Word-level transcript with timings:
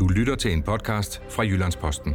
Du 0.00 0.08
lytter 0.08 0.34
til 0.34 0.52
en 0.52 0.62
podcast 0.62 1.22
fra 1.28 1.42
Jyllandsposten. 1.42 2.14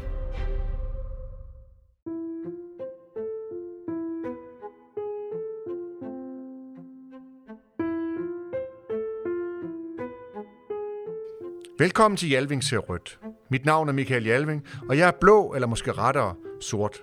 Velkommen 11.79 12.17
til 12.17 12.29
Jalving 12.29 12.63
ser 12.63 12.77
rødt. 12.77 13.19
Mit 13.51 13.65
navn 13.65 13.89
er 13.89 13.93
Michael 13.93 14.25
Jalving, 14.25 14.63
og 14.89 14.97
jeg 14.97 15.07
er 15.07 15.11
blå, 15.21 15.53
eller 15.53 15.67
måske 15.67 15.91
rettere 15.91 16.35
sort. 16.61 17.01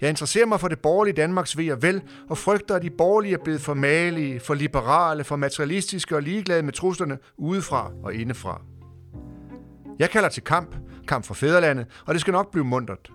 Jeg 0.00 0.10
interesserer 0.10 0.46
mig 0.46 0.60
for 0.60 0.68
det 0.68 0.78
borgerlige 0.78 1.14
Danmarks 1.14 1.56
ved 1.56 1.72
og 1.72 1.82
vel, 1.82 2.02
og 2.28 2.38
frygter, 2.38 2.74
at 2.74 2.82
de 2.82 2.90
borgerlige 2.90 3.34
er 3.34 3.44
blevet 3.44 3.60
for 3.60 3.74
malige, 3.74 4.40
for 4.40 4.54
liberale, 4.54 5.24
for 5.24 5.36
materialistiske 5.36 6.16
og 6.16 6.22
ligeglade 6.22 6.62
med 6.62 6.72
truslerne 6.72 7.18
udefra 7.36 7.92
og 8.02 8.14
indefra. 8.14 8.62
Jeg 10.02 10.10
kalder 10.10 10.28
til 10.28 10.42
kamp, 10.42 10.76
kamp 11.08 11.24
for 11.24 11.34
fædrelandet, 11.34 11.86
og 12.06 12.14
det 12.14 12.20
skal 12.20 12.32
nok 12.32 12.50
blive 12.50 12.64
mundret. 12.64 13.10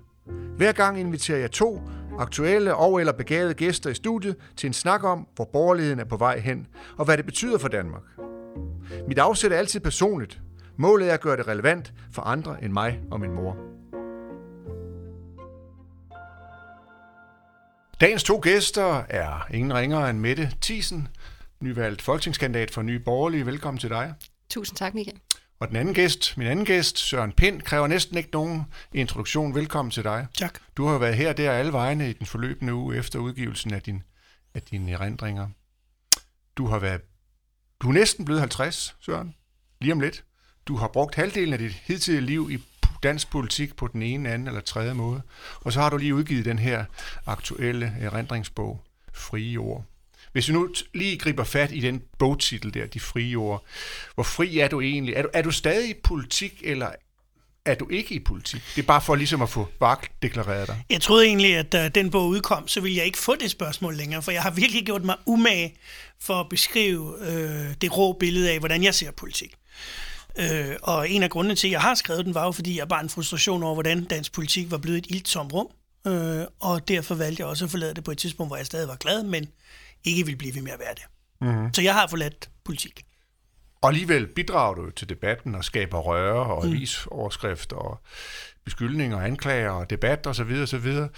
Hver 0.58 0.72
gang 0.72 1.00
inviterer 1.00 1.40
jeg 1.40 1.52
to 1.52 1.82
aktuelle 2.20 2.76
og 2.76 3.00
eller 3.00 3.14
begavede 3.14 3.54
gæster 3.54 3.90
i 3.90 3.94
studiet 3.94 4.36
til 4.58 4.68
en 4.68 4.74
snak 4.74 5.04
om, 5.04 5.28
hvor 5.36 5.50
borgerligheden 5.54 6.00
er 6.00 6.06
på 6.06 6.18
vej 6.18 6.40
hen, 6.40 6.68
og 6.98 7.06
hvad 7.06 7.18
det 7.18 7.26
betyder 7.26 7.58
for 7.58 7.68
Danmark. 7.68 8.02
Mit 9.08 9.20
afsæt 9.20 9.52
er 9.52 9.58
altid 9.58 9.80
personligt. 9.80 10.42
Målet 10.78 11.10
er 11.10 11.14
at 11.14 11.22
gøre 11.22 11.38
det 11.38 11.48
relevant 11.48 11.94
for 12.12 12.22
andre 12.22 12.64
end 12.64 12.74
mig 12.74 13.00
og 13.12 13.20
min 13.20 13.32
mor. 13.32 13.58
Dagens 18.02 18.24
to 18.24 18.40
gæster 18.44 19.04
er 19.10 19.48
ingen 19.54 19.74
ringere 19.74 20.10
end 20.10 20.20
Mette 20.20 20.52
Thiesen, 20.62 21.08
nyvalgt 21.62 22.02
folketingskandidat 22.02 22.72
for 22.72 22.82
Nye 22.82 23.00
Borgerlige. 23.00 23.46
Velkommen 23.46 23.80
til 23.80 23.90
dig. 23.90 24.14
Tusind 24.50 24.78
tak, 24.78 24.94
Michael. 24.94 25.20
Og 25.60 25.68
den 25.68 25.76
anden 25.76 25.94
gæst, 25.94 26.38
min 26.38 26.48
anden 26.48 26.66
gæst, 26.66 26.98
Søren 26.98 27.32
Pind, 27.32 27.62
kræver 27.62 27.88
næsten 27.88 28.18
ikke 28.18 28.30
nogen 28.34 28.64
introduktion. 28.94 29.56
Velkommen 29.56 29.92
til 29.92 30.04
dig. 30.04 30.28
Tak. 30.34 30.60
Du 30.78 30.86
har 30.86 30.92
jo 30.92 30.98
været 31.00 31.16
her 31.16 31.34
der 31.34 31.52
alle 31.52 31.74
vegne 31.74 32.10
i 32.10 32.14
den 32.14 32.26
forløbende 32.26 32.74
uge 32.74 32.98
efter 32.98 33.20
udgivelsen 33.20 33.74
af, 33.74 33.82
din, 33.82 34.04
af 34.54 34.62
dine 34.62 34.92
erindringer. 34.92 35.48
Du 36.58 36.68
har 36.68 36.80
været, 36.80 37.02
du 37.82 37.90
er 37.90 37.94
næsten 37.94 38.26
blevet 38.26 38.42
50, 38.42 38.96
Søren. 39.00 39.36
Lige 39.82 39.94
om 39.94 40.00
lidt. 40.00 40.24
Du 40.68 40.76
har 40.76 40.88
brugt 40.88 41.16
halvdelen 41.16 41.54
af 41.54 41.60
dit 41.60 41.72
hidtidige 41.72 42.22
liv 42.22 42.50
i 42.52 42.64
dansk 43.04 43.30
politik 43.30 43.76
på 43.76 43.88
den 43.88 44.02
ene, 44.02 44.30
anden 44.30 44.48
eller 44.48 44.62
tredje 44.62 44.94
måde. 44.94 45.22
Og 45.62 45.74
så 45.74 45.82
har 45.82 45.90
du 45.90 45.98
lige 45.98 46.16
udgivet 46.16 46.46
den 46.46 46.60
her 46.60 46.86
aktuelle 47.26 47.96
erindringsbog, 48.00 48.84
Frie 49.14 49.58
Ord. 49.58 49.86
Hvis 50.38 50.48
vi 50.48 50.54
nu 50.54 50.70
lige 50.94 51.18
griber 51.18 51.44
fat 51.44 51.72
i 51.72 51.80
den 51.80 52.02
bogtitel 52.20 52.74
der, 52.74 52.86
De 52.86 53.00
Frie 53.00 53.36
Ord, 53.36 53.66
hvor 54.16 54.24
fri 54.24 54.60
er 54.60 54.68
du 54.68 54.82
egentlig? 54.82 55.14
Er 55.14 55.22
du, 55.22 55.30
er 55.34 55.42
du 55.42 55.52
stadig 55.52 55.90
i 55.90 55.94
politik, 56.04 56.62
eller 56.64 56.92
er 57.66 57.76
du 57.76 57.90
ikke 57.90 58.16
i 58.16 58.20
politik? 58.20 58.62
Det 58.76 58.82
er 58.82 58.86
bare 58.86 59.02
for 59.02 59.16
ligesom 59.16 59.42
at 59.42 59.50
få 59.50 59.68
deklareret 60.22 60.68
dig. 60.68 60.84
Jeg 60.90 61.02
troede 61.02 61.26
egentlig, 61.26 61.56
at 61.56 61.72
da 61.72 61.90
den 61.90 62.12
bog 62.12 62.28
udkom, 62.28 62.68
så 62.68 62.82
ville 62.82 62.98
jeg 62.98 63.06
ikke 63.06 63.18
få 63.18 63.36
det 63.36 63.52
spørgsmål 63.52 63.96
længere, 63.96 64.22
for 64.22 64.32
jeg 64.32 64.42
har 64.42 64.52
virkelig 64.52 64.86
gjort 64.86 65.04
mig 65.04 65.16
umage 65.26 65.76
for 66.20 66.34
at 66.34 66.50
beskrive 66.50 67.16
øh, 67.22 67.74
det 67.82 67.98
rå 67.98 68.14
billede 68.14 68.52
af, 68.52 68.60
hvordan 68.60 68.84
jeg 68.84 68.96
ser 68.96 69.12
politik. 69.12 69.56
Øh, 70.40 70.76
og 70.82 71.10
en 71.10 71.24
af 71.24 71.30
grundene 71.30 71.56
til, 71.56 71.68
at 71.68 71.72
jeg 71.72 71.82
har 71.82 71.96
skrevet 71.96 72.26
den, 72.26 72.34
var 72.34 72.46
jo, 72.46 72.52
fordi 72.52 72.78
jeg 72.78 72.88
bare 72.88 73.04
en 73.04 73.10
frustration 73.10 73.64
over, 73.64 73.74
hvordan 73.74 74.04
dansk 74.04 74.34
politik 74.34 74.72
var 74.72 74.78
blevet 74.78 74.98
et 74.98 75.06
ildtomt 75.10 75.54
rum. 75.54 75.68
Øh, 76.08 76.46
og 76.60 76.88
derfor 76.88 77.16
valgte 77.16 77.42
jeg 77.42 77.48
også 77.48 77.66
at 77.66 77.72
forlade 77.72 77.94
det 77.94 78.04
på 78.04 78.12
et 78.12 78.18
tidspunkt, 78.18 78.50
hvor 78.50 78.58
jeg 78.58 78.66
stadig 78.66 78.88
var 78.88 78.96
glad, 78.96 79.24
men 79.24 79.48
ikke 80.08 80.26
ville 80.26 80.38
blive 80.38 80.56
ved 80.56 80.62
med 80.62 80.72
at 80.72 80.80
være 80.80 80.94
det. 80.96 81.04
Mm-hmm. 81.42 81.74
Så 81.74 81.82
jeg 81.82 81.94
har 81.94 82.08
forladt 82.08 82.50
politik. 82.66 83.04
Og 83.82 83.90
alligevel 83.90 84.28
bidrager 84.28 84.76
du 84.76 84.92
til 84.92 85.10
debatten 85.10 85.56
og 85.56 85.64
skaber 85.64 86.00
røre 86.00 86.56
og 86.56 86.66
mm. 86.66 86.72
avisoverskrifter 86.72 87.76
og 87.76 88.00
beskyldninger, 88.66 89.22
anklager 89.22 89.70
og 89.70 89.90
debat 89.90 90.28
osv. 90.28 90.34
Så, 90.34 90.44
videre, 90.44 90.68
så, 90.68 90.78
videre. 90.78 91.10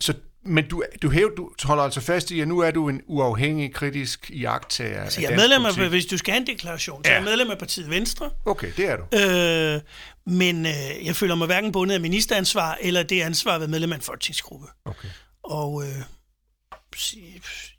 så 0.00 0.14
men 0.46 0.68
du, 0.68 0.82
du, 1.02 1.10
hæv, 1.10 1.32
du 1.36 1.50
holder 1.64 1.84
altså 1.84 2.00
fast 2.00 2.30
i, 2.30 2.40
at 2.40 2.48
nu 2.48 2.58
er 2.58 2.70
du 2.70 2.88
en 2.88 3.00
uafhængig, 3.06 3.74
kritisk 3.74 4.30
iagttager 4.30 5.02
altså, 5.02 5.20
jeg 5.20 5.32
er 5.32 5.36
medlem 5.36 5.64
af, 5.64 5.88
hvis 5.88 6.06
du 6.06 6.16
skal 6.16 6.32
have 6.32 6.40
en 6.40 6.46
deklaration, 6.46 7.04
så 7.04 7.10
ja. 7.10 7.16
er 7.16 7.18
jeg 7.18 7.24
medlem 7.24 7.50
af 7.50 7.58
partiet 7.58 7.90
Venstre. 7.90 8.30
Okay, 8.44 8.72
det 8.76 8.88
er 8.88 8.96
du. 8.96 9.02
Øh, 9.18 9.80
men 10.26 10.66
øh, 10.66 11.06
jeg 11.06 11.16
føler 11.16 11.34
mig 11.34 11.46
hverken 11.46 11.72
bundet 11.72 11.94
af 11.94 12.00
ministeransvar, 12.00 12.78
eller 12.80 13.02
det 13.02 13.22
ansvar 13.22 13.54
at 13.54 13.60
være 13.60 13.68
medlem 13.68 13.92
af 13.92 13.96
en 13.96 14.02
folketingsgruppe. 14.02 14.66
Okay. 14.84 15.08
Og 15.44 15.84
øh, 15.84 16.02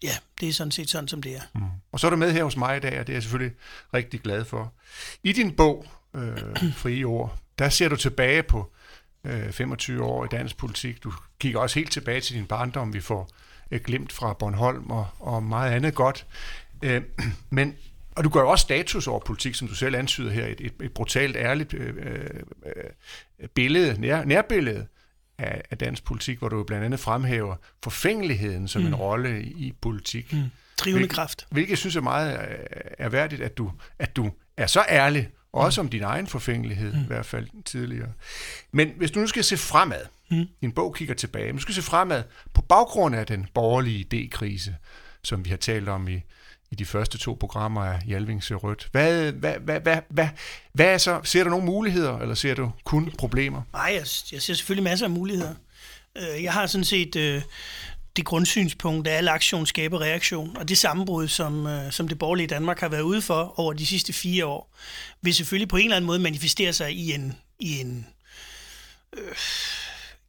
ja, 0.04 0.12
det 0.40 0.50
er 0.50 0.54
sådan 0.54 0.72
set 0.72 0.90
sådan, 0.90 1.08
som 1.08 1.22
det 1.22 1.36
er. 1.36 1.42
Mm. 1.54 1.62
Og 1.92 2.00
så 2.00 2.08
er 2.08 2.12
du 2.12 2.18
med 2.18 2.32
her 2.32 2.44
hos 2.44 2.58
mig 2.58 2.78
i 2.78 2.80
dag, 2.80 3.00
og 3.00 3.08
det 3.08 3.14
er 3.14 3.16
jeg 3.16 3.24
selvfølgelig 3.24 3.56
rigtig 3.94 4.22
glad 4.22 4.46
for. 4.46 4.74
I 5.24 5.32
din 5.32 5.56
bog, 5.56 5.86
øh, 6.16 6.38
Frie 6.74 7.04
Ord, 7.04 7.38
der 7.60 7.70
ser 7.70 7.90
du 7.90 7.96
tilbage 7.96 8.44
på 8.44 8.74
øh, 9.24 9.52
25 9.52 10.04
år 10.04 10.26
i 10.26 10.28
dansk 10.32 10.58
politik. 10.58 11.04
Du 11.04 11.14
kigger 11.40 11.60
også 11.60 11.80
helt 11.80 11.92
tilbage 11.92 12.22
til 12.22 12.36
din 12.36 12.46
barndom. 12.46 12.94
Vi 12.94 13.02
får 13.02 13.30
et 13.72 13.84
glimt 13.84 14.12
fra 14.12 14.34
Bornholm 14.34 14.92
og, 14.92 15.08
og 15.20 15.44
meget 15.44 15.72
andet 15.72 15.96
godt. 15.96 16.26
Øh, 16.84 17.02
men 17.50 17.76
og 18.16 18.24
du 18.24 18.30
gør 18.30 18.40
jo 18.40 18.50
også 18.50 18.64
status 18.64 19.08
over 19.08 19.20
politik, 19.20 19.56
som 19.56 19.68
du 19.68 19.76
selv 19.76 19.96
antyder 19.96 20.32
her, 20.32 20.46
et, 20.46 20.62
et, 20.62 20.74
et 20.84 20.92
brutalt, 20.92 21.36
ærligt 21.36 21.74
øh, 21.74 21.96
øh, 21.98 22.30
øh 22.76 23.48
billede, 23.56 24.02
nær, 24.02 24.26
nærbillede 24.26 24.88
af, 25.38 25.62
af 25.72 25.78
dansk 25.78 26.04
politik, 26.04 26.40
hvor 26.40 26.50
du 26.50 26.64
blandt 26.64 26.86
andet 26.86 27.00
fremhæver 27.00 27.56
forfængeligheden 27.84 28.68
som 28.68 28.82
mm. 28.82 28.88
en 28.88 28.96
rolle 28.96 29.44
i, 29.44 29.48
i 29.48 29.74
politik. 29.82 30.34
Mm. 30.34 30.44
Drivende 30.78 31.08
kraft. 31.08 31.48
Hvilket 31.52 31.70
jeg 31.70 31.78
synes 31.78 31.96
er 31.96 32.02
meget 32.02 32.58
erhverdigt, 32.98 33.42
at 33.42 33.58
du, 33.58 33.72
at 34.00 34.16
du 34.16 34.32
er 34.58 34.68
så 34.68 34.86
ærlig 34.90 35.30
også 35.54 35.82
om 35.82 35.90
din 35.90 36.04
egen 36.04 36.28
forfængelighed, 36.28 36.94
mm. 36.94 37.02
i 37.02 37.06
hvert 37.06 37.26
fald 37.26 37.48
tidligere. 37.66 38.12
Men 38.72 38.92
hvis 38.98 39.12
du 39.12 39.20
nu 39.20 39.28
skal 39.28 39.44
se 39.44 39.58
fremad, 39.58 40.02
mm. 40.32 40.46
din 40.62 40.72
bog 40.72 40.96
kigger 40.96 41.16
tilbage, 41.16 41.46
men 41.46 41.56
du 41.56 41.62
skal 41.62 41.76
se 41.76 41.82
fremad 41.82 42.24
på 42.54 42.62
baggrund 42.62 43.16
af 43.16 43.26
den 43.26 43.48
borgerlige 43.54 44.06
idékrise, 44.14 44.72
som 45.24 45.46
vi 45.46 45.50
har 45.50 45.58
talt 45.58 45.90
om 45.90 46.08
i, 46.08 46.22
i 46.76 46.78
de 46.78 46.86
første 46.86 47.18
to 47.18 47.38
programmer 47.40 47.82
af 47.82 48.00
Jalvings 48.08 48.52
rødt. 48.52 48.88
Hvad, 48.92 49.32
hvad, 49.32 49.54
hvad, 49.60 49.80
hvad, 49.80 49.98
hvad, 50.10 50.28
hvad 50.74 50.86
er 50.86 50.98
så? 50.98 51.20
Ser 51.24 51.44
du 51.44 51.50
nogle 51.50 51.66
muligheder, 51.66 52.18
eller 52.18 52.36
ser 52.36 52.54
du 52.54 52.72
kun 52.84 53.12
problemer? 53.18 53.62
Nej, 53.74 53.84
jeg, 53.84 54.06
jeg 54.32 54.42
ser 54.42 54.54
selvfølgelig 54.54 54.84
masser 54.84 55.06
af 55.06 55.10
muligheder. 55.10 55.54
Øh, 56.18 56.44
jeg 56.44 56.54
har 56.54 56.68
sådan 56.68 56.86
set 56.86 57.16
øh, 57.16 57.42
det 58.16 58.26
grundsynspunkt, 58.26 59.08
at 59.08 59.18
al 59.18 59.28
aktion 59.28 59.66
skaber 59.66 60.02
reaktion, 60.02 60.58
og 60.58 60.70
det 60.70 60.78
sammenbrud, 60.78 61.28
som, 61.28 61.68
øh, 61.68 61.92
som 61.92 62.08
det 62.08 62.20
borgerlige 62.20 62.48
Danmark 62.48 62.80
har 62.80 62.90
været 62.90 63.02
ude 63.02 63.22
for 63.22 63.60
over 63.60 63.74
de 63.74 63.86
sidste 63.86 64.14
fire 64.14 64.46
år, 64.46 64.76
vil 65.22 65.36
selvfølgelig 65.36 65.70
på 65.70 65.78
en 65.78 65.84
eller 65.84 65.96
anden 65.96 66.08
måde 66.08 66.20
manifestere 66.20 66.74
sig 66.74 66.92
i 66.92 67.14
en, 67.14 67.34
i 67.60 67.80
en 67.80 68.08
øh, 69.18 69.36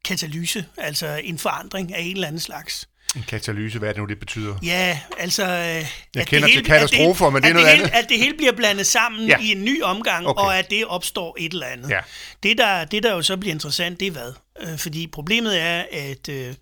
katalyse, 0.04 0.64
altså 0.76 1.20
en 1.24 1.38
forandring 1.38 1.94
af 1.94 2.00
en 2.00 2.16
eller 2.16 2.28
anden 2.28 2.40
slags. 2.40 2.88
En 3.16 3.22
katalyse, 3.22 3.78
hvad 3.78 3.88
er 3.88 3.92
det 3.92 4.00
nu, 4.02 4.06
det 4.06 4.18
betyder? 4.18 4.56
Ja, 4.62 5.00
altså... 5.18 5.42
Øh, 5.42 5.86
Jeg 6.14 6.26
kender 6.26 6.48
til 6.48 6.64
katastrofer, 6.64 7.30
men 7.30 7.42
det 7.42 7.48
er 7.48 7.52
noget 7.52 7.66
det 7.66 7.76
hele, 7.76 7.84
andet. 7.86 8.04
At 8.04 8.08
det 8.08 8.18
hele 8.18 8.36
bliver 8.36 8.52
blandet 8.52 8.86
sammen 8.86 9.26
ja. 9.26 9.38
i 9.40 9.52
en 9.52 9.64
ny 9.64 9.82
omgang, 9.82 10.26
okay. 10.26 10.42
og 10.42 10.58
at 10.58 10.70
det 10.70 10.84
opstår 10.84 11.36
et 11.38 11.52
eller 11.52 11.66
andet. 11.66 11.90
Ja. 11.90 12.00
Det, 12.42 12.58
der, 12.58 12.84
det, 12.84 13.02
der 13.02 13.12
jo 13.12 13.22
så 13.22 13.36
bliver 13.36 13.54
interessant, 13.54 14.00
det 14.00 14.06
er 14.06 14.12
hvad? 14.12 14.32
Øh, 14.60 14.78
fordi 14.78 15.06
problemet 15.06 15.60
er, 15.60 15.84
at... 15.92 16.28
Øh, 16.28 16.54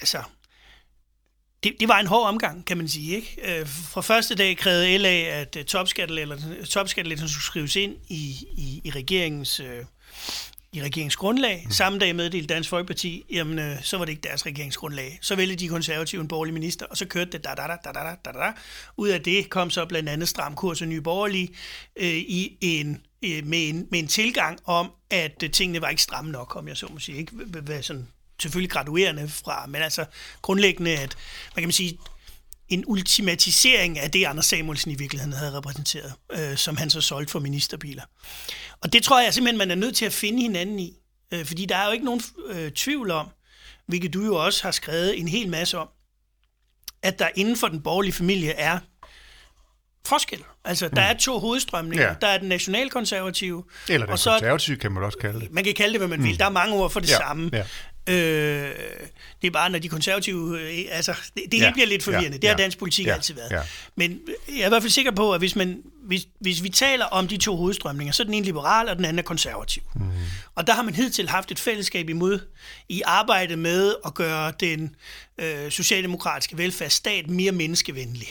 altså, 0.00 0.22
det, 1.62 1.74
det 1.80 1.88
var 1.88 1.98
en 1.98 2.06
hård 2.06 2.28
omgang, 2.28 2.66
kan 2.66 2.76
man 2.76 2.88
sige. 2.88 3.16
Ikke? 3.16 3.60
Øh, 3.60 3.66
fra 3.68 4.00
første 4.00 4.34
dag 4.34 4.56
krævede 4.56 4.98
LA, 4.98 5.14
at 5.14 5.56
uh, 5.56 5.62
topskattelettelsen 5.62 7.28
skulle 7.28 7.44
skrives 7.44 7.76
ind 7.76 7.96
i, 8.08 8.46
i, 8.56 8.80
i 8.84 8.90
regeringens... 8.90 9.60
Øh, 9.60 9.84
i 10.72 10.82
regeringsgrundlag. 10.82 11.62
Mm. 11.64 11.70
Samme 11.70 11.98
dag 11.98 12.16
meddelte 12.16 12.54
Dansk 12.54 12.70
Folkeparti, 12.70 13.24
jamen 13.30 13.58
øh, 13.58 13.82
så 13.82 13.98
var 13.98 14.04
det 14.04 14.12
ikke 14.12 14.28
deres 14.28 14.46
regeringsgrundlag. 14.46 15.18
Så 15.22 15.36
vælgede 15.36 15.58
de 15.58 15.68
konservative 15.68 16.20
en 16.20 16.28
borgerlig 16.28 16.54
minister, 16.54 16.86
og 16.86 16.96
så 16.96 17.06
kørte 17.06 17.30
det 17.30 17.44
da 17.44 17.50
da 17.56 17.62
da 17.62 17.76
da 17.84 17.92
da 17.92 18.14
da 18.24 18.38
da. 18.38 18.52
Ud 18.96 19.08
af 19.08 19.22
det 19.22 19.50
kom 19.50 19.70
så 19.70 19.86
blandt 19.86 20.08
andet 20.08 20.28
stram 20.28 20.54
kurs 20.54 20.82
og 20.82 20.88
nye 20.88 21.00
borgerlige 21.00 21.48
øh, 21.96 22.08
i 22.08 22.58
en, 22.60 23.02
øh, 23.24 23.46
med, 23.46 23.68
en, 23.68 23.86
med 23.90 23.98
en 23.98 24.08
tilgang 24.08 24.58
om, 24.64 24.92
at 25.10 25.42
øh, 25.42 25.50
tingene 25.50 25.80
var 25.80 25.88
ikke 25.88 26.02
stramme 26.02 26.30
nok, 26.30 26.56
om 26.56 26.68
jeg 26.68 26.76
så 26.76 26.86
må 26.92 26.98
sige. 26.98 27.18
Ikke? 27.18 27.32
Hvad 27.32 27.82
sådan 27.82 28.08
selvfølgelig 28.42 28.70
graduerende 28.70 29.28
fra, 29.28 29.66
men 29.66 29.82
altså 29.82 30.04
grundlæggende, 30.42 30.98
at 30.98 31.16
man 31.56 31.62
kan 31.62 31.72
sige, 31.72 31.98
en 32.70 32.84
ultimatisering 32.86 33.98
af 33.98 34.10
det, 34.10 34.24
Anders 34.24 34.46
Samuelsen 34.46 34.90
i 34.90 34.94
virkeligheden 34.94 35.32
havde 35.32 35.56
repræsenteret, 35.56 36.12
øh, 36.32 36.56
som 36.56 36.76
han 36.76 36.90
så 36.90 37.00
solgte 37.00 37.30
for 37.30 37.40
ministerbiler. 37.40 38.02
Og 38.80 38.92
det 38.92 39.02
tror 39.02 39.20
jeg 39.20 39.34
simpelthen, 39.34 39.58
man 39.58 39.70
er 39.70 39.74
nødt 39.74 39.96
til 39.96 40.04
at 40.04 40.12
finde 40.12 40.42
hinanden 40.42 40.78
i, 40.78 40.96
øh, 41.32 41.44
fordi 41.44 41.64
der 41.64 41.76
er 41.76 41.86
jo 41.86 41.92
ikke 41.92 42.04
nogen 42.04 42.22
øh, 42.46 42.70
tvivl 42.72 43.10
om, 43.10 43.28
hvilket 43.86 44.14
du 44.14 44.24
jo 44.24 44.34
også 44.44 44.62
har 44.62 44.70
skrevet 44.70 45.18
en 45.18 45.28
hel 45.28 45.48
masse 45.48 45.78
om, 45.78 45.88
at 47.02 47.18
der 47.18 47.28
inden 47.34 47.56
for 47.56 47.68
den 47.68 47.82
borgerlige 47.82 48.12
familie 48.12 48.50
er 48.52 48.78
forskel. 50.06 50.42
Altså, 50.64 50.88
der 50.88 50.94
mm. 50.94 51.10
er 51.10 51.12
to 51.14 51.38
hovedstrømninger. 51.38 52.06
Ja. 52.06 52.14
Der 52.20 52.26
er 52.26 52.38
den 52.38 52.48
nationalkonservative. 52.48 53.64
Eller 53.88 54.06
den 54.06 54.12
og 54.12 54.18
så, 54.18 54.30
konservative, 54.30 54.76
kan 54.76 54.92
man 54.92 55.02
også 55.02 55.18
kalde 55.18 55.40
det. 55.40 55.50
Man 55.52 55.64
kan 55.64 55.74
kalde 55.74 55.92
det, 55.92 56.00
hvad 56.00 56.08
man 56.08 56.18
mm. 56.18 56.24
vil. 56.24 56.38
Der 56.38 56.44
er 56.44 56.50
mange 56.50 56.74
ord 56.74 56.90
for 56.90 57.00
det 57.00 57.10
ja. 57.10 57.16
samme. 57.16 57.50
Øh, 58.08 58.14
det 59.42 59.46
er 59.46 59.50
bare, 59.50 59.70
når 59.70 59.78
de 59.78 59.88
konservative... 59.88 60.60
Øh, 60.60 60.84
altså, 60.90 61.14
det, 61.36 61.42
det 61.52 61.58
Ja, 61.58 61.64
hele 61.64 61.72
bliver 61.72 61.86
lidt 61.86 62.02
forvirrende. 62.02 62.30
ja, 62.30 62.36
det 62.36 62.44
har 62.44 62.56
ja, 62.58 62.62
dansk 62.62 62.78
politik 62.78 63.06
ja, 63.06 63.14
altid 63.14 63.34
været. 63.34 63.50
ja. 63.50 63.60
Men 63.96 64.20
jeg 64.48 64.60
er 64.60 64.66
i 64.66 64.68
hvert 64.68 64.82
fald 64.82 64.90
sikker 64.90 65.10
på, 65.12 65.32
at 65.34 65.40
hvis, 65.40 65.56
man, 65.56 65.82
hvis, 66.02 66.26
hvis 66.40 66.62
vi 66.62 66.68
taler 66.68 67.04
om 67.04 67.28
de 67.28 67.36
to 67.36 67.56
hovedstrømninger, 67.56 68.12
så 68.12 68.22
er 68.22 68.24
den 68.24 68.34
ene 68.34 68.44
liberal, 68.46 68.88
og 68.88 68.96
den 68.96 69.04
anden 69.04 69.18
er 69.18 69.22
konservativ. 69.22 69.82
Mm. 69.94 70.02
Og 70.54 70.66
der 70.66 70.72
har 70.72 70.82
man 70.82 70.94
hidtil 70.94 71.28
haft 71.28 71.50
et 71.50 71.58
fællesskab 71.58 72.08
imod 72.08 72.38
i 72.88 73.02
arbejde 73.04 73.56
med 73.56 73.94
at 74.06 74.14
gøre 74.14 74.52
den 74.60 74.94
øh, 75.38 75.70
socialdemokratiske 75.70 76.58
velfærdsstat 76.58 77.30
mere 77.30 77.52
menneskevenlig 77.52 78.28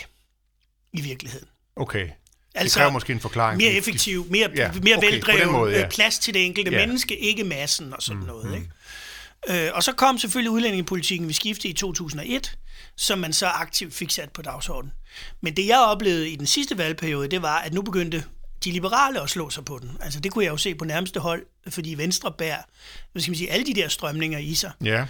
i 0.93 1.01
virkeligheden. 1.01 1.47
Okay. 1.75 2.07
det 2.61 2.71
kræver 2.71 2.89
måske 2.91 3.13
en 3.13 3.19
forklaring. 3.19 3.57
Mere 3.61 3.71
effektiv, 3.71 4.25
mere, 4.29 4.49
Ja, 4.55 4.71
mere 4.83 4.97
okay, 4.97 5.11
veldrevet, 5.11 5.47
måde, 5.51 5.71
ja. 5.71 5.83
øh, 5.83 5.89
plads 5.89 6.19
til 6.19 6.33
det 6.33 6.45
enkelte 6.45 6.71
Ja. 6.71 6.77
menneske, 6.85 7.17
ikke 7.17 7.43
massen 7.43 7.93
og 7.93 8.01
sådan 8.01 8.19
mm, 8.21 8.27
noget. 8.27 8.55
Ikke? 8.55 8.69
Øh, 9.49 9.69
og 9.73 9.83
så 9.83 9.91
kom 9.91 10.17
selvfølgelig 10.17 10.51
udlændingepolitikken 10.51 11.27
ved 11.27 11.33
skifte 11.33 11.67
i 11.67 11.73
2001, 11.73 12.57
som 12.97 13.19
man 13.19 13.33
så 13.33 13.47
aktivt 13.47 13.93
fik 13.93 14.11
sat 14.11 14.29
på 14.31 14.41
dagsordenen. 14.41 14.93
Men 15.41 15.55
det 15.57 15.67
jeg 15.67 15.79
oplevede 15.79 16.29
i 16.29 16.35
den 16.35 16.47
sidste 16.47 16.77
valgperiode, 16.77 17.27
det 17.27 17.41
var, 17.41 17.57
at 17.57 17.73
nu 17.73 17.81
begyndte 17.81 18.23
de 18.63 18.71
liberale 18.71 19.21
at 19.21 19.29
slå 19.29 19.49
sig 19.49 19.65
på 19.65 19.79
den. 19.81 19.97
Altså 20.01 20.19
det 20.19 20.31
kunne 20.31 20.45
jeg 20.45 20.51
jo 20.51 20.57
se 20.57 20.75
på 20.75 20.85
nærmeste 20.85 21.19
hold, 21.19 21.45
fordi 21.69 21.93
Venstre 21.93 22.31
bærer, 22.37 22.61
hvad 23.11 23.21
skal 23.21 23.31
man 23.31 23.37
sige, 23.37 23.51
alle 23.51 23.65
de 23.65 23.73
der 23.73 23.87
strømninger 23.87 24.39
i 24.39 24.53
sig 24.53 24.71
Ja. 24.83 25.05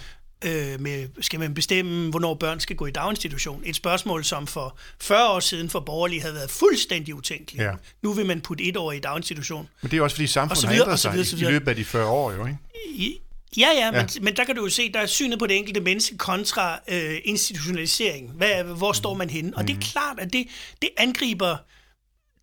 øh, 0.46 0.82
med, 0.82 1.08
skal 1.22 1.40
man 1.40 1.54
bestemme, 1.54 2.10
hvornår 2.10 2.34
børn 2.34 2.60
skal 2.60 2.76
gå 2.76 2.86
i 2.86 2.92
daginstitution. 2.92 3.62
Et 3.66 3.76
spørgsmål, 3.76 4.24
som 4.26 4.48
for 4.48 4.78
40 5.02 5.30
år 5.30 5.40
siden 5.40 5.70
for 5.70 5.80
borgerlige 5.80 6.22
havde 6.22 6.34
været 6.36 6.52
fuldstændig 6.52 7.16
utænkeligt. 7.16 7.64
Ja. 7.64 7.72
Nu 8.02 8.14
vil 8.14 8.26
man 8.26 8.42
putte 8.42 8.64
et 8.64 8.78
år 8.78 8.92
i 8.92 9.00
daginstitution. 9.00 9.70
Men 9.82 9.92
det 9.92 9.98
er 9.98 10.02
også 10.04 10.16
fordi 10.16 10.24
Og 10.26 10.30
samfundet 10.30 10.64
har 10.64 10.72
videre, 10.72 10.84
ændret 10.86 10.94
og 10.94 11.00
så 11.00 11.02
sig 11.02 11.12
videre, 11.12 11.26
så 11.26 11.36
i 11.36 11.40
videre. 11.40 11.52
løbet 11.54 11.68
af 11.68 11.76
de 11.76 11.86
40 11.86 12.06
år, 12.08 12.32
jo, 12.32 12.46
ikke? 12.46 12.58
I, 12.96 13.20
ja, 13.58 13.68
ja, 13.78 13.86
Ja. 13.86 13.92
men, 13.92 14.10
men 14.22 14.36
der 14.36 14.44
kan 14.44 14.56
du 14.56 14.64
jo 14.64 14.70
se, 14.70 14.92
der 14.92 15.00
er 15.00 15.06
synet 15.06 15.40
på 15.40 15.48
det 15.48 15.58
enkelte 15.58 15.80
menneske 15.80 16.18
kontra 16.18 16.80
øh, 16.88 17.18
institutionalisering. 17.24 18.32
Hvad, 18.32 18.64
hvor 18.64 18.92
står 18.94 19.14
man 19.14 19.30
henne? 19.30 19.58
Og 19.58 19.68
det 19.68 19.76
er 19.76 19.80
klart, 19.80 20.20
at 20.20 20.34
det, 20.34 20.48
det 20.82 20.90
angriber 20.98 21.58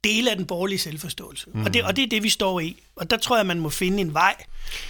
dele 0.04 0.30
af 0.30 0.36
den 0.36 0.46
borgerlige 0.46 0.78
selvforståelse. 0.78 1.46
Mm. 1.54 1.64
Og, 1.64 1.74
det, 1.74 1.82
og 1.84 1.96
det 1.96 2.02
er 2.04 2.08
det, 2.08 2.22
vi 2.22 2.28
står 2.28 2.60
i. 2.60 2.82
Og 2.96 3.10
der 3.10 3.16
tror 3.16 3.36
jeg, 3.36 3.46
man 3.46 3.60
må 3.60 3.68
finde 3.70 4.00
en 4.00 4.14
vej, 4.14 4.34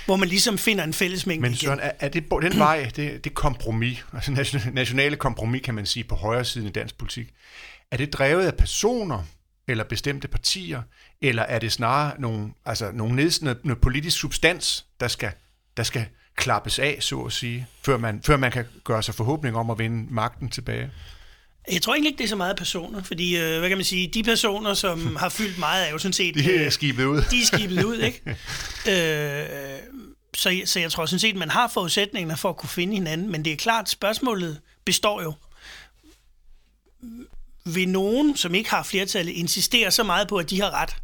hvor 0.06 0.16
man 0.16 0.28
ligesom 0.28 0.58
finder 0.58 0.84
en 0.84 0.92
fællesmængde 0.92 1.42
Men 1.42 1.50
igen. 1.52 1.58
Søren, 1.60 1.80
er, 1.80 1.90
er 2.00 2.08
det 2.08 2.24
den 2.42 2.58
vej, 2.58 2.90
det, 2.96 3.24
det 3.24 3.34
kompromis, 3.34 4.04
altså 4.12 4.30
nation- 4.32 4.70
nationale 4.74 5.16
kompromis, 5.16 5.62
kan 5.64 5.74
man 5.74 5.86
sige, 5.86 6.04
på 6.04 6.14
højre 6.14 6.44
siden 6.44 6.68
i 6.68 6.70
dansk 6.70 6.98
politik, 6.98 7.26
er 7.90 7.96
det 7.96 8.12
drevet 8.12 8.46
af 8.46 8.54
personer 8.54 9.22
eller 9.68 9.84
bestemte 9.84 10.28
partier, 10.28 10.82
eller 11.22 11.42
er 11.42 11.58
det 11.58 11.72
snarere 11.72 12.20
nogle, 12.20 12.52
altså 12.64 12.90
nogle 12.92 13.14
neds, 13.16 13.42
noget, 13.42 13.64
noget 13.64 13.80
politisk 13.80 14.18
substans, 14.18 14.86
der 15.00 15.08
skal, 15.08 15.32
der 15.76 15.82
skal 15.82 16.06
klappes 16.37 16.78
af, 16.78 16.99
så 17.00 17.20
at 17.20 17.32
sige, 17.32 17.67
før 17.82 17.96
man, 17.96 18.23
før 18.23 18.37
man 18.37 18.52
kan 18.52 18.64
gøre 18.84 19.02
sig 19.02 19.14
forhåbning 19.14 19.56
om 19.56 19.70
at 19.70 19.78
vinde 19.78 20.14
magten 20.14 20.49
tilbage? 20.49 20.90
Jeg 21.73 21.82
tror 21.82 21.94
egentlig 21.94 22.08
ikke, 22.08 22.19
det 22.19 22.25
er 22.25 22.28
så 22.28 22.37
meget 22.37 22.56
personer, 22.56 23.02
fordi, 23.02 23.37
øh, 23.37 23.58
hvad 23.58 23.69
kan 23.69 23.78
man 23.78 23.84
sige, 23.84 24.08
de 24.08 24.23
personer, 24.23 24.75
som 24.75 25.17
har 25.23 25.28
fyldt 25.28 25.58
meget, 25.58 25.87
er 25.88 25.93
jo 25.93 25.99
sådan 25.99 26.12
set... 26.12 26.34
De 26.34 26.56
er 26.56 26.64
øh, 26.64 26.73
skibet 26.73 27.05
ud. 27.05 27.23
de 27.31 27.43
er 27.43 27.46
skibet 27.46 27.84
ud, 27.84 27.99
ikke? 27.99 28.23
Øh, 28.88 29.46
så, 30.37 30.62
så 30.64 30.81
jeg 30.81 30.93
tror 30.93 31.06
sådan 31.06 31.19
set, 31.19 31.37
man 31.37 31.50
har 31.50 31.69
forudsætningerne 31.69 32.37
for 32.37 32.49
at 32.49 32.56
kunne 32.56 32.69
finde 32.69 32.94
hinanden, 32.94 33.32
men 33.32 33.44
det 33.44 33.52
er 33.52 33.56
klart, 33.56 33.90
spørgsmålet 33.90 34.61
består 34.84 35.23
jo. 35.23 35.34
Vil 37.64 37.88
nogen, 37.88 38.37
som 38.37 38.55
ikke 38.55 38.70
har 38.70 38.82
flertallet, 38.82 39.32
insistere 39.32 39.90
så 39.90 40.02
meget 40.02 40.28
på, 40.28 40.37
at 40.37 40.50
de 40.50 40.61
har 40.61 40.70
ret, 40.70 40.96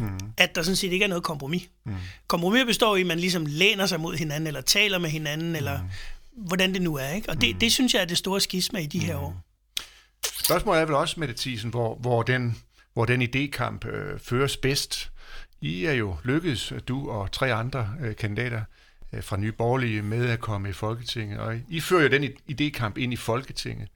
mm. 0.00 0.18
at 0.36 0.54
der 0.54 0.62
sådan 0.62 0.76
set 0.76 0.92
ikke 0.92 1.04
er 1.04 1.08
noget 1.08 1.24
kompromis. 1.24 1.68
Mm. 1.84 1.94
Kompromis 2.26 2.64
består 2.66 2.96
i, 2.96 3.00
at 3.00 3.06
man 3.06 3.18
ligesom 3.18 3.46
læner 3.46 3.86
sig 3.86 4.00
mod 4.00 4.16
hinanden, 4.16 4.46
eller 4.46 4.60
taler 4.60 4.98
med 4.98 5.10
hinanden, 5.10 5.48
mm. 5.48 5.54
eller 5.54 5.80
hvordan 6.36 6.74
det 6.74 6.82
nu 6.82 6.94
er. 6.96 7.08
Ikke? 7.08 7.30
Og 7.30 7.40
det, 7.40 7.60
det 7.60 7.72
synes 7.72 7.94
jeg 7.94 8.00
er 8.00 8.06
det 8.06 8.18
store 8.18 8.40
skisma 8.40 8.78
i 8.78 8.86
de 8.86 8.98
her 8.98 9.16
år. 9.16 9.36
Spørgsmålet 10.44 10.80
er 10.80 10.84
vel 10.84 10.94
også, 10.94 11.20
Mette 11.20 11.34
Thiesen, 11.38 11.70
hvor, 11.70 11.94
hvor 11.94 12.22
den, 12.22 12.56
hvor 12.94 13.04
den 13.04 13.22
idékamp 13.22 13.88
øh, 13.88 14.20
føres 14.20 14.56
bedst. 14.56 15.10
I 15.60 15.84
er 15.84 15.92
jo 15.92 16.16
lykkedes, 16.24 16.72
du 16.88 17.10
og 17.10 17.32
tre 17.32 17.54
andre 17.54 17.94
øh, 18.00 18.16
kandidater 18.16 18.62
øh, 19.12 19.22
fra 19.22 19.36
Nye 19.36 19.52
Borgerlige, 19.52 20.02
med 20.02 20.30
at 20.30 20.40
komme 20.40 20.68
i 20.68 20.72
Folketinget. 20.72 21.38
Og 21.38 21.56
I 21.68 21.80
fører 21.80 22.02
jo 22.02 22.08
den 22.08 22.24
i- 22.24 22.52
idékamp 22.52 22.92
ind 22.96 23.12
i 23.12 23.16
Folketinget. 23.16 23.88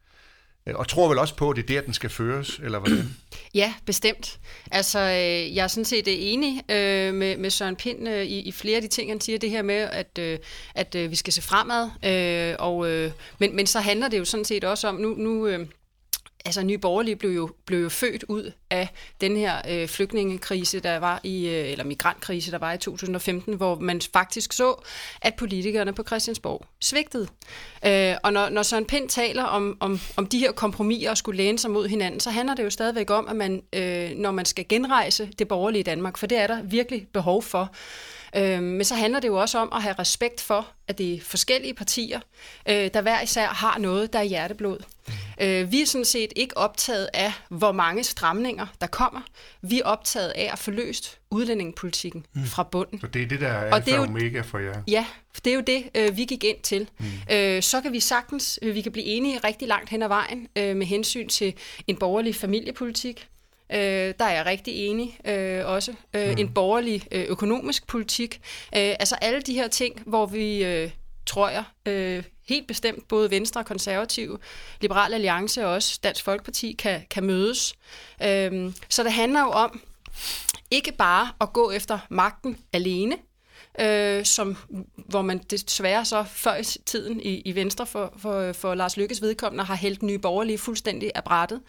Øh, 0.67 0.75
og 0.75 0.89
tror 0.89 1.09
vel 1.09 1.19
også 1.19 1.37
på, 1.37 1.51
at 1.51 1.57
det 1.57 1.63
er 1.63 1.67
der, 1.67 1.81
den 1.81 1.95
skal 1.95 2.11
føres, 2.11 2.61
eller 2.65 2.79
hvordan? 2.79 3.09
Ja, 3.55 3.75
bestemt. 3.87 4.41
Altså, 4.71 4.99
øh, 4.99 5.57
jeg 5.57 5.65
er 5.65 5.69
sådan 5.69 5.85
set 5.85 6.09
øh, 6.09 6.15
enig 6.19 6.63
øh, 6.71 7.15
med, 7.15 7.37
med 7.37 7.51
Søren 7.51 7.77
Pind 7.77 8.09
øh, 8.09 8.23
i, 8.23 8.41
i 8.41 8.53
flere 8.53 8.77
af 8.77 8.83
de 8.83 8.89
ting, 8.89 9.11
han 9.11 9.21
siger. 9.21 9.39
Det 9.39 9.51
her 9.51 9.63
med, 9.63 9.75
at, 9.75 10.19
øh, 10.19 10.39
at 10.75 10.95
øh, 10.95 11.11
vi 11.11 11.17
skal 11.17 11.33
se 11.33 11.43
fremad. 11.43 11.91
Øh, 12.05 12.57
og, 12.59 12.91
øh, 12.91 13.13
men, 13.39 13.57
men 13.57 13.67
så 13.67 13.81
handler 13.81 14.09
det 14.09 14.19
jo 14.19 14.25
sådan 14.25 14.45
set 14.45 14.65
også 14.65 14.89
om, 14.89 14.95
nu... 14.95 15.15
nu 15.15 15.47
øh, 15.47 15.67
Altså, 16.45 16.63
Nye 16.63 16.79
Borgerlige 16.79 17.17
blev 17.17 17.31
jo, 17.31 17.51
blev 17.67 17.83
jo 17.83 17.89
født 17.89 18.25
ud 18.29 18.53
af 18.71 18.89
den 19.21 19.37
her 19.37 19.61
øh, 19.69 19.89
flygtningekrise, 19.89 20.81
der 20.81 20.99
var 20.99 21.21
i, 21.23 21.49
øh, 21.49 21.71
eller 21.71 21.85
migrantkrise, 21.85 22.51
der 22.51 22.59
var 22.59 22.73
i 22.73 22.79
2015, 22.79 23.55
hvor 23.55 23.79
man 23.79 24.01
faktisk 24.13 24.53
så, 24.53 24.85
at 25.23 25.35
politikerne 25.35 25.93
på 25.93 26.03
Christiansborg 26.03 26.67
svigtede. 26.81 27.27
Øh, 27.87 28.15
og 28.23 28.33
når, 28.33 28.49
når 28.49 28.63
Søren 28.63 28.85
Pind 28.85 29.09
taler 29.09 29.45
om, 29.45 29.77
om, 29.81 30.01
om 30.17 30.27
de 30.27 30.39
her 30.39 30.53
kompromiser 30.53 31.11
og 31.11 31.17
skulle 31.17 31.37
læne 31.37 31.59
sig 31.59 31.71
mod 31.71 31.89
hinanden, 31.89 32.21
så 32.21 32.31
handler 32.31 32.55
det 32.55 32.65
jo 32.65 32.71
stadigvæk 32.71 33.11
om, 33.11 33.29
at 33.29 33.37
man, 33.37 33.63
øh, 33.73 34.11
når 34.17 34.31
man 34.31 34.45
skal 34.45 34.69
genrejse 34.69 35.29
det 35.39 35.49
borgerlige 35.49 35.83
Danmark, 35.83 36.17
for 36.17 36.27
det 36.27 36.39
er 36.39 36.47
der 36.47 36.63
virkelig 36.63 37.07
behov 37.13 37.43
for, 37.43 37.63
Øh, 37.63 38.22
men 38.63 38.85
så 38.85 38.95
handler 38.95 39.21
det 39.21 39.29
jo 39.29 39.37
også 39.37 39.59
om 39.59 39.69
at 39.73 39.83
have 39.83 39.95
respekt 39.99 40.41
for, 40.41 40.69
at 40.89 40.99
det 40.99 41.15
er 41.15 41.21
forskellige 41.21 41.75
partier, 41.75 42.21
øh, 42.69 42.91
der 42.95 43.01
hver 43.01 43.21
især 43.21 43.47
har 43.47 43.79
noget, 43.79 44.13
der 44.13 44.19
er 44.19 44.23
hjerteblod. 44.23 44.79
Øh, 45.41 45.73
vi 45.73 45.83
er 45.83 45.87
sådan 45.87 46.05
set 46.05 46.33
ikke 46.37 46.57
optaget 46.57 47.09
af, 47.15 47.33
hvor 47.49 47.73
mange 47.73 48.05
stramninger 48.05 48.67
der 48.81 48.87
kommer. 48.87 49.21
Vi 49.63 49.81
er 49.81 49.85
optaget 49.85 50.31
af 50.31 50.49
at 50.53 50.59
få 50.59 50.71
løst 50.71 51.19
udlændingepolitikken 51.31 52.27
mm. 52.35 52.45
fra 52.45 52.63
bunden. 52.63 53.01
Så 53.01 53.07
det 53.07 53.23
er 53.23 53.27
det, 53.27 53.41
der 53.41 53.49
er 53.49 53.75
alfa 53.75 53.99
og 53.99 54.05
omega 54.05 54.41
for 54.41 54.59
jer. 54.59 54.83
Ja, 54.89 55.07
for 55.35 55.41
det 55.41 55.51
er 55.51 55.55
jo 55.55 55.61
det, 55.61 55.85
øh, 55.95 56.17
vi 56.17 56.25
gik 56.25 56.45
ind 56.45 56.61
til. 56.63 56.89
Mm. 56.99 57.07
Øh, 57.33 57.63
så 57.63 57.81
kan 57.81 57.93
vi 57.93 58.01
sagtens, 58.01 58.59
øh, 58.63 58.75
vi 58.75 58.81
kan 58.81 58.93
blive 58.93 59.07
enige 59.07 59.39
rigtig 59.39 59.69
langt 59.69 59.91
hen 59.91 60.03
ad 60.03 60.09
vejen 60.09 60.49
øh, 60.57 60.77
med 60.77 60.87
hensyn 60.87 61.29
til 61.29 61.55
en 61.87 61.97
borgerlig 61.97 62.35
familiepolitik. 62.35 63.29
Øh, 63.73 64.15
der 64.19 64.25
er 64.25 64.33
jeg 64.33 64.47
rigtig 64.47 64.75
enig 64.75 65.19
øh, 65.25 65.67
også. 65.67 65.95
Øh, 66.15 66.31
mm. 66.31 66.39
En 66.39 66.55
borgerlig 66.55 67.07
øh, 67.13 67.25
økonomisk 67.25 67.87
politik. 67.87 68.41
Øh, 68.77 68.95
altså 69.01 69.15
alle 69.15 69.41
de 69.41 69.55
her 69.55 69.69
ting, 69.69 70.03
hvor 70.07 70.27
vi, 70.27 70.65
øh, 70.65 70.91
tror 71.27 71.49
jeg, 71.49 71.65
øh, 71.87 72.25
helt 72.49 72.67
bestemt, 72.67 73.09
både 73.09 73.31
Venstre 73.31 73.61
og 73.61 73.67
Konservative, 73.67 74.39
Liberal 74.81 75.15
Alliance 75.15 75.67
og 75.67 75.73
også 75.73 76.01
Dansk 76.03 76.25
Folkeparti 76.25 76.73
kan, 76.73 77.01
kan 77.11 77.25
mødes. 77.25 77.75
Øh, 78.23 78.73
så 78.89 79.03
det 79.03 79.13
handler 79.13 79.41
jo 79.41 79.51
om 79.51 79.81
ikke 80.71 80.93
bare 80.93 81.29
at 81.41 81.53
gå 81.53 81.71
efter 81.71 81.99
magten 82.11 82.59
alene, 82.73 83.17
øh, 83.81 84.25
som, 84.25 84.57
hvor 84.97 85.23
man 85.23 85.39
desværre 85.39 86.05
så 86.05 86.25
før 86.25 86.57
i 86.57 86.63
tiden 86.63 87.21
i, 87.21 87.43
i 87.45 87.55
Venstre 87.55 87.87
for, 87.87 88.15
for, 88.19 88.53
for 88.53 88.75
Lars 88.75 88.97
Lykkes 88.97 89.23
vedkommende 89.23 89.65
har 89.65 89.75
hældt 89.75 90.03
nye 90.03 90.19
borgerlige 90.19 90.59
fuldstændig 90.59 91.13
af 91.15 91.25
brættet. 91.25 91.61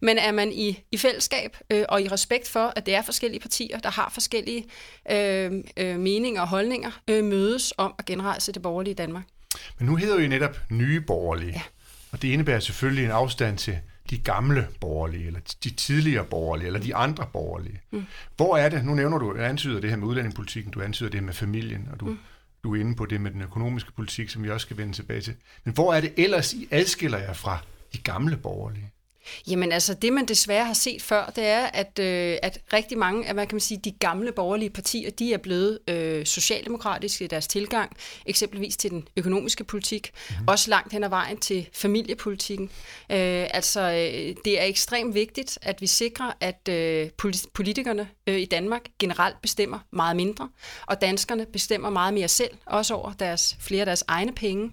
Men 0.00 0.18
er 0.18 0.32
man 0.32 0.52
i, 0.52 0.82
i 0.92 0.96
fællesskab 0.96 1.56
øh, 1.70 1.84
og 1.88 2.02
i 2.02 2.08
respekt 2.08 2.48
for, 2.48 2.72
at 2.76 2.86
det 2.86 2.94
er 2.94 3.02
forskellige 3.02 3.40
partier, 3.40 3.78
der 3.78 3.90
har 3.90 4.10
forskellige 4.14 4.64
øh, 5.10 5.52
øh, 5.76 5.98
meninger 5.98 6.40
og 6.40 6.48
holdninger, 6.48 6.90
øh, 7.08 7.24
mødes 7.24 7.72
om 7.76 7.94
at 7.98 8.04
genrejse 8.04 8.52
det 8.52 8.62
borgerlige 8.62 8.94
Danmark. 8.94 9.24
Men 9.78 9.88
nu 9.88 9.96
hedder 9.96 10.20
jo 10.20 10.28
netop 10.28 10.60
nye 10.70 11.00
borgerlige. 11.00 11.52
Ja. 11.52 11.62
Og 12.12 12.22
det 12.22 12.28
indebærer 12.28 12.60
selvfølgelig 12.60 13.04
en 13.04 13.10
afstand 13.10 13.58
til 13.58 13.78
de 14.10 14.18
gamle 14.18 14.68
borgerlige, 14.80 15.26
eller 15.26 15.40
de 15.64 15.70
tidligere 15.70 16.24
borgerlige, 16.24 16.66
eller 16.66 16.80
de 16.80 16.94
andre 16.94 17.26
borgerlige. 17.32 17.80
Mm. 17.90 18.06
Hvor 18.36 18.56
er 18.56 18.68
det, 18.68 18.84
nu 18.84 18.94
nævner 18.94 19.18
du, 19.18 19.36
jeg 19.36 19.48
antyder 19.48 19.80
det 19.80 19.90
her 19.90 19.96
med 19.96 20.06
udlændingepolitikken, 20.06 20.72
du 20.72 20.80
antyder 20.80 21.10
det 21.10 21.22
med 21.22 21.32
familien, 21.32 21.88
og 21.92 22.00
du, 22.00 22.06
mm. 22.06 22.18
du 22.62 22.74
er 22.74 22.80
inde 22.80 22.96
på 22.96 23.06
det 23.06 23.20
med 23.20 23.30
den 23.30 23.42
økonomiske 23.42 23.92
politik, 23.92 24.30
som 24.30 24.42
vi 24.42 24.50
også 24.50 24.64
skal 24.64 24.76
vende 24.76 24.92
tilbage 24.92 25.20
til. 25.20 25.34
Men 25.64 25.74
hvor 25.74 25.94
er 25.94 26.00
det 26.00 26.12
ellers, 26.16 26.52
I 26.52 26.68
adskiller 26.70 27.18
jer 27.18 27.32
fra 27.32 27.58
de 27.92 27.98
gamle 27.98 28.36
borgerlige? 28.36 28.92
Jamen 29.48 29.72
altså, 29.72 29.94
det 29.94 30.12
man 30.12 30.26
desværre 30.26 30.64
har 30.64 30.74
set 30.74 31.02
før, 31.02 31.32
det 31.36 31.46
er, 31.46 31.66
at, 31.66 31.98
øh, 31.98 32.36
at 32.42 32.58
rigtig 32.72 32.98
mange 32.98 33.28
af, 33.28 33.34
hvad 33.34 33.46
kan 33.46 33.54
man 33.54 33.60
sige, 33.60 33.80
de 33.84 33.90
gamle 33.90 34.32
borgerlige 34.32 34.70
partier, 34.70 35.10
de 35.10 35.32
er 35.32 35.38
blevet 35.38 35.78
øh, 35.88 36.26
socialdemokratiske 36.26 37.24
i 37.24 37.28
deres 37.28 37.46
tilgang, 37.46 37.96
eksempelvis 38.26 38.76
til 38.76 38.90
den 38.90 39.08
økonomiske 39.16 39.64
politik, 39.64 40.10
mm-hmm. 40.30 40.48
også 40.48 40.70
langt 40.70 40.92
hen 40.92 41.04
ad 41.04 41.08
vejen 41.08 41.36
til 41.36 41.68
familiepolitikken. 41.72 42.70
Øh, 43.10 43.46
altså, 43.50 43.80
øh, 43.80 44.36
det 44.44 44.60
er 44.60 44.64
ekstremt 44.64 45.14
vigtigt, 45.14 45.58
at 45.62 45.80
vi 45.80 45.86
sikrer, 45.86 46.32
at 46.40 46.68
øh, 46.68 47.08
polit- 47.22 47.46
politikerne 47.54 48.08
øh, 48.26 48.40
i 48.40 48.44
Danmark 48.44 48.82
generelt 48.98 49.42
bestemmer 49.42 49.78
meget 49.90 50.16
mindre, 50.16 50.48
og 50.86 51.00
danskerne 51.00 51.46
bestemmer 51.46 51.90
meget 51.90 52.14
mere 52.14 52.28
selv, 52.28 52.50
også 52.66 52.94
over 52.94 53.12
deres, 53.12 53.56
flere 53.60 53.80
af 53.80 53.86
deres 53.86 54.04
egne 54.08 54.32
penge. 54.32 54.64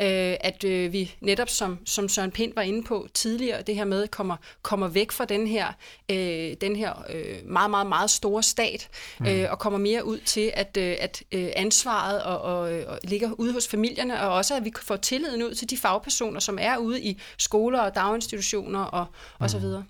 Øh, 0.00 0.36
at 0.40 0.64
øh, 0.64 0.92
vi 0.92 1.14
netop, 1.20 1.48
som, 1.48 1.78
som 1.86 2.08
Søren 2.08 2.30
Pind 2.30 2.52
var 2.54 2.62
inde 2.62 2.82
på 2.82 3.08
tidligere, 3.14 3.62
det 3.62 3.74
her 3.74 3.84
med 3.84 4.03
med 4.04 4.08
kommer, 4.08 4.36
kommer 4.62 4.88
væk 4.88 5.12
fra 5.12 5.24
den 5.24 5.46
her, 5.46 5.66
øh, 6.10 6.56
den 6.60 6.76
her 6.76 7.04
øh, 7.14 7.50
meget, 7.50 7.70
meget, 7.70 7.86
meget 7.86 8.10
store 8.10 8.42
stat, 8.42 8.88
mm. 9.20 9.26
øh, 9.26 9.50
og 9.50 9.58
kommer 9.58 9.78
mere 9.78 10.04
ud 10.04 10.18
til, 10.18 10.50
at, 10.54 10.76
øh, 10.80 10.96
at 11.00 11.22
øh, 11.32 11.48
ansvaret 11.56 12.22
og, 12.22 12.40
og, 12.40 12.60
og 12.86 12.98
ligger 13.04 13.32
ude 13.32 13.52
hos 13.52 13.68
familierne, 13.68 14.22
og 14.22 14.34
også 14.34 14.56
at 14.56 14.64
vi 14.64 14.72
får 14.82 14.96
tilliden 14.96 15.42
ud 15.42 15.54
til 15.54 15.70
de 15.70 15.76
fagpersoner, 15.76 16.40
som 16.40 16.58
er 16.60 16.76
ude 16.76 17.02
i 17.02 17.20
skoler 17.38 17.80
og 17.80 17.94
daginstitutioner 17.94 18.80
og, 18.80 19.06
og 19.38 19.50
så 19.50 19.56
mm. 19.56 19.62
videre. 19.62 19.84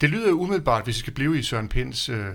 Det 0.00 0.10
lyder 0.10 0.32
umiddelbart, 0.32 0.84
hvis 0.84 0.96
vi 0.96 1.00
skal 1.00 1.12
blive 1.12 1.38
i 1.38 1.42
Søren 1.42 1.68
Pinds 1.68 2.08
øh, 2.08 2.26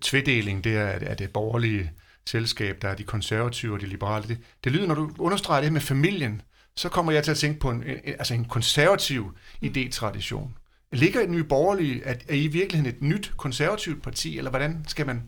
tvedeling, 0.00 0.64
det 0.64 0.76
er, 0.76 0.98
er 1.00 1.14
det 1.14 1.32
borgerlige 1.32 1.90
selskab, 2.26 2.82
der 2.82 2.88
er 2.88 2.94
de 2.94 3.04
konservative 3.04 3.74
og 3.74 3.80
de 3.80 3.86
liberale. 3.86 4.28
Det, 4.28 4.38
det 4.64 4.72
lyder, 4.72 4.86
når 4.86 4.94
du 4.94 5.10
understreger 5.18 5.62
det 5.62 5.72
med 5.72 5.80
familien, 5.80 6.42
så 6.76 6.88
kommer 6.88 7.12
jeg 7.12 7.24
til 7.24 7.30
at 7.30 7.36
tænke 7.36 7.60
på 7.60 7.70
en, 7.70 7.82
en, 7.82 8.14
altså 8.18 8.34
en 8.34 8.44
konservativ 8.44 9.36
idétradition. 9.64 10.57
Ligger 10.92 11.20
et 11.20 11.30
nye 11.30 11.44
borgerlige, 11.44 12.04
at 12.04 12.24
er 12.28 12.34
I 12.34 12.46
virkeligheden 12.46 12.94
et 12.94 13.02
nyt 13.02 13.32
konservativt 13.36 14.02
parti, 14.02 14.38
eller 14.38 14.50
hvordan 14.50 14.84
skal 14.86 15.06
man 15.06 15.22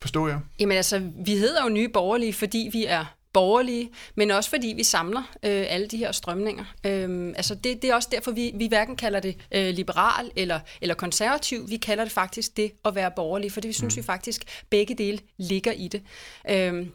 forstå 0.00 0.28
jer? 0.28 0.40
Jamen 0.60 0.76
altså, 0.76 1.10
vi 1.24 1.36
hedder 1.36 1.62
jo 1.62 1.68
nye 1.68 1.88
borgerlige, 1.88 2.32
fordi 2.32 2.68
vi 2.72 2.84
er 2.84 3.04
borgerlige, 3.32 3.90
men 4.14 4.30
også 4.30 4.50
fordi 4.50 4.72
vi 4.76 4.84
samler 4.84 5.20
øh, 5.20 5.64
alle 5.68 5.86
de 5.86 5.96
her 5.96 6.12
strømninger. 6.12 6.64
Øhm, 6.86 7.28
altså 7.28 7.54
det, 7.54 7.82
det 7.82 7.90
er 7.90 7.94
også 7.94 8.08
derfor, 8.12 8.30
vi, 8.30 8.52
vi 8.54 8.66
hverken 8.66 8.96
kalder 8.96 9.20
det 9.20 9.36
øh, 9.54 9.74
liberal 9.74 10.30
eller, 10.36 10.60
eller 10.80 10.94
konservativ, 10.94 11.70
vi 11.70 11.76
kalder 11.76 12.04
det 12.04 12.12
faktisk 12.12 12.56
det 12.56 12.72
at 12.84 12.94
være 12.94 13.10
borgerlig, 13.16 13.52
for 13.52 13.60
det 13.60 13.74
synes 13.74 13.96
mm. 13.96 14.02
vi 14.02 14.06
faktisk 14.06 14.44
begge 14.70 14.94
dele 14.94 15.18
ligger 15.38 15.72
i 15.72 15.88
det. 15.88 16.02
Øhm, 16.50 16.92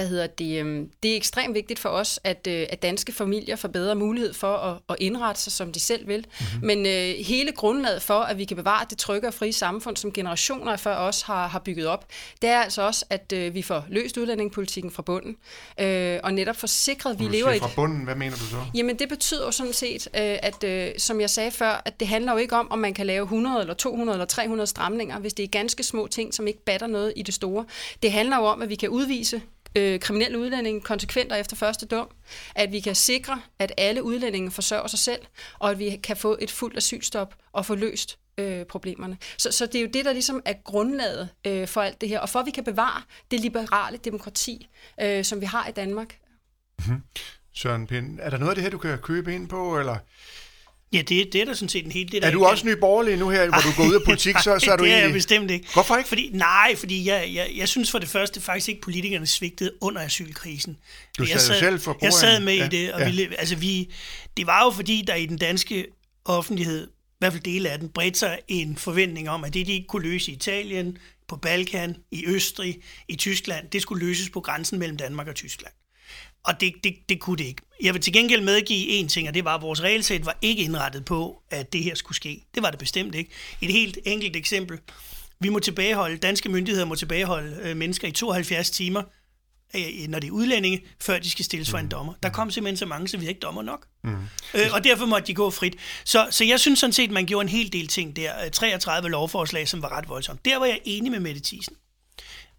hvad 0.00 0.08
hedder 0.08 0.26
det, 0.26 0.60
øhm, 0.60 0.90
det 1.02 1.12
er 1.12 1.16
ekstremt 1.16 1.54
vigtigt 1.54 1.78
for 1.78 1.88
os, 1.88 2.20
at, 2.24 2.46
øh, 2.46 2.66
at 2.70 2.82
danske 2.82 3.12
familier 3.12 3.56
får 3.56 3.68
bedre 3.68 3.94
mulighed 3.94 4.34
for 4.34 4.56
at, 4.56 4.78
at 4.88 4.96
indrette 4.98 5.40
sig, 5.40 5.52
som 5.52 5.72
de 5.72 5.80
selv 5.80 6.08
vil. 6.08 6.26
Mm-hmm. 6.40 6.66
Men 6.66 6.86
øh, 6.86 7.24
hele 7.26 7.52
grundlaget 7.52 8.02
for, 8.02 8.14
at 8.14 8.38
vi 8.38 8.44
kan 8.44 8.56
bevare 8.56 8.86
det 8.90 8.98
trygge 8.98 9.28
og 9.28 9.34
frie 9.34 9.52
samfund, 9.52 9.96
som 9.96 10.12
generationer 10.12 10.76
før 10.76 10.96
os 10.96 11.22
har, 11.22 11.48
har 11.48 11.58
bygget 11.58 11.86
op, 11.86 12.06
det 12.42 12.50
er 12.50 12.58
altså 12.58 12.82
også, 12.82 13.04
at 13.10 13.32
øh, 13.32 13.54
vi 13.54 13.62
får 13.62 13.84
løst 13.88 14.16
udlændingepolitikken 14.16 14.90
fra 14.92 15.02
bunden, 15.02 15.36
øh, 15.80 16.20
og 16.22 16.34
netop 16.34 16.56
forsikret, 16.56 17.12
at 17.12 17.18
vi 17.18 17.24
lever 17.24 17.50
i... 17.50 17.58
fra 17.58 17.70
bunden, 17.76 18.04
hvad 18.04 18.14
mener 18.14 18.36
du 18.36 18.44
så? 18.44 18.56
Jamen 18.74 18.98
det 18.98 19.08
betyder 19.08 19.44
jo 19.44 19.50
sådan 19.50 19.72
set, 19.72 20.08
øh, 20.14 20.38
at 20.42 20.64
øh, 20.64 20.88
som 20.98 21.20
jeg 21.20 21.30
sagde 21.30 21.50
før, 21.50 21.82
at 21.84 22.00
det 22.00 22.08
handler 22.08 22.32
jo 22.32 22.38
ikke 22.38 22.56
om, 22.56 22.70
om 22.70 22.78
man 22.78 22.94
kan 22.94 23.06
lave 23.06 23.22
100 23.22 23.60
eller 23.60 23.74
200 23.74 24.16
eller 24.16 24.26
300 24.26 24.66
stramninger, 24.66 25.18
hvis 25.18 25.34
det 25.34 25.42
er 25.42 25.48
ganske 25.48 25.82
små 25.82 26.06
ting, 26.06 26.34
som 26.34 26.46
ikke 26.46 26.64
batter 26.64 26.86
noget 26.86 27.12
i 27.16 27.22
det 27.22 27.34
store. 27.34 27.64
Det 28.02 28.12
handler 28.12 28.36
jo 28.36 28.44
om, 28.44 28.62
at 28.62 28.68
vi 28.68 28.74
kan 28.74 28.88
udvise 28.88 29.40
øh, 29.76 29.89
Øh, 29.90 30.00
kriminelle 30.00 30.38
udlændinge 30.38 30.80
konsekvent 30.80 31.32
efter 31.32 31.56
første 31.56 31.86
dom, 31.86 32.08
at 32.54 32.72
vi 32.72 32.80
kan 32.80 32.94
sikre, 32.94 33.42
at 33.58 33.72
alle 33.76 34.02
udlændinge 34.02 34.50
forsørger 34.50 34.86
sig 34.86 34.98
selv, 34.98 35.22
og 35.58 35.70
at 35.70 35.78
vi 35.78 36.00
kan 36.02 36.16
få 36.16 36.36
et 36.40 36.50
fuldt 36.50 36.76
asylstop 36.76 37.34
og 37.52 37.66
få 37.66 37.74
løst 37.74 38.18
øh, 38.38 38.64
problemerne. 38.64 39.18
Så, 39.38 39.52
så 39.52 39.66
det 39.66 39.74
er 39.74 39.80
jo 39.82 39.88
det, 39.92 40.04
der 40.04 40.12
ligesom 40.12 40.42
er 40.44 40.54
grundlaget 40.64 41.28
øh, 41.46 41.68
for 41.68 41.80
alt 41.80 42.00
det 42.00 42.08
her, 42.08 42.20
og 42.20 42.28
for 42.28 42.38
at 42.38 42.46
vi 42.46 42.50
kan 42.50 42.64
bevare 42.64 43.02
det 43.30 43.40
liberale 43.40 43.98
demokrati, 44.04 44.68
øh, 45.00 45.24
som 45.24 45.40
vi 45.40 45.46
har 45.46 45.68
i 45.68 45.72
Danmark. 45.72 46.18
Mm-hmm. 46.78 47.02
Søren 47.54 47.86
Pind, 47.86 48.18
er 48.22 48.30
der 48.30 48.38
noget 48.38 48.50
af 48.50 48.54
det 48.54 48.62
her, 48.62 48.70
du 48.70 48.78
kan 48.78 48.98
købe 48.98 49.34
ind 49.34 49.48
på, 49.48 49.78
eller 49.78 49.96
Ja, 50.92 50.98
det, 50.98 51.32
det 51.32 51.40
er 51.40 51.44
da 51.44 51.54
sådan 51.54 51.68
set 51.68 51.84
en 51.84 51.92
helt... 51.92 52.12
Det 52.12 52.24
er 52.24 52.30
du 52.30 52.44
også 52.44 52.66
ny 52.66 52.72
borgerlig 52.72 53.16
nu 53.16 53.28
her, 53.28 53.48
hvor 53.48 53.58
du 53.58 53.76
går 53.76 53.84
ud 53.84 53.94
af 53.94 54.00
politik, 54.10 54.36
så, 54.38 54.58
så 54.58 54.72
er 54.72 54.76
du 54.76 54.84
det 54.84 54.90
egentlig... 54.90 54.92
er 54.92 54.98
jeg 54.98 55.12
bestemt 55.12 55.50
ikke. 55.50 55.68
Hvorfor 55.72 55.96
ikke? 55.96 56.08
Fordi, 56.08 56.30
nej, 56.32 56.76
fordi 56.76 57.08
jeg, 57.08 57.30
jeg, 57.34 57.50
jeg 57.56 57.68
synes 57.68 57.90
for 57.90 57.98
det 57.98 58.08
første 58.08 58.40
faktisk 58.40 58.68
ikke, 58.68 58.80
politikerne 58.80 59.26
svigtede 59.26 59.72
under 59.80 60.00
asylkrisen. 60.00 60.76
Du 61.18 61.24
sad, 61.24 61.32
jeg 61.32 61.40
sad 61.40 61.58
selv 61.58 61.80
for 61.80 61.98
Jeg 62.02 62.12
sad 62.12 62.40
med 62.40 62.54
ja, 62.54 62.66
i 62.66 62.68
det, 62.68 62.92
og 62.92 63.00
ja. 63.00 63.10
vi, 63.10 63.28
altså 63.38 63.56
vi, 63.56 63.92
det 64.36 64.46
var 64.46 64.64
jo 64.64 64.70
fordi, 64.70 65.04
der 65.06 65.14
i 65.14 65.26
den 65.26 65.38
danske 65.38 65.86
offentlighed, 66.24 66.86
i 66.86 67.16
hvert 67.18 67.32
fald 67.32 67.42
dele 67.42 67.70
af 67.70 67.78
den, 67.78 67.88
bredte 67.88 68.18
sig 68.18 68.38
en 68.48 68.76
forventning 68.76 69.30
om, 69.30 69.44
at 69.44 69.54
det, 69.54 69.66
de 69.66 69.72
ikke 69.72 69.86
kunne 69.86 70.02
løse 70.02 70.30
i 70.30 70.34
Italien, 70.34 70.98
på 71.28 71.36
Balkan, 71.36 71.96
i 72.10 72.26
Østrig, 72.26 72.80
i 73.08 73.16
Tyskland, 73.16 73.70
det 73.70 73.82
skulle 73.82 74.06
løses 74.06 74.30
på 74.30 74.40
grænsen 74.40 74.78
mellem 74.78 74.96
Danmark 74.96 75.28
og 75.28 75.34
Tyskland. 75.34 75.72
Og 76.44 76.60
det, 76.60 76.74
det, 76.84 76.96
det 77.08 77.20
kunne 77.20 77.36
det 77.36 77.44
ikke. 77.44 77.62
Jeg 77.82 77.94
vil 77.94 78.02
til 78.02 78.12
gengæld 78.12 78.42
medgive 78.42 78.88
en 78.88 79.08
ting, 79.08 79.28
og 79.28 79.34
det 79.34 79.44
var, 79.44 79.54
at 79.54 79.62
vores 79.62 79.82
regelsæt 79.82 80.26
var 80.26 80.38
ikke 80.42 80.62
indrettet 80.62 81.04
på, 81.04 81.42
at 81.50 81.72
det 81.72 81.84
her 81.84 81.94
skulle 81.94 82.16
ske. 82.16 82.44
Det 82.54 82.62
var 82.62 82.70
det 82.70 82.78
bestemt 82.78 83.14
ikke. 83.14 83.30
Et 83.60 83.72
helt 83.72 83.98
enkelt 84.04 84.36
eksempel. 84.36 84.78
Vi 85.40 85.48
må 85.48 85.58
tilbageholde, 85.58 86.16
danske 86.16 86.48
myndigheder 86.48 86.86
må 86.86 86.94
tilbageholde 86.94 87.56
øh, 87.62 87.76
mennesker 87.76 88.08
i 88.08 88.10
72 88.10 88.70
timer, 88.70 89.02
øh, 89.76 90.08
når 90.08 90.18
det 90.18 90.28
er 90.28 90.32
udlændinge, 90.32 90.82
før 91.00 91.18
de 91.18 91.30
skal 91.30 91.44
stilles 91.44 91.70
for 91.70 91.78
en 91.78 91.84
mm. 91.84 91.90
dommer. 91.90 92.14
Der 92.22 92.28
kom 92.28 92.50
simpelthen 92.50 92.76
så 92.76 92.86
mange, 92.86 93.08
så 93.08 93.16
vi 93.16 93.24
har 93.24 93.28
ikke 93.28 93.40
dommer 93.40 93.62
nok. 93.62 93.86
Mm. 94.04 94.16
Øh, 94.54 94.66
og 94.72 94.84
derfor 94.84 95.06
måtte 95.06 95.26
de 95.26 95.34
gå 95.34 95.50
frit. 95.50 95.76
Så, 96.04 96.28
så 96.30 96.44
jeg 96.44 96.60
synes 96.60 96.78
sådan 96.78 96.92
set, 96.92 97.10
man 97.10 97.26
gjorde 97.26 97.44
en 97.44 97.48
hel 97.48 97.72
del 97.72 97.88
ting 97.88 98.16
der. 98.16 98.48
33 98.48 99.08
lovforslag, 99.08 99.68
som 99.68 99.82
var 99.82 99.98
ret 99.98 100.08
voldsomt. 100.08 100.44
Der 100.44 100.58
var 100.58 100.66
jeg 100.66 100.80
enig 100.84 101.10
med 101.10 101.20
Mette 101.20 101.40
Thiesen 101.44 101.74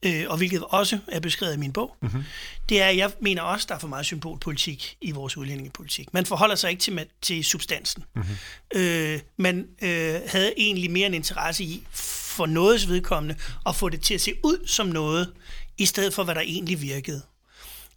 øh, 0.05 0.25
og 0.29 0.37
hvilket 0.37 0.63
også 0.69 0.99
er 1.07 1.19
beskrevet 1.19 1.53
i 1.53 1.57
min 1.57 1.73
bog, 1.73 1.97
mm-hmm. 2.01 2.23
det 2.69 2.81
er, 2.81 2.87
at 2.87 2.97
jeg 2.97 3.11
mener 3.19 3.41
også, 3.41 3.65
der 3.69 3.75
er 3.75 3.79
for 3.79 3.87
meget 3.87 4.05
symbolpolitik 4.05 4.97
i 5.01 5.11
vores 5.11 5.37
udlændingepolitik. 5.37 6.13
Man 6.13 6.25
forholder 6.25 6.55
sig 6.55 6.69
ikke 6.69 6.81
til, 6.81 7.05
til 7.21 7.43
substansen. 7.43 8.03
Mm-hmm. 8.15 8.35
Øh, 8.75 9.19
man 9.37 9.67
øh, 9.81 10.19
havde 10.27 10.53
egentlig 10.57 10.91
mere 10.91 11.07
en 11.07 11.13
interesse 11.13 11.63
i, 11.63 11.83
for 11.91 12.45
nogens 12.45 12.89
vedkommende, 12.89 13.35
at 13.65 13.75
få 13.75 13.89
det 13.89 14.01
til 14.01 14.13
at 14.13 14.21
se 14.21 14.33
ud 14.43 14.67
som 14.67 14.87
noget, 14.87 15.33
i 15.77 15.85
stedet 15.85 16.13
for, 16.13 16.23
hvad 16.23 16.35
der 16.35 16.41
egentlig 16.41 16.81
virkede. 16.81 17.21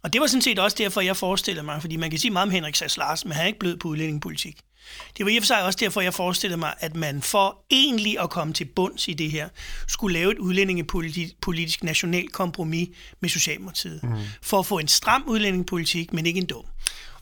Og 0.03 0.13
det 0.13 0.21
var 0.21 0.27
sådan 0.27 0.41
set 0.41 0.59
også 0.59 0.77
derfor, 0.79 1.01
jeg 1.01 1.17
forestillede 1.17 1.65
mig, 1.65 1.81
fordi 1.81 1.95
man 1.95 2.09
kan 2.09 2.19
sige 2.19 2.31
meget 2.31 2.43
om 2.47 2.51
Henrik 2.51 2.75
Sass 2.75 2.97
Larsen, 2.97 3.27
men 3.27 3.35
han 3.35 3.43
er 3.43 3.47
ikke 3.47 3.59
blød 3.59 3.77
på 3.77 3.87
udlændingepolitik. 3.87 4.59
Det 5.17 5.25
var 5.25 5.31
i 5.31 5.37
og 5.37 5.43
for 5.43 5.47
sig 5.47 5.63
også 5.63 5.77
derfor, 5.81 6.01
jeg 6.01 6.13
forestillede 6.13 6.59
mig, 6.59 6.73
at 6.79 6.95
man 6.95 7.21
for 7.21 7.65
egentlig 7.71 8.19
at 8.19 8.29
komme 8.29 8.53
til 8.53 8.65
bunds 8.65 9.07
i 9.07 9.13
det 9.13 9.31
her, 9.31 9.49
skulle 9.87 10.19
lave 10.19 10.31
et 10.31 10.37
udlændingepolitisk 10.37 11.83
national 11.83 12.27
kompromis 12.27 12.89
med 13.19 13.29
Socialdemokratiet. 13.29 14.03
Mm. 14.03 14.15
For 14.41 14.59
at 14.59 14.65
få 14.65 14.79
en 14.79 14.87
stram 14.87 15.23
udlændingepolitik, 15.27 16.13
men 16.13 16.25
ikke 16.25 16.37
en 16.37 16.45
dum. 16.45 16.65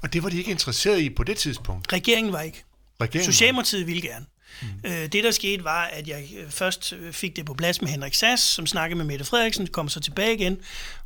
Og 0.01 0.13
det 0.13 0.23
var 0.23 0.29
de 0.29 0.37
ikke 0.37 0.51
interesseret 0.51 0.99
i 0.99 1.09
på 1.09 1.23
det 1.23 1.37
tidspunkt? 1.37 1.93
Regeringen 1.93 2.33
var 2.33 2.41
ikke. 2.41 2.63
Regeringen 3.01 3.33
Socialdemokratiet 3.33 3.87
ville 3.87 4.01
gerne. 4.01 4.25
Mm. 4.61 4.67
Øh, 4.83 5.11
det, 5.11 5.23
der 5.23 5.31
skete, 5.31 5.63
var, 5.63 5.83
at 5.83 6.07
jeg 6.07 6.23
øh, 6.37 6.51
først 6.51 6.93
øh, 6.93 7.13
fik 7.13 7.35
det 7.35 7.45
på 7.45 7.53
plads 7.53 7.81
med 7.81 7.89
Henrik 7.89 8.13
Sass, 8.13 8.43
som 8.43 8.67
snakkede 8.67 8.97
med 8.97 9.05
Mette 9.05 9.25
Frederiksen, 9.25 9.67
kom 9.67 9.89
så 9.89 9.99
tilbage 9.99 10.33
igen, 10.33 10.57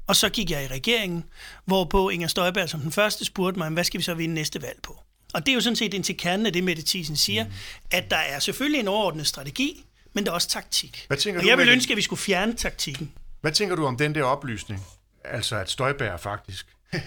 og 0.08 0.16
så 0.16 0.30
gik 0.30 0.52
jeg 0.52 0.64
i 0.64 0.68
regeringen, 0.68 1.24
hvorpå 1.66 2.10
Inger 2.10 2.28
Støjberg 2.28 2.70
som 2.70 2.80
den 2.80 2.92
første 2.92 3.26
spurgte 3.26 3.60
mig, 3.60 3.70
hvad 3.70 3.84
skal 3.84 3.98
vi 3.98 4.04
så 4.04 4.14
vinde 4.14 4.36
næste 4.36 4.62
valg 4.62 4.80
på? 4.84 5.00
Og 5.34 5.46
det 5.46 5.51
er 5.51 5.55
jo 5.55 5.62
sådan 5.62 5.75
set 5.75 5.93
ind 5.93 6.03
til 6.03 6.17
kernen 6.17 6.46
af 6.46 6.53
det, 6.53 6.63
Mette 6.63 6.84
Thiesen 6.86 7.15
siger, 7.15 7.43
mm. 7.43 7.51
at 7.91 8.12
der 8.12 8.17
er 8.17 8.39
selvfølgelig 8.39 8.79
en 8.79 8.88
overordnet 8.88 9.27
strategi, 9.27 9.86
men 10.13 10.25
der 10.25 10.31
er 10.31 10.36
også 10.36 10.50
taktik. 10.50 11.05
Hvad 11.07 11.17
tænker 11.17 11.39
og 11.39 11.43
du, 11.43 11.50
jeg 11.50 11.57
vil 11.57 11.69
ønske, 11.69 11.91
at 11.91 11.98
vi 11.98 12.01
skulle 12.01 12.19
fjerne 12.19 12.53
taktikken. 12.55 13.12
Hvad 13.41 13.51
tænker 13.51 13.75
du 13.75 13.86
om 13.86 13.98
den 13.98 14.15
der 14.15 14.24
oplysning? 14.24 14.86
Altså 15.24 15.55
at 15.55 15.69
Støjberg 15.69 16.19
faktisk 16.19 16.67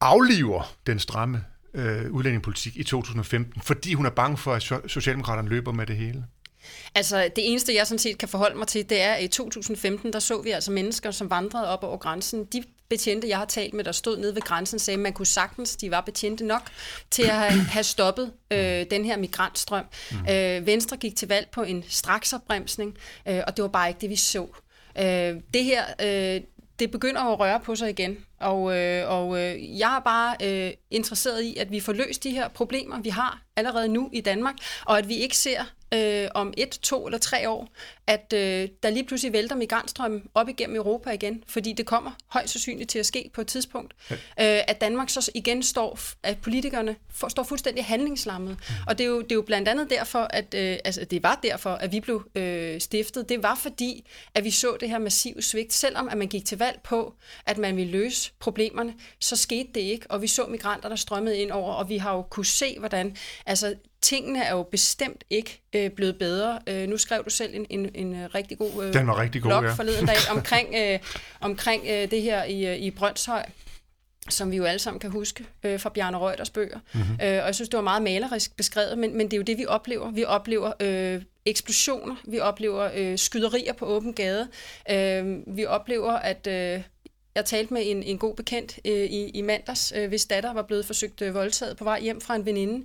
afliver 0.00 0.74
den 0.86 0.98
stramme 0.98 1.44
øh, 1.74 2.10
udlændingepolitik 2.10 2.76
i 2.76 2.84
2015, 2.84 3.62
fordi 3.62 3.94
hun 3.94 4.06
er 4.06 4.10
bange 4.10 4.36
for, 4.36 4.54
at 4.54 4.90
Socialdemokraterne 4.90 5.48
løber 5.48 5.72
med 5.72 5.86
det 5.86 5.96
hele? 5.96 6.24
Altså, 6.94 7.30
det 7.36 7.50
eneste, 7.50 7.74
jeg 7.74 7.86
sådan 7.86 7.98
set 7.98 8.18
kan 8.18 8.28
forholde 8.28 8.58
mig 8.58 8.66
til, 8.66 8.90
det 8.90 9.00
er, 9.00 9.12
at 9.12 9.24
i 9.24 9.28
2015, 9.28 10.12
der 10.12 10.18
så 10.18 10.42
vi 10.42 10.50
altså 10.50 10.72
mennesker, 10.72 11.10
som 11.10 11.30
vandrede 11.30 11.68
op 11.68 11.84
over 11.84 11.96
grænsen. 11.96 12.44
De 12.44 12.64
betjente, 12.88 13.28
jeg 13.28 13.38
har 13.38 13.44
talt 13.44 13.74
med, 13.74 13.84
der 13.84 13.92
stod 13.92 14.18
nede 14.18 14.34
ved 14.34 14.42
grænsen, 14.42 14.78
sagde, 14.78 14.96
at 14.96 15.02
man 15.02 15.12
kunne 15.12 15.26
sagtens, 15.26 15.76
de 15.76 15.90
var 15.90 16.00
betjente 16.00 16.44
nok 16.44 16.62
til 17.10 17.22
at 17.22 17.34
have, 17.34 17.60
have 17.60 17.84
stoppet 17.84 18.32
øh, 18.50 18.86
den 18.90 19.04
her 19.04 19.16
migrantstrøm. 19.16 19.84
Mm. 20.10 20.28
Øh, 20.30 20.66
Venstre 20.66 20.96
gik 20.96 21.16
til 21.16 21.28
valg 21.28 21.48
på 21.52 21.62
en 21.62 21.84
straksopbremsning, 21.88 22.96
øh, 23.28 23.40
og 23.46 23.56
det 23.56 23.62
var 23.62 23.68
bare 23.68 23.88
ikke 23.88 24.00
det, 24.00 24.10
vi 24.10 24.16
så. 24.16 24.46
Øh, 24.98 25.34
det 25.54 25.64
her, 25.64 25.84
øh, 26.02 26.40
det 26.78 26.90
begynder 26.90 27.20
at 27.20 27.40
røre 27.40 27.60
på 27.60 27.76
sig 27.76 27.90
igen, 27.90 28.16
og, 28.40 28.76
øh, 28.76 29.10
og 29.10 29.38
øh, 29.38 29.78
jeg 29.78 29.96
er 29.96 30.00
bare 30.00 30.36
øh, 30.42 30.72
interesseret 30.90 31.42
i, 31.42 31.56
at 31.56 31.70
vi 31.70 31.80
får 31.80 31.92
løst 31.92 32.24
de 32.24 32.30
her 32.30 32.48
problemer, 32.48 33.00
vi 33.00 33.08
har 33.08 33.42
allerede 33.56 33.88
nu 33.88 34.10
i 34.12 34.20
Danmark, 34.20 34.54
og 34.86 34.98
at 34.98 35.08
vi 35.08 35.14
ikke 35.14 35.36
ser 35.36 35.64
øh, 35.94 36.28
om 36.34 36.54
et, 36.56 36.68
to 36.68 37.06
eller 37.06 37.18
tre 37.18 37.48
år, 37.48 37.68
at 38.06 38.32
øh, 38.36 38.68
der 38.82 38.90
lige 38.90 39.04
pludselig 39.04 39.32
vælter 39.32 39.56
migrantstrømmen 39.56 40.22
op 40.34 40.48
igennem 40.48 40.76
Europa 40.76 41.10
igen, 41.10 41.44
fordi 41.46 41.72
det 41.72 41.86
kommer 41.86 42.10
højst 42.26 42.52
sandsynligt 42.52 42.90
til 42.90 42.98
at 42.98 43.06
ske 43.06 43.30
på 43.34 43.40
et 43.40 43.46
tidspunkt. 43.46 43.94
Ja. 44.10 44.14
Øh, 44.14 44.64
at 44.68 44.80
Danmark 44.80 45.10
så 45.10 45.30
igen 45.34 45.62
står, 45.62 45.98
at 46.22 46.38
politikerne 46.38 46.96
for, 47.10 47.28
står 47.28 47.42
fuldstændig 47.42 47.84
handlingslammet. 47.84 48.50
Mm. 48.50 48.74
Og 48.86 48.98
det 48.98 49.04
er, 49.04 49.08
jo, 49.08 49.20
det 49.22 49.32
er 49.32 49.36
jo 49.36 49.42
blandt 49.42 49.68
andet 49.68 49.90
derfor, 49.90 50.18
at 50.30 50.54
øh, 50.54 50.78
altså, 50.84 51.04
det 51.04 51.22
var 51.22 51.40
derfor, 51.42 51.70
at 51.70 51.92
vi 51.92 52.00
blev 52.00 52.28
øh, 52.34 52.80
stiftet. 52.80 53.28
Det 53.28 53.42
var 53.42 53.54
fordi, 53.54 54.04
at 54.34 54.44
vi 54.44 54.50
så 54.50 54.76
det 54.80 54.90
her 54.90 54.98
massive 54.98 55.42
svigt. 55.42 55.72
Selvom 55.72 56.08
at 56.08 56.18
man 56.18 56.28
gik 56.28 56.44
til 56.44 56.58
valg 56.58 56.80
på, 56.84 57.14
at 57.46 57.58
man 57.58 57.76
ville 57.76 57.92
løse 57.92 58.27
problemerne, 58.38 58.94
så 59.20 59.36
skete 59.36 59.68
det 59.74 59.80
ikke. 59.80 60.06
Og 60.10 60.22
vi 60.22 60.26
så 60.26 60.46
migranter, 60.46 60.88
der 60.88 60.96
strømmede 60.96 61.38
ind 61.38 61.50
over, 61.50 61.72
og 61.72 61.88
vi 61.88 61.96
har 61.96 62.14
jo 62.14 62.22
kunne 62.22 62.46
se, 62.46 62.76
hvordan 62.78 63.16
altså, 63.46 63.74
tingene 64.02 64.44
er 64.44 64.52
jo 64.52 64.62
bestemt 64.62 65.24
ikke 65.30 65.62
øh, 65.72 65.90
blevet 65.90 66.18
bedre. 66.18 66.58
Øh, 66.66 66.88
nu 66.88 66.96
skrev 66.96 67.24
du 67.24 67.30
selv 67.30 67.54
en, 67.54 67.66
en, 67.70 67.90
en 67.94 68.14
øh, 68.14 68.28
rigtig 68.34 68.58
god, 68.58 68.84
øh, 68.84 68.92
Den 68.92 69.06
var 69.06 69.20
rigtig 69.20 69.42
god 69.42 69.50
blog 69.50 69.64
ja. 69.64 69.72
forleden 69.72 70.06
dag 70.06 70.16
omkring, 70.36 70.74
øh, 70.76 70.98
omkring 71.40 71.82
øh, 71.88 72.10
det 72.10 72.22
her 72.22 72.44
i, 72.44 72.66
øh, 72.66 72.76
i 72.76 72.90
Brøndshøj. 72.90 73.44
som 74.30 74.50
vi 74.50 74.56
jo 74.56 74.64
alle 74.64 74.78
sammen 74.78 75.00
kan 75.00 75.10
huske 75.10 75.44
øh, 75.62 75.80
fra 75.80 75.90
Bjarne 75.90 76.18
Reuters 76.18 76.50
bøger. 76.50 76.78
Mm-hmm. 76.94 77.14
Øh, 77.14 77.18
og 77.20 77.46
jeg 77.46 77.54
synes, 77.54 77.68
det 77.68 77.76
var 77.76 77.82
meget 77.82 78.02
malerisk 78.02 78.56
beskrevet, 78.56 78.98
men, 78.98 79.16
men 79.16 79.26
det 79.26 79.32
er 79.32 79.36
jo 79.36 79.42
det, 79.42 79.58
vi 79.58 79.66
oplever. 79.66 80.10
Vi 80.10 80.24
oplever 80.24 80.72
øh, 80.80 81.22
eksplosioner, 81.46 82.16
vi 82.24 82.40
oplever 82.40 82.90
øh, 82.94 83.18
skyderier 83.18 83.72
på 83.72 83.86
åben 83.86 84.12
gade, 84.12 84.48
øh, 84.90 85.56
vi 85.56 85.66
oplever, 85.66 86.12
at... 86.12 86.46
Øh, 86.46 86.82
jeg 87.38 87.44
talte 87.44 87.74
med 87.74 87.82
en, 87.84 88.02
en 88.02 88.18
god 88.18 88.34
bekendt 88.34 88.78
øh, 88.84 88.92
i, 88.92 89.28
i 89.28 89.42
mandags, 89.42 89.92
øh, 89.96 90.08
hvis 90.08 90.26
datter 90.26 90.52
var 90.52 90.62
blevet 90.62 90.86
forsøgt 90.86 91.22
øh, 91.22 91.34
voldtaget 91.34 91.76
på 91.76 91.84
vej 91.84 92.00
hjem 92.00 92.20
fra 92.20 92.34
en 92.34 92.46
veninde 92.46 92.78
øh, 92.78 92.84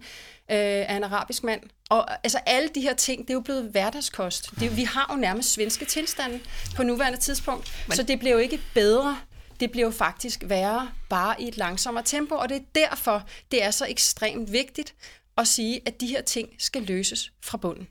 af 0.90 0.96
en 0.96 1.04
arabisk 1.04 1.44
mand. 1.44 1.62
Og 1.90 2.26
altså 2.26 2.40
alle 2.46 2.70
de 2.76 2.82
her 2.82 2.94
ting, 2.94 3.22
det 3.22 3.30
er 3.30 3.34
jo 3.34 3.40
blevet 3.40 3.64
hverdagskost. 3.64 4.50
Det, 4.60 4.78
vi 4.78 4.84
har 4.84 5.10
jo 5.12 5.16
nærmest 5.16 5.54
svenske 5.54 5.86
tilstande 5.86 6.40
på 6.76 6.84
nuværende 6.84 7.20
tidspunkt, 7.20 7.72
Men... 7.88 7.96
så 7.96 8.04
det 8.04 8.20
bliver 8.20 8.34
jo 8.34 8.40
ikke 8.40 8.60
bedre 8.74 9.18
det 9.60 9.72
bliver 9.72 9.88
jo 9.88 9.92
faktisk 9.92 10.44
værre 10.46 10.92
bare 11.10 11.42
i 11.42 11.48
et 11.48 11.58
langsommere 11.58 12.04
tempo, 12.04 12.36
og 12.36 12.50
det 12.50 12.58
er 12.58 12.62
derfor, 12.76 13.24
det 13.52 13.64
er 13.64 13.72
så 13.72 13.86
ekstremt 13.90 14.52
vigtigt 14.52 14.96
at 15.38 15.48
sige, 15.48 15.82
at 15.86 16.02
de 16.02 16.08
her 16.08 16.22
ting 16.22 16.50
skal 16.60 16.82
løses 16.82 17.32
fra 17.42 17.58
bunden. 17.58 17.88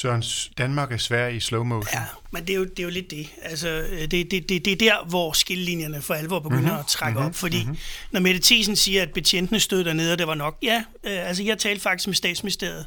Søren, 0.00 0.22
Danmark 0.58 0.92
er 0.92 0.96
svær 0.96 1.28
i 1.28 1.40
slow 1.40 1.64
motion. 1.64 1.94
Ja, 1.94 2.04
men 2.30 2.42
det 2.46 2.50
er 2.50 2.56
jo, 2.56 2.64
det 2.64 2.78
er 2.78 2.82
jo 2.82 2.88
lidt 2.88 3.10
det. 3.10 3.28
Altså, 3.42 3.68
det, 4.10 4.30
det, 4.30 4.48
det, 4.48 4.64
det 4.64 4.68
er 4.68 4.76
der, 4.76 5.04
hvor 5.08 5.32
skillelinjerne 5.32 6.02
for 6.02 6.14
alvor 6.14 6.38
begynder 6.38 6.62
mm-hmm. 6.62 6.78
at 6.78 6.86
trække 6.86 7.18
mm-hmm. 7.18 7.28
op. 7.28 7.34
Fordi 7.34 7.62
mm-hmm. 7.62 7.78
når 8.10 8.20
Mette 8.20 8.40
Thiesen 8.42 8.76
siger, 8.76 9.02
at 9.02 9.12
betjentene 9.12 9.60
stod 9.60 9.84
dernede, 9.84 10.12
og 10.12 10.18
det 10.18 10.26
var 10.26 10.34
nok, 10.34 10.58
ja, 10.62 10.84
øh, 11.04 11.28
altså 11.28 11.42
jeg 11.42 11.58
talte 11.58 11.82
faktisk 11.82 12.08
med 12.08 12.14
statsministeriet, 12.14 12.86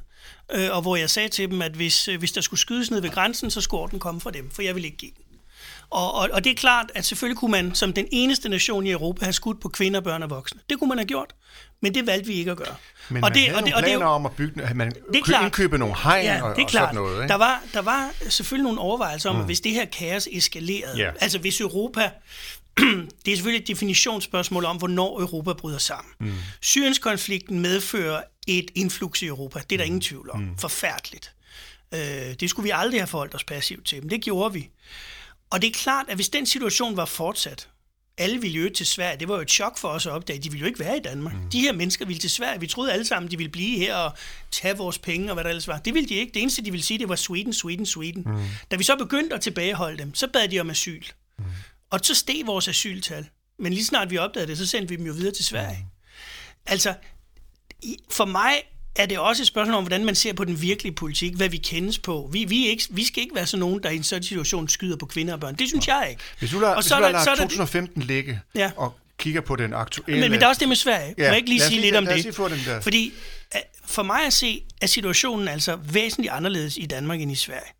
øh, 0.53 0.69
og 0.71 0.81
hvor 0.81 0.95
jeg 0.95 1.09
sagde 1.09 1.29
til 1.29 1.49
dem, 1.49 1.61
at 1.61 1.71
hvis, 1.71 2.07
øh, 2.07 2.19
hvis 2.19 2.31
der 2.31 2.41
skulle 2.41 2.59
skydes 2.59 2.91
ned 2.91 3.01
ved 3.01 3.09
grænsen, 3.09 3.51
så 3.51 3.61
skulle 3.61 3.91
den 3.91 3.99
komme 3.99 4.21
fra 4.21 4.31
dem, 4.31 4.51
for 4.51 4.61
jeg 4.61 4.75
vil 4.75 4.85
ikke 4.85 4.97
give. 4.97 5.11
Og, 5.91 6.13
og, 6.13 6.29
og 6.33 6.43
det 6.43 6.50
er 6.50 6.55
klart, 6.55 6.91
at 6.95 7.05
selvfølgelig 7.05 7.38
kunne 7.38 7.51
man 7.51 7.75
som 7.75 7.93
den 7.93 8.07
eneste 8.12 8.50
nation 8.50 8.88
i 8.88 8.91
Europa 8.91 9.25
have 9.25 9.33
skudt 9.33 9.62
på 9.62 9.69
kvinder, 9.69 10.01
børn 10.01 10.24
og 10.24 10.29
voksne. 10.29 10.60
Det 10.69 10.79
kunne 10.79 10.88
man 10.88 10.98
have 10.98 11.05
gjort, 11.05 11.36
men 11.81 11.93
det 11.93 12.07
valgte 12.07 12.27
vi 12.27 12.33
ikke 12.33 12.51
at 12.51 12.57
gøre. 12.57 12.75
Men 13.10 13.24
og 13.24 13.29
man 13.29 13.33
det, 13.33 13.41
havde 13.41 13.57
og 13.57 13.65
det, 13.65 13.74
og 13.74 13.83
planer 13.83 14.05
og 14.05 14.10
det, 14.10 14.15
om 14.15 14.25
at 14.25 14.31
bygge, 14.31 14.63
at 14.63 14.75
man 14.75 14.91
det 14.91 15.19
er 15.19 15.24
klart, 15.24 15.43
indkøbe 15.43 15.77
nogle 15.77 15.95
hegn 16.03 16.25
ja, 16.25 16.43
og, 16.43 16.55
det 16.55 16.62
er 16.62 16.67
klart. 16.67 16.83
og 16.83 16.93
sådan 16.93 17.03
noget. 17.03 17.24
Ikke? 17.24 17.27
Der, 17.27 17.38
var, 17.38 17.63
der 17.74 17.81
var 17.81 18.12
selvfølgelig 18.29 18.63
nogle 18.63 18.79
overvejelser 18.79 19.29
om, 19.29 19.36
mm. 19.36 19.41
at 19.41 19.48
hvis 19.48 19.62
det 19.62 19.71
her 19.71 19.86
kaos 19.86 20.27
eskalerede, 20.31 21.00
yeah. 21.00 21.13
altså 21.21 21.39
hvis 21.39 21.62
Europa 21.62 22.12
det 23.25 23.31
er 23.31 23.36
selvfølgelig 23.36 23.62
et 23.62 23.67
definitionsspørgsmål 23.67 24.65
om, 24.65 24.77
hvornår 24.77 25.19
Europa 25.19 25.53
bryder 25.53 25.77
sammen. 25.77 26.13
Mm. 26.19 26.33
Syrienskonflikten 26.62 27.60
medfører 27.60 28.21
et 28.48 28.71
influx 28.75 29.21
i 29.21 29.25
Europa. 29.25 29.60
Det 29.60 29.75
er 29.75 29.77
der 29.77 29.86
mm. 29.86 29.88
ingen 29.88 30.01
tvivl 30.01 30.29
om. 30.29 30.39
Mm. 30.39 30.57
Forfærdeligt. 30.57 31.33
Øh, 31.93 32.00
det 32.39 32.50
skulle 32.50 32.63
vi 32.63 32.71
aldrig 32.74 33.00
have 33.00 33.07
forholdt 33.07 33.36
os 33.36 33.43
passivt 33.43 33.86
til, 33.86 34.01
men 34.01 34.10
det 34.10 34.21
gjorde 34.21 34.53
vi. 34.53 34.69
Og 35.51 35.62
det 35.62 35.67
er 35.67 35.72
klart, 35.72 36.05
at 36.10 36.15
hvis 36.15 36.29
den 36.29 36.46
situation 36.46 36.98
var 36.98 37.05
fortsat, 37.05 37.70
alle 38.17 38.41
ville 38.41 38.60
jo 38.60 38.70
til 38.70 38.86
Sverige. 38.86 39.20
Det 39.20 39.27
var 39.27 39.36
jo 39.36 39.41
et 39.41 39.51
chok 39.51 39.77
for 39.77 39.88
os 39.88 40.05
at 40.05 40.12
opdage. 40.12 40.39
De 40.39 40.51
ville 40.51 40.60
jo 40.60 40.65
ikke 40.67 40.79
være 40.79 40.98
i 40.98 41.00
Danmark. 41.00 41.34
Mm. 41.34 41.50
De 41.50 41.60
her 41.60 41.74
mennesker 41.74 42.05
ville 42.05 42.20
til 42.20 42.29
Sverige. 42.29 42.60
Vi 42.60 42.67
troede 42.67 42.93
alle 42.93 43.05
sammen, 43.05 43.31
de 43.31 43.38
ville 43.38 43.51
blive 43.51 43.77
her 43.77 43.96
og 43.96 44.13
tage 44.51 44.77
vores 44.77 44.98
penge 44.98 45.29
og 45.29 45.34
hvad 45.34 45.43
der 45.43 45.50
ellers 45.50 45.67
var. 45.67 45.77
Det 45.77 45.93
ville 45.93 46.10
de 46.10 46.13
ikke. 46.13 46.34
Det 46.34 46.41
eneste, 46.41 46.62
de 46.62 46.72
ville 46.72 46.84
sige, 46.84 47.00
det 47.00 47.10
var 47.10 47.15
Sweden, 47.15 47.53
Sweden, 47.53 47.86
Sweden. 47.86 48.24
Mm. 48.25 48.46
Da 48.72 48.75
vi 48.75 48.84
så 48.84 48.96
begyndte 48.96 49.36
at 49.36 49.41
tilbageholde 49.41 49.98
dem, 49.98 50.15
så 50.15 50.27
bad 50.27 50.48
de 50.48 50.60
om 50.60 50.70
asyl. 50.70 51.03
Mm. 51.39 51.46
Og 51.89 52.00
så 52.03 52.15
steg 52.15 52.41
vores 52.46 52.67
asyltal. 52.67 53.29
Men 53.60 53.74
lige 53.74 53.86
snart 53.86 54.12
vi 54.12 54.17
opdagede 54.17 54.48
det, 54.48 54.58
så 54.58 54.67
sendte 54.67 54.89
vi 54.89 54.96
dem 54.96 55.05
jo 55.05 55.13
videre 55.13 55.34
til 55.34 55.46
Sverige. 55.46 55.79
Mm. 55.79 56.62
Altså, 56.65 56.93
for 58.12 58.25
mig 58.25 58.63
er 58.95 59.05
det 59.05 59.19
også 59.19 59.43
et 59.43 59.48
spørgsmål 59.48 59.75
om, 59.75 59.83
hvordan 59.83 60.05
man 60.05 60.15
ser 60.15 60.33
på 60.33 60.43
den 60.43 60.62
virkelige 60.62 60.93
politik, 60.93 61.33
hvad 61.36 61.50
vi 61.50 61.57
kendes 61.57 62.00
på. 62.00 62.29
Vi, 62.31 62.43
vi, 62.43 62.67
ikke, 62.67 62.83
vi 62.89 63.05
skal 63.05 63.24
ikke 63.24 63.36
være 63.36 63.45
sådan 63.45 63.60
nogen, 63.60 63.83
der 63.83 63.89
i 63.89 63.95
en 63.95 64.03
sådan 64.03 64.24
situation 64.24 64.67
skyder 64.69 64.98
på 64.98 65.05
kvinder 65.05 65.33
og 65.33 65.39
børn. 65.39 65.55
Det 65.55 65.67
synes 65.67 65.88
jeg 65.88 66.07
ikke. 66.10 66.21
Hvis 66.39 66.51
du 66.51 66.60
lader, 66.60 66.75
og 66.75 66.83
så, 66.83 66.95
hvis 66.95 67.05
du 67.05 67.12
lader 67.12 67.25
2015 67.25 68.01
ligge 68.01 68.39
ja. 68.55 68.71
og 68.75 69.00
kigger 69.17 69.41
på 69.41 69.55
den 69.55 69.74
aktuelle... 69.74 70.21
Men, 70.21 70.31
men 70.31 70.39
der 70.39 70.45
er 70.45 70.50
også 70.50 70.60
det 70.60 70.67
med 70.67 70.75
Sverige. 70.75 71.15
Ja. 71.17 71.24
Må 71.24 71.27
jeg 71.27 71.38
ikke 71.38 71.50
lige 71.50 71.62
sige 71.62 71.81
lidt 71.81 71.95
om 71.95 72.05
det? 72.05 72.36
Få 72.36 72.50
den 72.50 72.60
der. 72.65 72.81
Fordi 72.81 73.13
for 73.86 74.03
mig 74.03 74.25
at 74.25 74.33
se, 74.33 74.63
er 74.81 74.88
situationen 74.88 75.48
altså 75.48 75.75
væsentligt 75.75 76.33
anderledes 76.33 76.77
i 76.77 76.86
Danmark 76.86 77.21
end 77.21 77.31
i 77.31 77.36
Sverige 77.36 77.71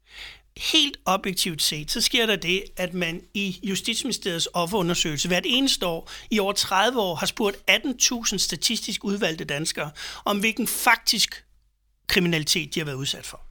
helt 0.58 0.98
objektivt 1.06 1.62
set, 1.62 1.92
så 1.92 2.02
sker 2.02 2.26
der 2.26 2.36
det, 2.36 2.64
at 2.78 2.94
man 2.94 3.22
i 3.34 3.60
Justitsministeriets 3.64 4.50
offerundersøgelse 4.54 5.28
hvert 5.28 5.46
eneste 5.46 5.86
år 5.86 6.12
i 6.32 6.40
over 6.40 6.54
30 6.54 7.00
år 7.00 7.16
har 7.16 7.26
spurgt 7.26 7.58
18.000 7.72 8.38
statistisk 8.38 9.04
udvalgte 9.04 9.44
danskere 9.44 9.92
om, 10.26 10.40
hvilken 10.40 10.68
faktisk 10.68 11.46
kriminalitet 12.08 12.76
de 12.76 12.80
har 12.80 12.86
været 12.86 12.96
udsat 12.96 13.26
for. 13.26 13.42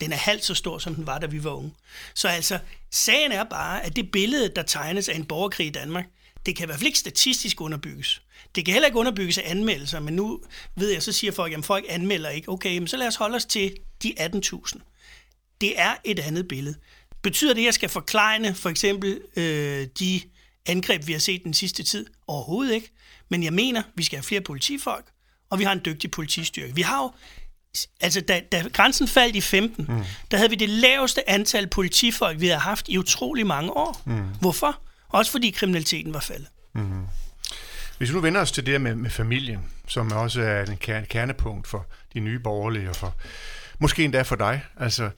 Den 0.00 0.12
er 0.12 0.16
halvt 0.16 0.44
så 0.44 0.54
stor, 0.54 0.78
som 0.78 0.94
den 0.94 1.06
var, 1.06 1.18
da 1.18 1.26
vi 1.26 1.44
var 1.44 1.50
unge. 1.50 1.74
Så 2.14 2.28
altså, 2.28 2.58
sagen 2.90 3.32
er 3.32 3.44
bare, 3.44 3.84
at 3.84 3.96
det 3.96 4.10
billede, 4.12 4.52
der 4.56 4.62
tegnes 4.62 5.08
af 5.08 5.14
en 5.14 5.24
borgerkrig 5.24 5.66
i 5.66 5.70
Danmark, 5.70 6.04
det 6.46 6.56
kan 6.56 6.64
i 6.64 6.66
hvert 6.66 6.78
fald 6.78 6.86
ikke 6.86 6.98
statistisk 6.98 7.60
underbygges. 7.60 8.22
Det 8.54 8.64
kan 8.64 8.72
heller 8.72 8.86
ikke 8.86 8.98
underbygges 8.98 9.38
af 9.38 9.50
anmeldelser, 9.50 10.00
men 10.00 10.16
nu 10.16 10.40
ved 10.76 10.90
jeg, 10.90 11.02
så 11.02 11.12
siger 11.12 11.32
folk, 11.32 11.52
at 11.52 11.64
folk 11.64 11.84
anmelder 11.88 12.30
ikke. 12.30 12.48
Okay, 12.48 12.78
men 12.78 12.88
så 12.88 12.96
lad 12.96 13.06
os 13.06 13.16
holde 13.16 13.36
os 13.36 13.44
til 13.44 13.76
de 14.02 14.14
18.000 14.20 14.89
det 15.60 15.80
er 15.80 15.94
et 16.04 16.18
andet 16.18 16.48
billede. 16.48 16.74
Betyder 17.22 17.54
det, 17.54 17.60
at 17.60 17.64
jeg 17.64 17.74
skal 17.74 17.88
forklejne 17.88 18.54
for 18.54 18.68
eksempel 18.68 19.20
øh, 19.36 19.86
de 19.98 20.20
angreb, 20.66 21.06
vi 21.06 21.12
har 21.12 21.18
set 21.18 21.44
den 21.44 21.54
sidste 21.54 21.82
tid? 21.82 22.06
Overhovedet 22.26 22.74
ikke. 22.74 22.90
Men 23.28 23.42
jeg 23.42 23.52
mener, 23.52 23.82
vi 23.94 24.02
skal 24.02 24.16
have 24.16 24.24
flere 24.24 24.40
politifolk, 24.40 25.04
og 25.50 25.58
vi 25.58 25.64
har 25.64 25.72
en 25.72 25.80
dygtig 25.84 26.10
politistyrke. 26.10 26.74
Vi 26.74 26.82
har 26.82 27.02
jo 27.02 27.12
Altså, 28.00 28.20
da, 28.20 28.40
da 28.52 28.64
grænsen 28.72 29.08
faldt 29.08 29.36
i 29.36 29.40
15, 29.40 29.86
mm. 29.88 30.02
der 30.30 30.36
havde 30.36 30.50
vi 30.50 30.56
det 30.56 30.68
laveste 30.68 31.30
antal 31.30 31.66
politifolk, 31.66 32.40
vi 32.40 32.46
havde 32.46 32.60
haft 32.60 32.88
i 32.88 32.98
utrolig 32.98 33.46
mange 33.46 33.70
år. 33.70 34.02
Mm. 34.04 34.28
Hvorfor? 34.40 34.80
Også 35.08 35.32
fordi 35.32 35.50
kriminaliteten 35.50 36.14
var 36.14 36.20
faldet. 36.20 36.48
Mm. 36.74 37.06
Hvis 37.98 38.08
vi 38.08 38.14
nu 38.14 38.20
vender 38.20 38.40
os 38.40 38.52
til 38.52 38.66
det 38.66 38.80
med, 38.80 38.94
med 38.94 39.10
familien, 39.10 39.60
som 39.88 40.12
også 40.12 40.42
er 40.42 40.64
en 40.64 41.06
kernepunkt 41.06 41.68
for 41.68 41.86
de 42.14 42.20
nye 42.20 42.38
borgerlige, 42.38 42.90
og 42.90 42.96
for, 42.96 43.14
måske 43.80 44.04
endda 44.04 44.22
for 44.22 44.36
dig, 44.36 44.62
altså, 44.76 45.10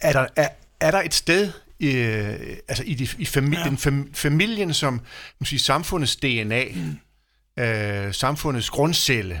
er 0.00 0.12
der, 0.12 0.26
er, 0.36 0.48
er 0.80 0.90
der 0.90 1.02
et 1.02 1.14
sted 1.14 1.52
øh, 1.80 2.56
altså 2.68 2.82
i, 2.86 2.94
de, 2.94 3.08
i 3.18 3.24
famili- 3.24 3.68
ja. 3.68 3.74
fam, 3.78 4.10
familien 4.14 4.74
som 4.74 5.00
man 5.40 5.46
sige, 5.46 5.58
samfundets 5.58 6.16
DNA, 6.16 6.64
mm. 6.74 7.62
øh, 7.62 8.14
samfundets 8.14 8.70
grundcelle, 8.70 9.40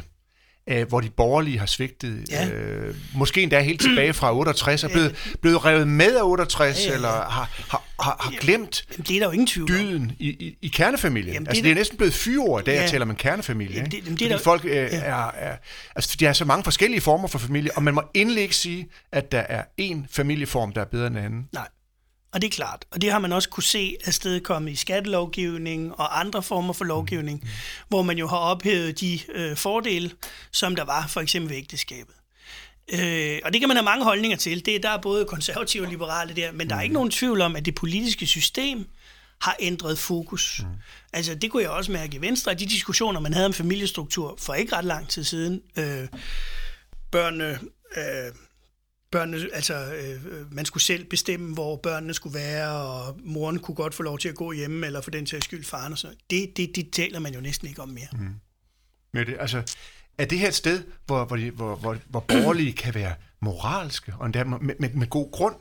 øh, 0.68 0.88
hvor 0.88 1.00
de 1.00 1.10
borgerlige 1.10 1.58
har 1.58 1.66
svigtet, 1.66 2.24
ja. 2.30 2.48
øh, 2.48 2.94
måske 3.14 3.42
endda 3.42 3.60
helt 3.60 3.80
tilbage 3.80 4.12
fra 4.12 4.34
68, 4.38 4.84
er 4.84 4.88
blevet, 4.88 5.36
blevet 5.40 5.64
revet 5.64 5.88
med 5.88 6.16
af 6.16 6.22
68, 6.22 6.78
ja, 6.78 6.82
ja, 6.82 6.88
ja. 6.88 6.94
eller 6.94 7.08
har, 7.08 7.50
har, 7.70 7.82
har, 8.04 8.16
har 8.20 8.30
glemt 8.40 8.86
Jamen, 8.90 9.04
det 9.08 9.16
er 9.16 9.20
der 9.20 9.26
jo 9.26 9.32
ingen 9.32 9.46
tvivl 9.46 9.68
dyden 9.68 10.12
i, 10.18 10.28
i, 10.28 10.58
i 10.62 10.68
kernefamilien. 10.68 11.32
Jamen, 11.34 11.44
det 11.44 11.50
altså, 11.50 11.62
det 11.62 11.70
er 11.70 11.74
næsten 11.74 11.96
blevet 11.96 12.14
fyre 12.14 12.60
i 12.60 12.64
dag, 12.64 12.74
ja. 12.74 12.82
at 12.82 12.90
taler 12.90 13.04
man 13.04 13.16
kernefamilie. 13.16 13.76
Jamen, 13.76 13.90
det, 13.90 14.04
jamen, 14.04 14.18
det 14.18 14.24
er 14.24 14.28
der, 14.28 14.38
folk 14.38 14.64
øh, 14.64 14.70
ja. 14.70 14.86
er, 14.86 15.30
er... 15.30 15.56
Altså, 15.94 16.16
de 16.20 16.24
har 16.24 16.32
så 16.32 16.44
mange 16.44 16.64
forskellige 16.64 17.00
former 17.00 17.28
for 17.28 17.38
familie, 17.38 17.70
og 17.76 17.82
man 17.82 17.94
må 17.94 18.02
endelig 18.14 18.42
ikke 18.42 18.56
sige, 18.56 18.88
at 19.12 19.32
der 19.32 19.40
er 19.40 19.64
én 19.80 19.96
familieform, 20.10 20.72
der 20.72 20.80
er 20.80 20.84
bedre 20.84 21.06
end 21.06 21.18
anden. 21.18 21.48
Nej. 21.52 21.68
Og 22.32 22.42
det 22.42 22.46
er 22.46 22.50
klart. 22.50 22.84
Og 22.90 23.02
det 23.02 23.12
har 23.12 23.18
man 23.18 23.32
også 23.32 23.48
kunne 23.48 23.62
se 23.62 23.96
afstedkomme 24.06 24.70
i 24.70 24.76
skattelovgivning 24.76 25.94
og 26.00 26.20
andre 26.20 26.42
former 26.42 26.72
for 26.72 26.84
lovgivning, 26.84 27.40
mm. 27.42 27.48
hvor 27.88 28.02
man 28.02 28.18
jo 28.18 28.26
har 28.26 28.36
ophævet 28.36 29.00
de 29.00 29.20
øh, 29.34 29.56
fordele, 29.56 30.10
som 30.52 30.76
der 30.76 30.84
var 30.84 31.06
for 31.06 31.20
eksempel 31.20 31.50
ved 31.50 31.56
ægteskabet. 31.56 32.14
Øh, 32.92 33.40
og 33.44 33.52
det 33.52 33.60
kan 33.60 33.68
man 33.68 33.76
have 33.76 33.84
mange 33.84 34.04
holdninger 34.04 34.36
til. 34.36 34.66
Det, 34.66 34.82
der 34.82 34.90
er 34.90 35.00
både 35.00 35.24
konservative 35.24 35.84
og 35.84 35.90
liberale 35.90 36.36
der, 36.36 36.52
men 36.52 36.70
der 36.70 36.76
er 36.76 36.80
ikke 36.80 36.94
nogen 36.94 37.10
tvivl 37.10 37.40
om, 37.40 37.56
at 37.56 37.64
det 37.64 37.74
politiske 37.74 38.26
system 38.26 38.86
har 39.40 39.56
ændret 39.60 39.98
fokus. 39.98 40.60
Mm. 40.62 40.68
Altså, 41.12 41.34
det 41.34 41.50
kunne 41.50 41.62
jeg 41.62 41.70
også 41.70 41.92
mærke 41.92 42.16
i 42.16 42.20
Venstre, 42.20 42.52
at 42.52 42.60
de 42.60 42.66
diskussioner, 42.66 43.20
man 43.20 43.32
havde 43.32 43.46
om 43.46 43.52
familiestruktur 43.52 44.36
for 44.38 44.54
ikke 44.54 44.76
ret 44.76 44.84
lang 44.84 45.08
tid 45.08 45.24
siden, 45.24 45.62
øh, 45.78 46.08
børnene, 47.10 47.58
øh, 47.96 48.32
børnene, 49.10 49.48
altså, 49.52 49.74
øh, 49.74 50.52
man 50.52 50.64
skulle 50.64 50.82
selv 50.82 51.04
bestemme, 51.04 51.54
hvor 51.54 51.76
børnene 51.76 52.14
skulle 52.14 52.34
være, 52.34 52.70
og 52.70 53.20
moren 53.24 53.58
kunne 53.58 53.74
godt 53.74 53.94
få 53.94 54.02
lov 54.02 54.18
til 54.18 54.28
at 54.28 54.34
gå 54.34 54.52
hjemme, 54.52 54.86
eller 54.86 55.00
for 55.00 55.10
den 55.10 55.26
sags 55.26 55.44
skyld 55.44 55.64
faren 55.64 55.92
og 55.92 55.98
sådan 55.98 56.16
det, 56.30 56.56
det, 56.56 56.76
det 56.76 56.92
taler 56.92 57.18
man 57.18 57.34
jo 57.34 57.40
næsten 57.40 57.68
ikke 57.68 57.82
om 57.82 57.88
mere. 57.88 58.08
Mm. 58.12 58.34
Men 59.12 59.26
det, 59.26 59.36
altså, 59.40 59.62
er 60.18 60.24
det 60.24 60.38
her 60.38 60.48
et 60.48 60.54
sted, 60.54 60.84
hvor, 61.06 61.24
hvor, 61.24 61.50
hvor, 61.50 61.76
hvor, 61.76 61.96
hvor 62.08 62.20
borgerlige 62.20 62.72
kan 62.72 62.94
være 62.94 63.14
moralske, 63.40 64.14
og 64.18 64.26
endda 64.26 64.44
med, 64.44 64.58
med, 64.78 64.90
med 64.90 65.10
god 65.10 65.32
grund 65.32 65.56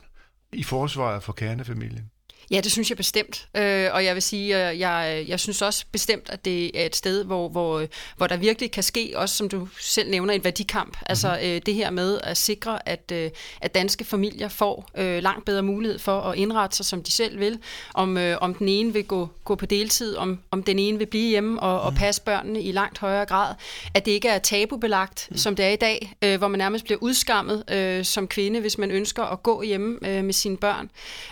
i 0.53 0.63
forsvaret 0.63 1.23
for 1.23 1.33
kernefamilien? 1.33 2.09
Ja, 2.51 2.61
det 2.61 2.71
synes 2.71 2.89
jeg 2.89 2.97
bestemt. 2.97 3.47
Øh, 3.57 3.89
og 3.93 4.05
jeg 4.05 4.13
vil 4.13 4.21
sige, 4.21 4.55
at 4.55 4.79
jeg, 4.79 5.25
jeg 5.27 5.39
synes 5.39 5.61
også 5.61 5.85
bestemt, 5.91 6.29
at 6.29 6.45
det 6.45 6.81
er 6.81 6.85
et 6.85 6.95
sted, 6.95 7.23
hvor, 7.23 7.49
hvor, 7.49 7.85
hvor 8.17 8.27
der 8.27 8.37
virkelig 8.37 8.71
kan 8.71 8.83
ske, 8.83 9.13
også 9.15 9.35
som 9.35 9.49
du 9.49 9.67
selv 9.79 10.09
nævner, 10.09 10.33
en 10.33 10.43
værdikamp. 10.43 10.87
Mm-hmm. 10.87 11.05
Altså 11.09 11.39
øh, 11.43 11.61
det 11.65 11.73
her 11.73 11.89
med 11.89 12.19
at 12.23 12.37
sikre, 12.37 12.89
at, 12.89 13.11
øh, 13.13 13.29
at 13.61 13.75
danske 13.75 14.03
familier 14.03 14.47
får 14.47 14.89
øh, 14.97 15.23
langt 15.23 15.45
bedre 15.45 15.63
mulighed 15.63 15.99
for 15.99 16.21
at 16.21 16.37
indrette 16.37 16.77
sig, 16.77 16.85
som 16.85 17.03
de 17.03 17.11
selv 17.11 17.39
vil. 17.39 17.59
Om, 17.93 18.17
øh, 18.17 18.37
om 18.41 18.53
den 18.53 18.69
ene 18.69 18.93
vil 18.93 19.03
gå, 19.03 19.29
gå 19.43 19.55
på 19.55 19.65
deltid, 19.65 20.15
om, 20.15 20.39
om 20.51 20.63
den 20.63 20.79
ene 20.79 20.97
vil 20.97 21.05
blive 21.05 21.29
hjemme 21.29 21.59
og, 21.59 21.81
mm. 21.81 21.87
og 21.87 21.93
passe 21.93 22.21
børnene 22.21 22.61
i 22.61 22.71
langt 22.71 22.97
højere 22.97 23.25
grad. 23.25 23.55
At 23.93 24.05
det 24.05 24.11
ikke 24.11 24.27
er 24.27 24.39
tabubelagt, 24.39 25.27
mm. 25.31 25.37
som 25.37 25.55
det 25.55 25.65
er 25.65 25.69
i 25.69 25.75
dag, 25.75 26.13
øh, 26.21 26.37
hvor 26.37 26.47
man 26.47 26.57
nærmest 26.57 26.85
bliver 26.85 26.97
udskammet 27.01 27.63
øh, 27.71 28.05
som 28.05 28.27
kvinde, 28.27 28.59
hvis 28.59 28.77
man 28.77 28.91
ønsker 28.91 29.23
at 29.23 29.43
gå 29.43 29.61
hjemme 29.61 29.97
øh, 30.07 30.23
med 30.23 30.33
sine 30.33 30.57
børn. 30.57 30.89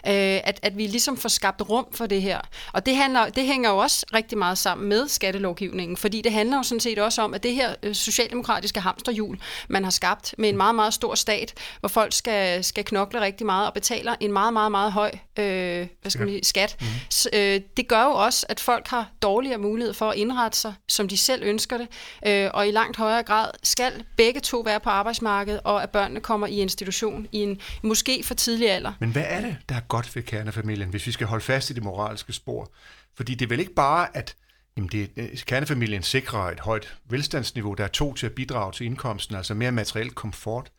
Øh, 0.08 0.40
at, 0.44 0.60
at 0.62 0.78
vi 0.78 0.88
ligesom 1.02 1.18
får 1.18 1.30
skabt 1.30 1.62
rum 1.70 1.86
for 1.92 2.06
det 2.06 2.22
her. 2.22 2.40
Og 2.74 2.86
det, 2.86 2.96
handler, 2.96 3.30
det 3.30 3.46
hænger 3.46 3.70
jo 3.70 3.78
også 3.78 4.06
rigtig 4.14 4.38
meget 4.38 4.58
sammen 4.58 4.90
med 4.90 5.08
skattelovgivningen, 5.08 5.98
fordi 5.98 6.22
det 6.22 6.32
handler 6.32 6.58
jo 6.58 6.64
sådan 6.64 6.80
set 6.80 7.00
også 7.00 7.22
om, 7.22 7.34
at 7.34 7.44
det 7.44 7.54
her 7.54 7.76
øh, 7.84 7.96
socialdemokratiske 7.96 8.80
hamsterhjul, 8.80 9.40
man 9.68 9.84
har 9.84 9.92
skabt 9.92 10.36
med 10.38 10.50
en 10.50 10.58
meget, 10.58 10.76
meget 10.76 10.94
stor 10.94 11.16
stat, 11.16 11.54
hvor 11.80 11.90
folk 11.90 12.14
skal, 12.14 12.64
skal 12.64 12.86
knokle 12.86 13.22
rigtig 13.22 13.46
meget 13.46 13.68
og 13.68 13.74
betaler 13.74 14.16
en 14.20 14.34
meget, 14.34 14.54
meget, 14.54 14.72
meget 14.72 14.92
høj 14.92 15.12
øh, 15.40 15.88
hvad 16.02 16.12
skal 16.12 16.26
man 16.26 16.30
sige, 16.30 16.46
skat. 16.46 16.78
Mm. 16.82 16.88
Så, 17.10 17.30
øh, 17.34 17.62
det 17.78 17.88
gør 17.88 18.04
jo 18.04 18.12
også, 18.12 18.46
at 18.50 18.60
folk 18.60 18.88
har 18.88 19.12
dårligere 19.22 19.58
mulighed 19.58 19.94
for 19.94 20.10
at 20.10 20.18
indrette 20.18 20.58
sig, 20.58 20.74
som 20.88 21.08
de 21.08 21.18
selv 21.18 21.44
ønsker 21.44 21.78
det, 21.78 21.88
øh, 22.28 22.50
og 22.54 22.68
i 22.68 22.72
langt 22.72 22.98
højere 22.98 23.24
grad 23.24 23.50
skal 23.64 23.92
begge 24.18 24.40
to 24.40 24.60
være 24.60 24.80
på 24.80 24.90
arbejdsmarkedet, 24.90 25.62
og 25.64 25.84
at 25.84 25.90
børnene 25.90 26.20
kommer 26.20 26.48
i 26.48 26.60
institution 26.60 27.28
i 27.32 27.38
en 27.38 27.60
måske 27.82 28.24
for 28.24 28.34
tidlig 28.34 28.72
alder. 28.72 28.94
Men 29.00 29.10
hvad 29.10 29.24
er 29.28 29.42
det, 29.42 29.58
der 29.70 29.76
er 29.76 29.80
godt 29.80 30.16
ved 30.16 30.24
kernefamilien, 30.24 30.91
hvis 30.92 31.08
vi 31.08 31.12
skal 31.12 31.28
holde 31.28 31.44
fast 31.44 31.70
i 31.70 31.74
det 31.74 31.84
moralske 31.84 32.34
spor? 32.34 32.72
Fordi 33.16 33.36
det 33.36 33.46
er 33.46 33.50
vel 33.50 33.60
ikke 33.60 33.74
bare, 33.74 34.18
at 34.18 34.36
jamen 34.78 34.90
det, 34.90 35.12
øh, 35.18 35.38
kernefamilien 35.38 36.04
sikrer 36.04 36.40
et 36.40 36.60
højt 36.60 36.98
velstandsniveau, 37.10 37.74
der 37.74 37.84
er 37.84 37.88
to 37.88 38.14
til 38.14 38.26
at 38.26 38.32
bidrage 38.32 38.72
til 38.72 38.86
indkomsten, 38.86 39.36
altså 39.36 39.54
mere 39.54 39.72
materiel 39.72 40.12
komfort. 40.12 40.72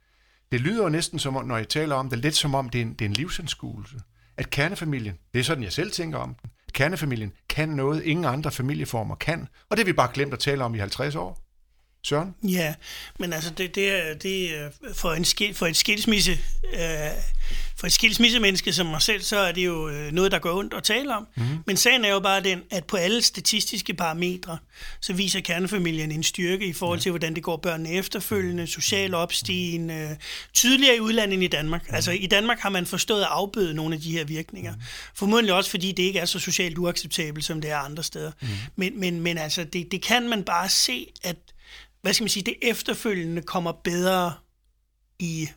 Det 0.53 0.61
lyder 0.61 0.83
jo 0.83 0.89
næsten 0.89 1.19
som 1.19 1.37
om, 1.37 1.45
når 1.45 1.57
jeg 1.57 1.69
taler 1.69 1.95
om 1.95 2.11
det, 2.11 2.19
lidt 2.19 2.37
som 2.37 2.55
om 2.55 2.69
det 2.69 2.79
er 2.79 2.83
en, 2.83 2.93
det 2.93 3.01
er 3.01 3.09
en 3.09 3.13
livsanskuelse. 3.13 3.97
At 4.37 4.51
kernefamilien, 4.51 5.19
det 5.35 5.41
er 5.41 5.45
sådan, 5.45 5.65
jeg 5.65 5.73
selv 5.73 5.91
tænker 5.91 6.19
om 6.19 6.35
den, 6.43 6.51
kernefamilien 6.73 7.33
kan 7.49 7.69
noget, 7.69 8.03
ingen 8.05 8.25
andre 8.25 8.51
familieformer 8.51 9.15
kan, 9.15 9.41
og 9.41 9.77
det 9.77 9.79
har 9.79 9.85
vi 9.85 9.93
bare 9.93 10.11
glemt 10.15 10.33
at 10.33 10.39
tale 10.39 10.65
om 10.65 10.75
i 10.75 10.79
50 10.79 11.15
år. 11.15 11.39
Søren? 12.05 12.35
Ja, 12.43 12.75
men 13.19 13.33
altså 13.33 13.51
det, 13.51 13.75
det 13.75 13.91
er, 13.91 14.15
det 14.15 14.59
er 14.59 14.71
for, 14.95 15.13
en 15.13 15.25
skil, 15.25 15.55
for 15.55 15.67
et 15.67 15.77
skilsmisse 15.77 16.33
øh, 16.75 17.11
for 17.77 17.87
et 17.87 17.93
skilsmissemenneske 17.93 18.73
som 18.73 18.87
mig 18.87 19.03
selv, 19.03 19.23
så 19.23 19.39
er 19.39 19.53
det 19.53 19.65
jo 19.67 19.89
øh, 19.89 20.13
noget, 20.13 20.33
der 20.33 20.39
går 20.39 20.59
ondt 20.59 20.75
at 20.75 20.83
tale 20.83 21.17
om. 21.17 21.27
Mm. 21.37 21.43
Men 21.67 21.77
sagen 21.77 22.05
er 22.05 22.09
jo 22.09 22.21
bare 22.21 22.43
den, 22.43 22.63
at 22.71 22.85
på 22.85 22.97
alle 22.97 23.23
statistiske 23.23 23.95
parametre, 23.95 24.59
så 25.01 25.13
viser 25.13 25.41
kernefamilien 25.41 26.13
en 26.13 26.23
styrke 26.23 26.67
i 26.67 26.73
forhold 26.73 27.01
til, 27.01 27.13
hvordan 27.13 27.35
det 27.35 27.43
går 27.43 27.57
børnene 27.57 27.93
efterfølgende, 27.93 28.67
social 28.67 29.15
opstigen, 29.15 29.91
øh, 29.91 30.11
tydeligere 30.53 30.97
i 30.97 31.01
udlandet 31.01 31.35
end 31.35 31.45
i 31.45 31.49
Danmark. 31.49 31.89
Mm. 31.89 31.95
Altså 31.95 32.11
i 32.11 32.27
Danmark 32.27 32.59
har 32.59 32.71
man 32.71 32.87
forstået 32.87 33.21
at 33.21 33.29
afbøde 33.31 33.75
nogle 33.75 33.95
af 33.95 34.01
de 34.01 34.13
her 34.13 34.25
virkninger. 34.25 34.75
Mm. 34.75 34.81
Formodentlig 35.15 35.55
også, 35.55 35.71
fordi 35.71 35.93
det 35.93 36.03
ikke 36.03 36.19
er 36.19 36.25
så 36.25 36.39
socialt 36.39 36.79
uacceptabelt, 36.79 37.45
som 37.45 37.61
det 37.61 37.71
er 37.71 37.77
andre 37.77 38.03
steder. 38.03 38.33
Mm. 38.41 38.49
Men, 38.77 39.01
men, 39.01 39.21
men 39.21 39.39
altså, 39.39 39.65
det, 39.65 39.93
det 39.93 40.03
kan 40.03 40.29
man 40.29 40.45
bare 40.45 40.69
se, 40.69 41.07
at 41.23 41.37
hvad 42.03 42.13
skal 42.13 42.25
man 42.25 42.29
sige, 42.29 42.43
det 42.43 42.55
efterfølgende 42.63 43.43
kommer 43.43 43.73
bedre 43.73 44.33
i 45.19 45.49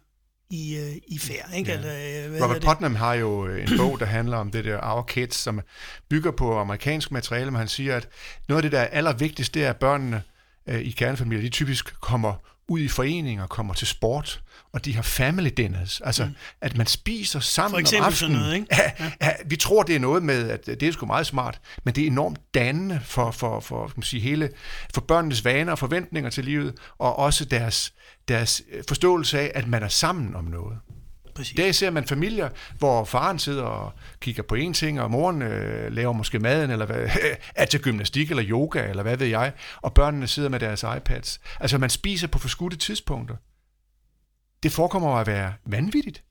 i, 0.50 0.78
øh, 0.78 0.96
i 1.08 1.20
færd. 1.20 1.54
Ikke? 1.56 1.72
Ja. 1.72 1.78
Eller, 1.78 2.26
øh, 2.26 2.30
hvad 2.30 2.42
Robert 2.42 2.62
Putnam 2.62 2.96
har 2.96 3.14
jo 3.14 3.48
øh, 3.48 3.64
en 3.64 3.78
bog, 3.78 4.00
der 4.00 4.06
handler 4.06 4.38
om 4.38 4.52
det 4.52 4.66
der 4.66 4.80
Our 4.94 5.02
Kids, 5.02 5.36
som 5.36 5.62
bygger 6.10 6.32
på 6.32 6.58
amerikansk 6.58 7.12
materiale, 7.12 7.52
men 7.52 7.58
han 7.58 7.68
siger, 7.68 7.98
at 7.98 8.10
noget 8.48 8.58
af 8.58 8.62
det, 8.64 8.72
der 8.72 8.80
er 8.80 8.88
allervigtigst, 8.88 9.54
det 9.54 9.66
er, 9.66 9.70
at 9.70 9.78
børnene 9.78 10.22
i 10.68 10.92
kernefamilier, 10.92 11.42
de 11.42 11.50
typisk 11.50 12.00
kommer 12.02 12.34
ud 12.68 12.80
i 12.80 12.88
foreninger, 12.88 13.48
kommer 13.48 13.74
til 13.74 13.88
sport, 13.88 14.42
og 14.76 14.86
de 14.86 14.96
har 14.96 15.02
family 15.02 15.50
dinners, 15.58 16.02
altså 16.02 16.26
mm. 16.26 16.36
at 16.62 16.78
man 16.78 16.88
spiser 16.88 17.40
sammen 17.40 17.72
For 17.72 17.80
eksempel 17.80 18.06
om 18.06 18.08
aftenen. 18.08 18.36
Sådan 18.36 18.44
noget, 18.44 18.56
ikke? 18.56 18.68
Ja, 18.72 19.12
ja. 19.22 19.32
vi 19.46 19.56
tror, 19.56 19.84
det 19.84 19.96
er 19.96 20.00
noget 20.00 20.24
med, 20.24 20.50
at 20.50 20.66
det 20.66 20.84
er 20.84 20.92
sgu 20.92 21.06
meget 21.06 21.28
smart, 21.28 21.60
men 21.84 21.96
det 21.96 22.04
er 22.04 22.08
enormt 22.08 22.40
dannende 22.54 23.00
for, 23.04 23.32
for, 23.32 23.60
for, 23.60 23.88
skal 23.88 24.00
man 24.00 24.04
sige, 24.04 24.22
hele, 24.22 24.50
for 24.94 25.02
børnenes 25.02 25.46
vaner 25.46 25.72
og 25.72 25.80
forventninger 25.80 26.30
til 26.30 26.46
livet, 26.46 26.74
og 26.98 27.20
også 27.20 27.46
deres, 27.46 27.94
deres 28.28 28.62
forståelse 28.88 29.40
af, 29.40 29.52
at 29.56 29.68
man 29.68 29.84
er 29.84 29.88
sammen 29.88 30.36
om 30.36 30.44
noget. 30.44 30.78
Præcis. 31.36 31.56
Der 31.58 31.72
ser 31.72 31.90
man 31.90 32.08
familier, 32.08 32.50
hvor 32.78 33.06
faren 33.06 33.40
sidder 33.40 33.64
og 33.64 33.94
kigger 34.20 34.44
på 34.44 34.56
en 34.56 34.74
ting, 34.74 35.02
og 35.02 35.12
moren 35.12 35.42
øh, 35.42 35.92
laver 35.92 36.14
måske 36.14 36.40
maden, 36.40 36.72
eller 36.72 36.86
hvad, 36.86 37.10
er 37.56 37.66
til 37.66 37.82
gymnastik 37.82 38.30
eller 38.30 38.46
yoga, 38.48 38.90
eller 38.90 39.04
hvad 39.04 39.18
ved 39.18 39.28
jeg, 39.28 39.54
og 39.82 39.94
børnene 39.94 40.28
sidder 40.28 40.50
med 40.50 40.60
deres 40.60 40.86
iPads. 40.98 41.40
Altså 41.60 41.78
man 41.78 41.90
spiser 41.90 42.28
på 42.28 42.40
forskudte 42.40 42.78
tidspunkter. 42.78 43.36
Det 44.66 44.74
forekommer 44.74 45.10
at 45.10 45.28
være 45.28 45.54
vanvittigt. 45.66 46.24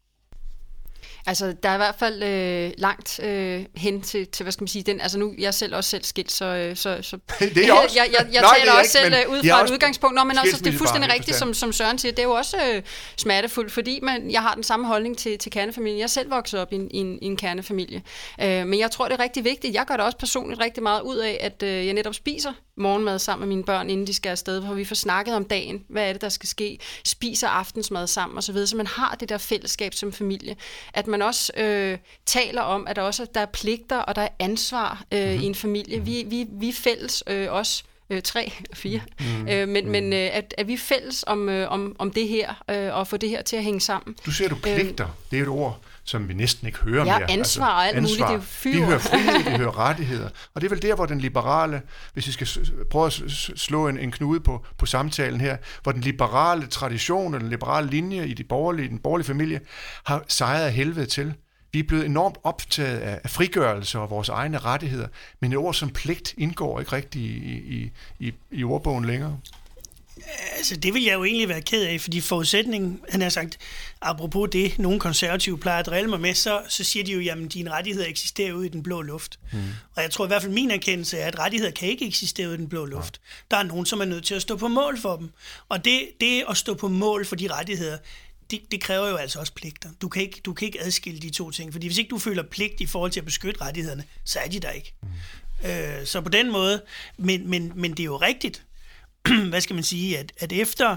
Altså, 1.27 1.55
der 1.63 1.69
er 1.69 1.75
i 1.75 1.77
hvert 1.77 1.95
fald 1.99 2.23
øh, 2.23 2.71
langt 2.79 3.21
øh, 3.23 3.65
hen 3.77 4.03
til, 4.03 4.27
til, 4.27 4.43
hvad 4.43 4.53
skal 4.53 4.63
man 4.63 4.69
sige, 4.69 4.83
den, 4.83 5.01
altså 5.01 5.19
nu, 5.19 5.35
jeg 5.39 5.47
er 5.47 5.51
selv 5.51 5.77
også 5.77 5.91
selv 5.91 6.05
skilt, 6.05 6.33
så, 6.33 6.45
øh, 6.45 6.77
så, 6.77 6.99
så 7.03 7.19
det 7.39 7.69
er 7.69 7.73
også. 7.73 7.97
jeg, 8.01 8.09
jeg, 8.13 8.29
jeg 8.33 8.43
Nej, 8.43 8.59
taler 8.59 8.73
også 8.73 8.99
ikke, 8.99 9.17
selv 9.17 9.27
øh, 9.27 9.33
ud 9.33 9.49
fra 9.49 9.65
et 9.65 9.71
udgangspunkt. 9.71 10.15
Nå, 10.15 10.25
men 10.25 10.39
altså, 10.39 10.65
det 10.65 10.75
er 10.75 10.79
fuldstændig 10.79 11.13
rigtigt, 11.13 11.37
som, 11.37 11.55
som 11.55 11.73
Søren 11.73 11.99
siger, 11.99 12.13
det 12.13 12.19
er 12.19 12.27
jo 12.27 12.33
også 12.33 12.57
øh, 12.57 12.83
smertefuldt, 13.17 13.73
fordi 13.73 13.99
man, 14.03 14.31
jeg 14.31 14.43
har 14.43 14.55
den 14.55 14.63
samme 14.63 14.87
holdning 14.87 15.19
til, 15.19 15.39
til 15.39 15.53
kernefamilien. 15.53 15.99
Jeg 15.99 16.05
er 16.05 16.09
selv 16.09 16.31
vokset 16.31 16.61
op 16.61 16.73
i 16.73 16.77
en, 16.77 16.91
i 16.91 16.97
en, 16.97 17.19
i 17.23 17.27
en 17.27 17.37
kernefamilie. 17.37 18.03
Øh, 18.41 18.67
men 18.67 18.79
jeg 18.79 18.91
tror, 18.91 19.09
det 19.09 19.15
er 19.15 19.23
rigtig 19.23 19.45
vigtigt. 19.45 19.75
Jeg 19.75 19.85
gør 19.87 19.97
det 19.97 20.05
også 20.05 20.19
personligt 20.19 20.61
rigtig 20.61 20.83
meget 20.83 21.01
ud 21.01 21.17
af, 21.17 21.39
at 21.41 21.63
øh, 21.63 21.87
jeg 21.87 21.95
netop 21.95 22.15
spiser 22.15 22.53
morgenmad 22.77 23.19
sammen 23.19 23.49
med 23.49 23.57
mine 23.57 23.65
børn, 23.65 23.91
inden 23.91 24.07
de 24.07 24.15
skal 24.15 24.31
afsted, 24.31 24.61
hvor 24.61 24.75
vi 24.75 24.85
får 24.85 24.95
snakket 24.95 25.35
om 25.35 25.45
dagen, 25.45 25.85
hvad 25.89 26.09
er 26.09 26.13
det, 26.13 26.23
der 26.23 26.29
skal 26.29 26.49
ske, 26.49 26.79
spiser 27.05 27.49
aftensmad 27.49 28.07
sammen 28.07 28.39
osv., 28.39 28.67
så 28.67 28.77
man 28.77 28.87
har 28.87 29.17
det 29.21 29.29
der 29.29 29.39
fællesskab 29.39 29.95
som 29.95 30.13
familie. 30.13 30.57
At 30.95 31.07
man 31.19 31.23
også 31.23 31.53
øh, 31.57 31.99
taler 32.27 32.63
om, 32.63 32.87
at 32.87 32.97
der 32.97 33.03
også 33.03 33.27
der 33.35 33.41
er 33.41 33.47
pligter 33.47 33.99
og 33.99 34.17
der 34.17 34.23
er 34.23 34.29
ansvar 34.39 35.05
øh, 35.13 35.25
mm-hmm. 35.25 35.43
i 35.43 35.47
en 35.47 35.55
familie. 35.55 36.01
Vi, 36.01 36.25
vi, 36.27 36.47
vi 36.51 36.69
er 36.69 36.73
fælles 36.73 37.25
øh, 37.27 37.53
også 37.53 37.85
øh, 38.11 38.23
tre 38.23 38.53
og 38.71 38.77
fire, 38.85 39.01
mm. 39.21 39.49
øh, 39.49 39.69
men, 39.69 39.89
men 39.89 40.13
øh, 40.13 40.29
at, 40.33 40.55
at 40.59 40.69
vi 40.69 40.73
er 40.73 40.79
fælles 40.79 41.25
om, 41.27 41.49
øh, 41.49 41.73
om, 41.73 41.97
om 41.99 42.11
det 42.11 42.29
her, 42.29 42.63
øh, 42.71 42.95
og 42.95 43.07
få 43.07 43.17
det 43.17 43.29
her 43.29 43.43
til 43.43 43.57
at 43.57 43.65
hænge 43.65 43.81
sammen. 43.81 44.17
Du 44.27 44.31
ser 44.31 44.49
du 44.49 44.57
pligter, 44.63 45.07
øh, 45.07 45.13
det 45.31 45.39
er 45.39 45.43
et 45.43 45.49
ord, 45.49 45.81
som 46.05 46.29
vi 46.29 46.35
næsten 46.35 46.67
ikke 46.67 46.79
hører 46.79 47.05
ja, 47.05 47.19
mere. 47.19 47.31
ansvar 47.31 47.67
altså, 47.67 47.77
og 47.77 47.87
alt 47.87 47.97
ansvar. 47.97 48.29
muligt, 48.29 48.49
det 48.63 48.71
er 48.71 48.73
Vi 48.73 48.85
hører 48.87 48.99
frihed, 48.99 49.51
vi 49.51 49.57
hører 49.63 49.79
rettigheder. 49.79 50.29
Og 50.55 50.61
det 50.61 50.67
er 50.67 50.71
vel 50.75 50.83
der, 50.83 50.95
hvor 50.95 51.07
den 51.07 51.21
liberale, 51.21 51.83
hvis 52.13 52.27
vi 52.27 52.33
skal 52.33 52.49
prøve 52.91 53.07
at 53.07 53.13
slå 53.57 53.89
en, 53.89 53.99
en 53.99 54.13
knude 54.13 54.41
på, 54.41 54.67
på 54.79 54.87
samtalen 54.87 55.41
her, 55.41 55.57
hvor 55.83 55.93
den 55.93 56.01
liberale 56.01 56.67
tradition 56.67 57.35
og 57.35 57.41
den 57.41 57.49
liberale 57.49 57.91
linje 57.91 58.27
i 58.27 58.35
de 58.35 58.45
borgerlige, 58.45 58.89
den 58.89 58.99
borgerlige 58.99 59.27
familie 59.27 59.61
har 60.05 60.25
sejret 60.29 60.65
af 60.65 60.73
helvede 60.73 61.07
til. 61.07 61.35
Vi 61.73 61.79
er 61.79 61.85
blevet 61.89 62.07
enormt 62.07 62.37
optaget 62.45 62.99
af 62.99 63.31
frigørelse 63.31 63.99
og 63.99 64.11
vores 64.11 64.29
egne 64.29 64.59
rettigheder, 64.59 65.09
men 65.41 65.53
et 65.53 65.59
ord 65.59 65.75
som 65.75 65.91
pligt 65.91 66.35
indgår 66.39 66.81
ikke 66.81 66.93
rigtig 66.93 67.23
i, 67.23 67.53
i, 67.55 67.91
i, 68.19 68.35
i 68.51 68.65
ordbogen 68.65 69.05
længere. 69.05 69.39
Altså, 70.57 70.77
det 70.77 70.95
vil 70.95 71.03
jeg 71.03 71.15
jo 71.15 71.25
egentlig 71.25 71.49
være 71.49 71.63
ked 71.63 71.85
af, 71.85 72.01
fordi 72.01 72.21
forudsætningen, 72.21 73.01
han 73.09 73.23
har 73.23 73.29
sagt, 73.29 73.59
apropos 74.01 74.49
det, 74.53 74.79
nogle 74.79 75.01
konservative 75.01 75.59
plejer 75.59 75.79
at 75.79 75.87
drille 75.87 76.11
mig 76.11 76.21
med, 76.21 76.35
så, 76.35 76.63
så 76.69 76.85
siger 76.85 77.05
de 77.05 77.13
jo, 77.13 77.21
jamen, 77.21 77.49
dine 77.49 77.71
rettigheder 77.71 78.09
eksisterer 78.09 78.53
ude 78.53 78.67
i 78.67 78.69
den 78.69 78.83
blå 78.83 79.03
luft. 79.03 79.39
Mm. 79.53 79.59
Og 79.97 80.03
jeg 80.03 80.11
tror 80.11 80.25
i 80.25 80.29
hvert 80.29 80.43
fald, 80.43 80.53
min 80.53 80.71
erkendelse 80.71 81.19
er, 81.19 81.27
at 81.27 81.39
rettigheder 81.39 81.73
kan 81.73 81.89
ikke 81.89 82.07
eksistere 82.07 82.49
ude 82.49 82.55
i 82.55 82.59
den 82.59 82.69
blå 82.69 82.85
luft. 82.85 83.21
Ja. 83.25 83.57
Der 83.57 83.63
er 83.63 83.67
nogen, 83.67 83.87
som 83.87 84.01
er 84.01 84.05
nødt 84.05 84.25
til 84.25 84.35
at 84.35 84.43
stå 84.43 84.57
på 84.57 84.69
mål 84.69 84.99
for 85.01 85.17
dem. 85.17 85.31
Og 85.69 85.85
det, 85.85 86.09
det 86.21 86.45
at 86.49 86.57
stå 86.57 86.75
på 86.75 86.89
mål 86.89 87.27
for 87.27 87.37
de 87.37 87.53
rettigheder, 87.53 87.99
det, 88.51 88.61
det 88.71 88.81
kræver 88.81 89.09
jo 89.09 89.17
altså 89.17 89.39
også 89.39 89.53
pligter. 89.55 89.89
Du 90.03 90.09
kan, 90.09 90.23
ikke, 90.23 90.41
du 90.45 90.53
kan 90.53 90.67
ikke 90.67 90.81
adskille 90.81 91.21
de 91.21 91.31
to 91.31 91.51
ting, 91.51 91.73
fordi 91.73 91.87
hvis 91.87 91.99
ikke 91.99 92.11
du 92.11 92.19
føler 92.19 92.43
pligt 92.43 92.81
i 92.81 92.87
forhold 92.87 93.11
til 93.11 93.21
at 93.21 93.27
beskytte 93.27 93.61
rettighederne, 93.61 94.05
så 94.25 94.39
er 94.39 94.49
de 94.49 94.61
der 94.61 94.71
ikke. 94.71 94.95
Mm. 95.03 95.09
Øh, 95.69 96.07
så 96.07 96.21
på 96.21 96.29
den 96.29 96.53
måde, 96.53 96.83
men, 97.17 97.51
men, 97.51 97.73
men 97.75 97.91
det 97.91 98.01
er 98.01 98.05
jo 98.05 98.17
rigtigt, 98.17 98.63
hvad 99.51 99.61
skal 99.61 99.75
man 99.75 99.85
sige, 99.85 100.19
at, 100.19 100.33
at 100.39 100.53
efter 100.53 100.97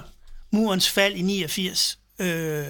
murens 0.52 0.90
fald 0.90 1.14
i 1.14 1.22
89, 1.22 1.98
øh, 2.18 2.66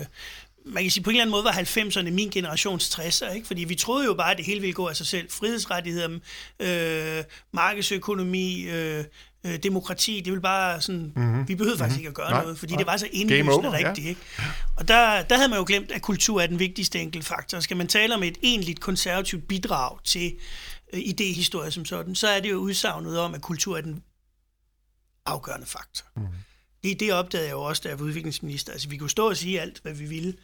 man 0.64 0.82
kan 0.82 0.90
sige, 0.90 1.04
på 1.04 1.10
en 1.10 1.16
eller 1.16 1.22
anden 1.22 1.30
måde 1.30 1.44
var 1.44 1.52
90'erne 1.52 2.10
min 2.10 2.30
generations 2.30 2.98
60'er, 2.98 3.32
ikke? 3.32 3.46
fordi 3.46 3.64
vi 3.64 3.74
troede 3.74 4.04
jo 4.04 4.14
bare, 4.14 4.30
at 4.30 4.36
det 4.36 4.46
hele 4.46 4.60
ville 4.60 4.74
gå 4.74 4.86
af 4.86 4.96
sig 4.96 5.06
selv. 5.06 5.30
Frihedsrettigheder, 5.30 6.18
øh, 6.60 7.24
markedsøkonomi, 7.52 8.62
øh, 8.62 9.04
øh, 9.46 9.58
demokrati, 9.62 10.20
det 10.24 10.32
vil 10.32 10.40
bare 10.40 10.80
sådan, 10.80 11.12
mm-hmm. 11.16 11.48
vi 11.48 11.54
behøvede 11.54 11.78
faktisk 11.78 11.96
mm-hmm. 11.96 12.00
ikke 12.00 12.08
at 12.08 12.14
gøre 12.14 12.30
Nej. 12.30 12.42
noget, 12.42 12.58
fordi 12.58 12.72
Nej. 12.72 12.78
det 12.78 12.86
var 12.86 12.96
så 12.96 13.08
indlysende 13.12 13.72
rigtigt. 13.72 14.04
Ja. 14.04 14.08
Ikke? 14.08 14.20
Og 14.76 14.88
der, 14.88 15.22
der 15.22 15.36
havde 15.36 15.48
man 15.48 15.58
jo 15.58 15.64
glemt, 15.66 15.92
at 15.92 16.02
kultur 16.02 16.40
er 16.40 16.46
den 16.46 16.58
vigtigste 16.58 16.98
enkeltfaktor. 17.00 17.60
Skal 17.60 17.76
man 17.76 17.88
tale 17.88 18.14
om 18.14 18.22
et 18.22 18.38
egentligt 18.42 18.80
konservativt 18.80 19.48
bidrag 19.48 19.98
til 20.04 20.32
øh, 20.92 21.00
idehistorie 21.04 21.70
som 21.70 21.84
sådan, 21.84 22.14
så 22.14 22.28
er 22.28 22.40
det 22.40 22.50
jo 22.50 22.56
udsagnet 22.56 23.18
om, 23.18 23.34
at 23.34 23.40
kultur 23.40 23.76
er 23.76 23.80
den 23.80 24.02
afgørende 25.28 25.66
faktor. 25.66 26.06
Mm. 26.16 26.26
Det, 26.84 27.00
det 27.00 27.12
opdagede 27.12 27.46
jeg 27.46 27.52
jo 27.52 27.62
også, 27.62 27.82
da 27.84 27.88
jeg 27.88 27.98
var 27.98 28.04
udviklingsminister. 28.04 28.72
Altså, 28.72 28.88
vi 28.88 28.96
kunne 28.96 29.10
stå 29.10 29.28
og 29.28 29.36
sige 29.36 29.60
alt, 29.60 29.80
hvad 29.82 29.92
vi 29.92 30.04
ville. 30.04 30.34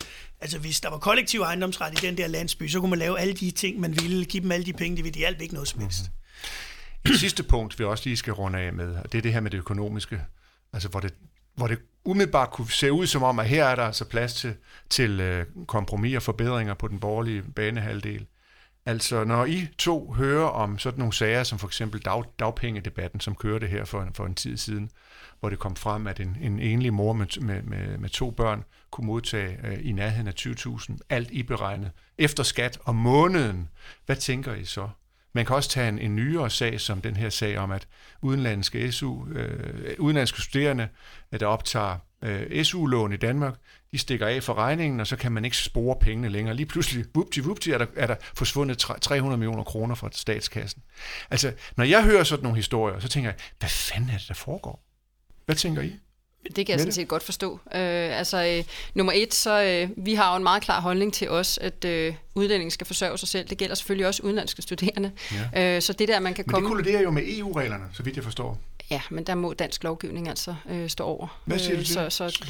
Altså, 0.40 0.58
hvis 0.58 0.80
der 0.80 0.90
var 0.90 0.98
kollektiv 0.98 1.40
ejendomsret 1.40 2.02
i 2.02 2.06
den 2.06 2.16
der 2.16 2.26
landsby, 2.26 2.68
så 2.68 2.80
kunne 2.80 2.90
man 2.90 2.98
lave 2.98 3.20
alle 3.20 3.34
de 3.34 3.50
ting, 3.50 3.80
man 3.80 3.92
ville, 4.02 4.24
give 4.24 4.42
dem 4.42 4.52
alle 4.52 4.66
de 4.66 4.72
penge, 4.72 4.96
det 4.96 5.04
ville 5.04 5.20
de 5.20 5.26
alt 5.26 5.40
ikke 5.40 5.54
noget 5.54 5.68
som 5.68 5.80
helst. 5.80 6.02
Mm. 6.02 7.10
Det 7.10 7.20
sidste 7.20 7.42
punkt, 7.42 7.78
vi 7.78 7.84
også 7.84 8.04
lige 8.06 8.16
skal 8.16 8.32
runde 8.32 8.58
af 8.58 8.72
med, 8.72 8.96
det 9.12 9.18
er 9.18 9.22
det 9.22 9.32
her 9.32 9.40
med 9.40 9.50
det 9.50 9.58
økonomiske. 9.58 10.20
Altså, 10.72 10.88
hvor 10.88 11.00
det, 11.00 11.14
hvor 11.54 11.66
det 11.66 11.78
umiddelbart 12.04 12.50
kunne 12.50 12.70
se 12.70 12.92
ud 12.92 13.06
som 13.06 13.22
om, 13.22 13.38
at 13.38 13.48
her 13.48 13.64
er 13.64 13.74
der 13.74 13.82
altså 13.82 14.04
plads 14.04 14.34
til, 14.34 14.54
til 14.90 15.20
uh, 15.20 15.66
kompromis 15.66 16.16
og 16.16 16.22
forbedringer 16.22 16.74
på 16.74 16.88
den 16.88 17.00
borgerlige 17.00 17.42
banehalvdel. 17.56 18.26
Altså, 18.86 19.24
når 19.24 19.44
I 19.44 19.68
to 19.78 20.12
hører 20.12 20.46
om 20.46 20.78
sådan 20.78 20.98
nogle 20.98 21.12
sager, 21.12 21.42
som 21.42 21.58
for 21.58 21.66
eksempel 21.66 22.00
dag, 22.00 22.22
dagpengedebatten, 22.38 23.20
som 23.20 23.34
kørte 23.34 23.66
her 23.66 23.84
for, 23.84 24.08
for 24.14 24.26
en 24.26 24.34
tid 24.34 24.56
siden, 24.56 24.90
hvor 25.40 25.48
det 25.48 25.58
kom 25.58 25.76
frem, 25.76 26.06
at 26.06 26.20
en, 26.20 26.36
en 26.40 26.58
enlig 26.58 26.94
mor 26.94 27.12
med, 27.12 27.40
med, 27.40 27.62
med, 27.62 27.98
med 27.98 28.08
to 28.08 28.30
børn 28.30 28.64
kunne 28.90 29.06
modtage 29.06 29.58
øh, 29.66 29.78
i 29.80 29.92
nærheden 29.92 30.28
af 30.28 30.34
20.000, 30.40 30.96
alt 31.08 31.30
i 31.30 31.42
beregnet, 31.42 31.90
efter 32.18 32.42
skat 32.42 32.78
om 32.84 32.96
måneden. 32.96 33.68
Hvad 34.06 34.16
tænker 34.16 34.54
I 34.54 34.64
så? 34.64 34.88
Man 35.32 35.46
kan 35.46 35.56
også 35.56 35.70
tage 35.70 35.88
en, 35.88 35.98
en 35.98 36.16
nyere 36.16 36.50
sag, 36.50 36.80
som 36.80 37.00
den 37.00 37.16
her 37.16 37.30
sag 37.30 37.58
om, 37.58 37.70
at 37.70 37.88
udenlandske, 38.22 38.92
SU, 38.92 39.26
øh, 39.28 39.94
udenlandske 39.98 40.42
studerende, 40.42 40.88
øh, 41.32 41.40
der 41.40 41.46
optager 41.46 41.98
øh, 42.22 42.64
SU-lån 42.64 43.12
i 43.12 43.16
Danmark, 43.16 43.54
de 43.94 43.98
stikker 43.98 44.26
af 44.26 44.42
for 44.42 44.54
regningen, 44.54 45.00
og 45.00 45.06
så 45.06 45.16
kan 45.16 45.32
man 45.32 45.44
ikke 45.44 45.56
spore 45.56 45.96
pengene 46.00 46.28
længere. 46.28 46.54
Lige 46.54 46.66
pludselig, 46.66 47.04
vupti, 47.14 47.40
vupti, 47.40 47.70
er 47.70 47.78
der, 47.78 47.86
er 47.96 48.06
der 48.06 48.16
forsvundet 48.36 48.78
300 48.78 49.38
millioner 49.38 49.64
kroner 49.64 49.94
fra 49.94 50.08
statskassen. 50.12 50.82
Altså, 51.30 51.52
når 51.76 51.84
jeg 51.84 52.04
hører 52.04 52.24
sådan 52.24 52.42
nogle 52.42 52.56
historier, 52.56 53.00
så 53.00 53.08
tænker 53.08 53.30
jeg, 53.30 53.38
hvad 53.58 53.68
fanden 53.68 54.10
er 54.10 54.18
det, 54.18 54.28
der 54.28 54.34
foregår? 54.34 54.84
Hvad 55.46 55.56
tænker 55.56 55.82
I? 55.82 55.92
Det 56.56 56.66
kan 56.66 56.72
jeg 56.72 56.80
sådan 56.80 56.92
set 56.92 57.08
godt 57.08 57.22
forstå. 57.22 57.52
Øh, 57.52 58.18
altså, 58.18 58.44
øh, 58.44 58.64
nummer 58.94 59.12
et, 59.16 59.34
så 59.34 59.62
øh, 59.62 60.04
vi 60.04 60.14
har 60.14 60.30
jo 60.30 60.36
en 60.36 60.42
meget 60.42 60.62
klar 60.62 60.80
holdning 60.80 61.14
til 61.14 61.30
os, 61.30 61.58
at 61.58 61.84
øh, 61.84 62.14
udlændingen 62.34 62.70
skal 62.70 62.86
forsørge 62.86 63.18
sig 63.18 63.28
selv. 63.28 63.48
Det 63.48 63.58
gælder 63.58 63.74
selvfølgelig 63.74 64.06
også 64.06 64.22
udenlandske 64.22 64.62
studerende. 64.62 65.10
Ja. 65.54 65.76
Øh, 65.76 65.82
så 65.82 65.92
det 65.92 66.08
der, 66.08 66.20
man 66.20 66.34
kan 66.34 66.44
Men 66.46 66.52
komme... 66.52 66.68
det 66.68 66.76
kolliderer 66.76 67.02
jo 67.02 67.10
med 67.10 67.22
EU-reglerne, 67.26 67.84
så 67.92 68.02
vidt 68.02 68.16
jeg 68.16 68.24
forstår. 68.24 68.60
Ja, 68.90 69.00
men 69.10 69.24
der 69.24 69.34
må 69.34 69.54
dansk 69.54 69.84
lovgivning 69.84 70.28
altså 70.28 70.54
øh, 70.70 70.88
stå 70.88 71.04
over. 71.04 71.40
Hvad 71.44 71.58
siger 71.58 71.72
du 71.72 71.78
øh, 71.78 71.84
til 71.84 71.94
så, 71.94 72.10
så, 72.10 72.44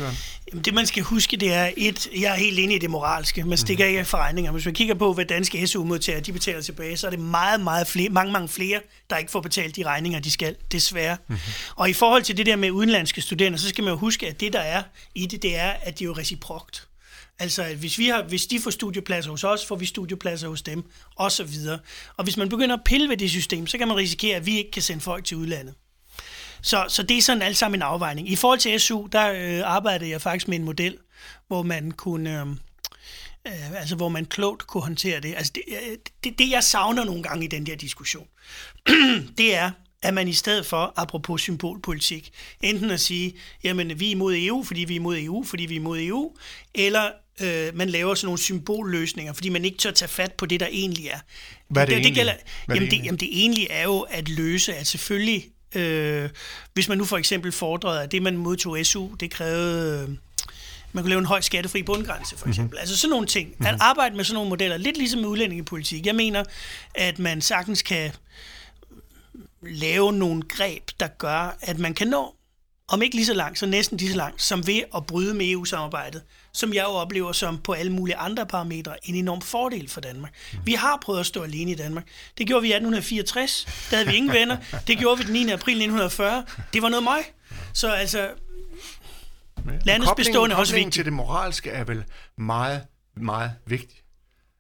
Jamen, 0.53 0.65
det 0.65 0.75
man 0.75 0.87
skal 0.87 1.03
huske, 1.03 1.37
det 1.37 1.53
er 1.53 1.71
et, 1.77 2.09
jeg 2.21 2.33
er 2.33 2.37
helt 2.37 2.59
enig 2.59 2.77
i 2.77 2.79
det 2.79 2.91
moralske. 2.91 3.45
Man 3.45 3.59
stikker 3.59 3.85
mm. 3.85 3.89
ikke 3.89 4.01
af 4.01 4.07
forregninger. 4.07 4.53
Hvis 4.53 4.65
man 4.65 4.75
kigger 4.75 4.95
på, 4.95 5.13
hvad 5.13 5.25
danske 5.25 5.67
SU-modtagere 5.67 6.21
de 6.21 6.33
betaler 6.33 6.63
tilbage, 6.63 6.97
så 6.97 7.07
er 7.07 7.11
det 7.11 7.21
meget, 7.21 7.61
meget 7.61 7.87
flere, 7.87 8.09
mange, 8.09 8.33
mange 8.33 8.49
flere, 8.49 8.81
der 9.11 9.17
ikke 9.17 9.31
får 9.31 9.41
betalt 9.41 9.77
de 9.77 9.83
regninger, 9.83 10.21
de 10.21 10.31
skal, 10.31 10.57
desværre. 10.73 11.17
Mm-hmm. 11.29 11.41
Og 11.77 11.91
i 11.91 11.93
forhold 11.93 12.23
til 12.23 12.37
det 12.37 12.47
der 12.47 12.57
med 12.57 12.71
udenlandske 12.71 13.21
studerende, 13.21 13.59
så 13.59 13.69
skal 13.69 13.85
man 13.85 13.93
jo 13.93 13.99
huske, 13.99 14.29
at 14.29 14.41
det 14.41 14.53
der 14.53 14.61
er 14.61 14.83
i 15.15 15.27
det, 15.27 15.43
det 15.43 15.59
er, 15.59 15.71
at 15.71 15.99
det 15.99 16.05
er 16.05 16.07
jo 16.07 16.13
reciprokt. 16.13 16.89
Altså, 17.39 17.75
hvis, 17.79 17.99
vi 17.99 18.09
har, 18.09 18.23
hvis 18.23 18.47
de 18.47 18.61
får 18.61 18.71
studiepladser 18.71 19.31
hos 19.31 19.45
os, 19.45 19.67
får 19.67 19.77
vi 19.77 19.87
studiepladser 19.87 20.49
hos 20.49 20.63
dem, 20.63 20.85
og 21.17 21.33
så 21.33 21.45
videre. 21.45 21.79
Og 22.17 22.25
hvis 22.25 22.37
man 22.37 22.49
begynder 22.49 22.77
at 22.77 22.85
pille 22.85 23.09
ved 23.09 23.17
det 23.17 23.31
system, 23.31 23.67
så 23.67 23.79
kan 23.79 23.89
man 23.89 23.97
risikere, 23.97 24.37
at 24.37 24.47
vi 24.47 24.59
ikke 24.59 24.71
kan 24.71 24.83
sende 24.83 25.01
folk 25.01 25.25
til 25.25 25.37
udlandet. 25.37 25.75
Så, 26.63 26.85
så 26.89 27.03
det 27.03 27.19
er 27.19 27.23
sådan 27.23 27.43
alt 27.43 27.57
sammen 27.57 27.79
en 27.79 27.83
afvejning. 27.83 28.31
I 28.31 28.37
forhold 28.37 28.59
til 28.59 28.81
SU, 28.81 29.07
der 29.13 29.33
øh, 29.33 29.63
arbejdede 29.65 30.11
jeg 30.11 30.21
faktisk 30.21 30.49
med 30.49 30.59
en 30.59 30.65
model, 30.65 30.99
hvor 31.49 31.63
man 31.63 31.91
kunne... 31.91 32.41
Øh, 32.41 32.47
øh, 33.47 33.73
altså 33.73 33.97
hvor 33.97 34.09
man 34.09 34.25
klogt 34.25 34.67
kunne 34.67 34.83
håndtere 34.83 35.21
det. 35.21 35.35
Altså 35.37 35.53
det, 35.55 35.63
øh, 35.69 35.97
det, 36.25 36.39
det, 36.39 36.51
jeg 36.51 36.65
savner 36.65 37.05
nogle 37.05 37.23
gange 37.23 37.45
i 37.45 37.49
den 37.49 37.67
der 37.67 37.77
diskussion, 37.77 38.27
det 39.39 39.55
er, 39.55 39.71
at 40.05 40.15
man 40.15 40.29
i 40.29 40.33
stedet 40.33 40.67
for, 40.67 40.93
apropos 40.97 41.41
symbolpolitik, 41.41 42.31
enten 42.63 42.91
at 42.91 43.01
sige, 43.01 43.35
jamen 43.65 44.01
vi 44.01 44.07
er 44.07 44.11
imod 44.11 44.35
EU, 44.37 44.65
fordi 44.65 44.85
vi 44.85 44.95
er 44.95 45.01
imod 45.01 45.19
EU, 45.19 45.45
fordi 45.45 45.67
vi 45.67 45.75
er 45.75 45.81
imod 45.81 46.01
EU, 46.01 46.33
eller 46.75 47.11
øh, 47.41 47.77
man 47.77 47.89
laver 47.89 48.15
sådan 48.15 48.27
nogle 48.27 48.39
symbolløsninger, 48.39 49.33
fordi 49.33 49.49
man 49.49 49.65
ikke 49.65 49.79
tør 49.79 49.91
tage 49.91 50.09
fat 50.09 50.33
på 50.33 50.47
det, 50.47 50.61
der 50.61 50.67
egentlig 50.71 51.07
er. 51.07 51.19
Hvad 51.69 51.83
er 51.83 51.87
det, 51.87 51.97
det, 51.97 52.05
det 52.05 52.15
gælder, 52.15 52.33
Hvad 52.67 52.77
jamen, 52.77 52.91
det, 52.91 52.99
det, 52.99 53.05
jamen 53.05 53.21
det 53.21 53.29
egentlig 53.33 53.67
er 53.71 53.83
jo 53.83 54.01
at 54.01 54.29
løse, 54.29 54.75
at 54.75 54.87
selvfølgelig, 54.87 55.47
øh, 55.75 56.29
hvis 56.75 56.89
man 56.89 56.99
nu 56.99 57.05
for 57.05 57.17
eksempel 57.17 57.53
fordrede, 57.53 58.03
at 58.03 58.13
det 58.13 58.23
man 58.23 58.37
modtog 58.37 58.87
SU, 58.87 59.09
det 59.21 59.31
krævede... 59.31 60.03
Øh, 60.03 60.17
man 60.93 61.05
kunne 61.05 61.09
lave 61.09 61.19
en 61.19 61.27
høj 61.27 61.41
skattefri 61.41 61.83
bundgrænse, 61.83 62.37
for 62.39 62.49
eksempel. 62.49 62.71
Mm-hmm. 62.71 62.81
Altså 62.81 62.97
sådan 62.97 63.11
nogle 63.11 63.27
ting. 63.27 63.55
At 63.67 63.77
arbejde 63.81 64.17
med 64.17 64.25
sådan 64.25 64.35
nogle 64.35 64.51
modeller, 64.51 64.77
lidt 64.77 64.97
ligesom 64.97 65.21
med 65.21 65.29
udlændingepolitik. 65.29 66.07
Jeg 66.07 66.15
mener, 66.15 66.45
at 66.95 67.19
man 67.19 67.41
sagtens 67.41 67.83
kan 67.83 68.13
lave 69.67 70.13
nogle 70.13 70.43
greb, 70.43 70.91
der 71.01 71.07
gør, 71.07 71.57
at 71.61 71.79
man 71.79 71.95
kan 71.95 72.09
nå, 72.09 72.35
om 72.89 73.03
ikke 73.03 73.17
lige 73.17 73.27
så 73.27 73.35
langt, 73.35 73.59
så 73.59 73.67
næsten 73.67 73.99
lige 73.99 74.11
så 74.11 74.17
langt, 74.17 74.43
som 74.43 74.67
ved 74.67 74.81
at 74.97 75.07
bryde 75.07 75.35
med 75.35 75.51
EU-samarbejdet, 75.51 76.23
som 76.53 76.75
jeg 76.75 76.85
jo 76.85 76.89
oplever 76.89 77.33
som 77.33 77.59
på 77.59 77.73
alle 77.73 77.93
mulige 77.93 78.17
andre 78.17 78.47
parametre 78.47 79.09
en 79.09 79.15
enorm 79.15 79.41
fordel 79.41 79.89
for 79.89 80.01
Danmark. 80.01 80.35
Vi 80.65 80.73
har 80.73 80.99
prøvet 81.03 81.21
at 81.21 81.27
stå 81.27 81.43
alene 81.43 81.71
i 81.71 81.75
Danmark. 81.75 82.07
Det 82.39 82.47
gjorde 82.47 82.63
vi 82.63 82.69
i 82.69 82.71
1864. 82.71 83.67
Der 83.91 83.97
havde 83.97 84.09
vi 84.09 84.17
ingen 84.17 84.33
venner. 84.33 84.57
Det 84.87 84.99
gjorde 84.99 85.19
vi 85.19 85.25
den 85.25 85.33
9. 85.33 85.41
april 85.41 85.73
1940. 85.73 86.45
Det 86.73 86.83
var 86.83 86.89
noget 86.89 87.05
møg. 87.05 87.23
Så 87.73 87.93
altså, 87.93 88.31
landets 89.85 90.11
bestående 90.17 90.57
også 90.57 90.75
vigtigt. 90.75 90.95
til 90.95 91.05
det 91.05 91.13
moralske 91.13 91.71
er 91.71 91.85
vel 91.85 92.05
meget, 92.39 92.83
meget 93.17 93.53
vigtigt. 93.67 94.04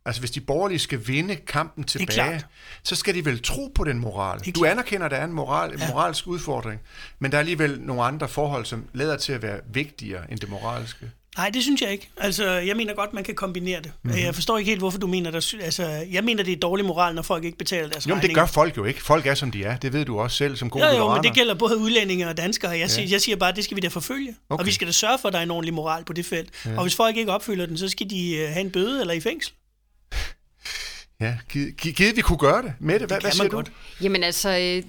Altså 0.07 0.21
hvis 0.21 0.31
de 0.31 0.40
borgerlige 0.40 0.79
skal 0.79 1.07
vinde 1.07 1.37
kampen 1.37 1.85
tilbage, 1.85 2.43
så 2.83 2.97
skal 2.97 3.14
de 3.14 3.25
vel 3.25 3.43
tro 3.43 3.73
på 3.75 3.85
den 3.85 3.99
moral. 3.99 4.53
Du 4.53 4.64
anerkender, 4.64 5.05
at 5.05 5.11
der 5.11 5.17
er 5.17 5.25
en 5.25 5.33
moral, 5.33 5.73
en 5.73 5.79
ja. 5.79 5.88
moralsk 5.88 6.27
udfordring, 6.27 6.81
men 7.19 7.31
der 7.31 7.37
er 7.37 7.40
alligevel 7.40 7.81
nogle 7.81 8.03
andre 8.03 8.29
forhold, 8.29 8.64
som 8.64 8.85
lader 8.93 9.17
til 9.17 9.33
at 9.33 9.43
være 9.43 9.61
vigtigere 9.73 10.33
end 10.33 10.38
det 10.40 10.51
moralske. 10.51 11.11
Nej, 11.37 11.51
det 11.51 11.62
synes 11.62 11.83
jeg 11.83 11.93
ikke. 11.93 12.11
Altså, 12.17 12.51
jeg 12.51 12.77
mener 12.77 12.95
godt, 12.95 13.14
man 13.14 13.25
kan 13.25 13.35
kombinere 13.35 13.83
det. 13.83 13.93
Mm-hmm. 14.03 14.21
Jeg 14.21 14.35
forstår 14.35 14.59
ikke 14.59 14.69
helt, 14.69 14.81
hvorfor 14.81 14.99
du 14.99 15.07
mener, 15.07 15.31
der, 15.31 15.55
altså, 15.62 16.07
jeg 16.11 16.25
mener, 16.25 16.43
det 16.43 16.53
er 16.53 16.57
dårlig 16.57 16.87
moral, 16.87 17.14
når 17.14 17.23
folk 17.23 17.45
ikke 17.45 17.59
betaler 17.59 17.88
deres 17.88 18.09
Jo, 18.09 18.14
men 18.14 18.23
det 18.23 18.35
gør 18.35 18.47
folk 18.47 18.77
jo 18.77 18.85
ikke. 18.85 19.03
Folk 19.03 19.27
er, 19.27 19.35
som 19.35 19.51
de 19.51 19.64
er. 19.64 19.77
Det 19.77 19.93
ved 19.93 20.05
du 20.05 20.19
også 20.19 20.37
selv 20.37 20.57
som 20.57 20.71
gode 20.71 20.87
Jo, 20.87 20.97
jo, 20.97 21.14
men 21.14 21.23
det 21.23 21.35
gælder 21.35 21.55
både 21.55 21.79
udlændinge 21.79 22.29
og 22.29 22.37
danskere. 22.37 22.71
Jeg, 22.71 22.79
ja. 22.79 22.87
siger, 22.87 23.09
jeg 23.09 23.21
siger 23.21 23.37
bare, 23.37 23.51
at 23.51 23.57
det 23.57 23.64
skal 23.64 23.77
vi 23.77 23.81
da 23.81 23.88
forfølge. 23.88 24.37
Okay. 24.49 24.61
Og 24.61 24.67
vi 24.67 24.73
skal 24.73 24.87
da 24.87 24.93
sørge 24.93 25.19
for, 25.19 25.29
at 25.29 25.33
der 25.33 25.38
er 25.38 25.43
en 25.43 25.51
ordentlig 25.51 25.75
moral 25.75 26.05
på 26.05 26.12
det 26.12 26.27
felt. 26.27 26.51
Ja. 26.67 26.77
Og 26.77 26.83
hvis 26.83 26.97
folk 26.97 27.17
ikke 27.17 27.33
opfylder 27.33 27.67
den, 27.67 27.79
så 27.79 27.88
skal 27.88 28.11
de 28.11 28.37
øh, 28.37 28.49
have 28.49 28.61
en 28.61 28.71
bøde 28.71 29.01
eller 29.01 29.14
i 29.14 29.21
fængsel. 29.21 29.55
Ja, 31.20 31.37
givet 31.79 32.16
vi 32.16 32.20
kunne 32.20 32.38
gøre 32.38 32.62
det 32.62 32.72
med 32.79 33.00
det. 33.00 33.07
Hvad, 33.07 33.16
det 33.16 33.24
hvad 33.24 33.33
siger 33.33 33.48
du? 33.48 33.57
godt. 33.57 33.72
Jamen 34.00 34.24
altså, 34.24 34.50
øh, 34.50 34.83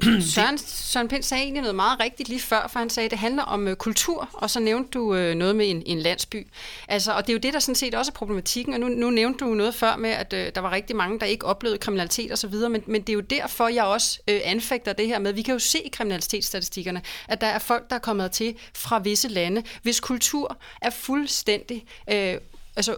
Søren, 0.34 0.58
Søren 0.58 1.08
Pind 1.08 1.22
sagde 1.22 1.42
egentlig 1.42 1.62
noget 1.62 1.74
meget 1.74 2.00
rigtigt 2.00 2.28
lige 2.28 2.40
før, 2.40 2.68
for 2.72 2.78
han 2.78 2.90
sagde, 2.90 3.04
at 3.04 3.10
det 3.10 3.18
handler 3.18 3.42
om 3.42 3.68
øh, 3.68 3.76
kultur, 3.76 4.28
og 4.32 4.50
så 4.50 4.60
nævnte 4.60 4.90
du 4.90 5.14
øh, 5.14 5.34
noget 5.34 5.56
med 5.56 5.70
en, 5.70 5.82
en 5.86 5.98
landsby. 5.98 6.46
Altså, 6.88 7.12
og 7.12 7.26
det 7.26 7.32
er 7.32 7.34
jo 7.34 7.38
det, 7.38 7.52
der 7.52 7.58
sådan 7.58 7.74
set 7.74 7.94
også 7.94 8.12
er 8.12 8.14
problematikken, 8.14 8.74
og 8.74 8.80
nu, 8.80 8.88
nu 8.88 9.10
nævnte 9.10 9.44
du 9.44 9.54
noget 9.54 9.74
før 9.74 9.96
med, 9.96 10.10
at 10.10 10.32
øh, 10.32 10.52
der 10.54 10.60
var 10.60 10.72
rigtig 10.72 10.96
mange, 10.96 11.20
der 11.20 11.26
ikke 11.26 11.46
oplevede 11.46 11.78
kriminalitet 11.78 12.32
osv., 12.32 12.54
men, 12.54 12.82
men 12.86 13.00
det 13.00 13.08
er 13.08 13.14
jo 13.14 13.20
derfor, 13.20 13.68
jeg 13.68 13.84
også 13.84 14.20
øh, 14.28 14.40
anfægter 14.44 14.92
det 14.92 15.06
her 15.06 15.18
med, 15.18 15.32
vi 15.32 15.42
kan 15.42 15.52
jo 15.52 15.58
se 15.58 15.78
i 15.78 15.88
kriminalitetsstatistikkerne, 15.88 17.02
at 17.28 17.40
der 17.40 17.46
er 17.46 17.58
folk, 17.58 17.90
der 17.90 17.96
er 17.96 18.00
kommet 18.00 18.32
til 18.32 18.56
fra 18.74 18.98
visse 18.98 19.28
lande, 19.28 19.62
hvis 19.82 20.00
kultur 20.00 20.58
er 20.82 20.90
fuldstændig 20.90 21.84
øh, 22.12 22.34
altså 22.76 22.96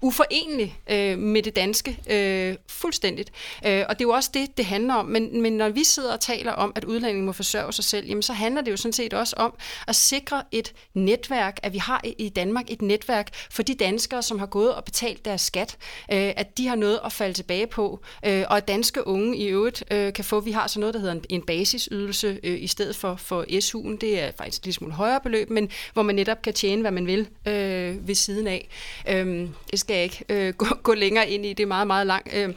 uforenelig 0.00 0.78
øh, 0.90 1.18
med 1.18 1.42
det 1.42 1.56
danske 1.56 1.98
øh, 2.10 2.56
fuldstændigt. 2.68 3.32
Øh, 3.66 3.84
og 3.88 3.98
det 3.98 4.04
er 4.04 4.08
jo 4.08 4.10
også 4.10 4.30
det, 4.34 4.56
det 4.56 4.64
handler 4.64 4.94
om. 4.94 5.06
Men, 5.06 5.42
men 5.42 5.52
når 5.52 5.68
vi 5.68 5.84
sidder 5.84 6.12
og 6.12 6.20
taler 6.20 6.52
om, 6.52 6.72
at 6.76 6.84
udlændinge 6.84 7.26
må 7.26 7.32
forsørge 7.32 7.72
sig 7.72 7.84
selv, 7.84 8.06
jamen 8.06 8.22
så 8.22 8.32
handler 8.32 8.62
det 8.62 8.70
jo 8.70 8.76
sådan 8.76 8.92
set 8.92 9.14
også 9.14 9.36
om 9.36 9.54
at 9.86 9.96
sikre 9.96 10.42
et 10.52 10.72
netværk, 10.94 11.60
at 11.62 11.72
vi 11.72 11.78
har 11.78 12.00
i 12.18 12.28
Danmark 12.28 12.70
et 12.70 12.82
netværk 12.82 13.28
for 13.50 13.62
de 13.62 13.74
danskere, 13.74 14.22
som 14.22 14.38
har 14.38 14.46
gået 14.46 14.74
og 14.74 14.84
betalt 14.84 15.24
deres 15.24 15.40
skat, 15.40 15.76
øh, 16.12 16.32
at 16.36 16.58
de 16.58 16.66
har 16.66 16.76
noget 16.76 17.00
at 17.04 17.12
falde 17.12 17.34
tilbage 17.34 17.66
på, 17.66 18.00
øh, 18.26 18.44
og 18.48 18.56
at 18.56 18.68
danske 18.68 19.06
unge 19.06 19.36
i 19.36 19.46
øvrigt 19.46 19.84
øh, 19.90 20.12
kan 20.12 20.24
få, 20.24 20.40
vi 20.40 20.50
har 20.50 20.66
så 20.66 20.80
noget, 20.80 20.94
der 20.94 21.00
hedder 21.00 21.14
en, 21.14 21.24
en 21.28 21.42
basisydelse 21.42 22.40
øh, 22.42 22.62
i 22.62 22.66
stedet 22.66 22.96
for, 22.96 23.16
for 23.16 23.42
SU'en. 23.42 23.96
Det 24.00 24.20
er 24.20 24.30
faktisk 24.38 24.64
lidt 24.64 24.76
smule 24.76 24.92
højere 24.92 25.20
beløb, 25.20 25.50
men 25.50 25.70
hvor 25.92 26.02
man 26.02 26.14
netop 26.14 26.42
kan 26.42 26.54
tjene, 26.54 26.80
hvad 26.80 26.90
man 26.90 27.06
vil 27.06 27.28
øh, 27.46 28.08
ved 28.08 28.14
siden 28.14 28.46
af. 28.46 28.68
Øhm, 29.08 29.54
det 29.70 29.78
skal 29.78 29.94
jeg 29.94 30.04
ikke 30.04 30.24
øh, 30.28 30.54
gå, 30.54 30.66
gå 30.82 30.94
længere 30.94 31.30
ind 31.30 31.46
i, 31.46 31.52
det 31.52 31.62
er 31.62 31.66
meget, 31.66 31.86
meget 31.86 32.06
langt. 32.06 32.34
Øh, 32.34 32.54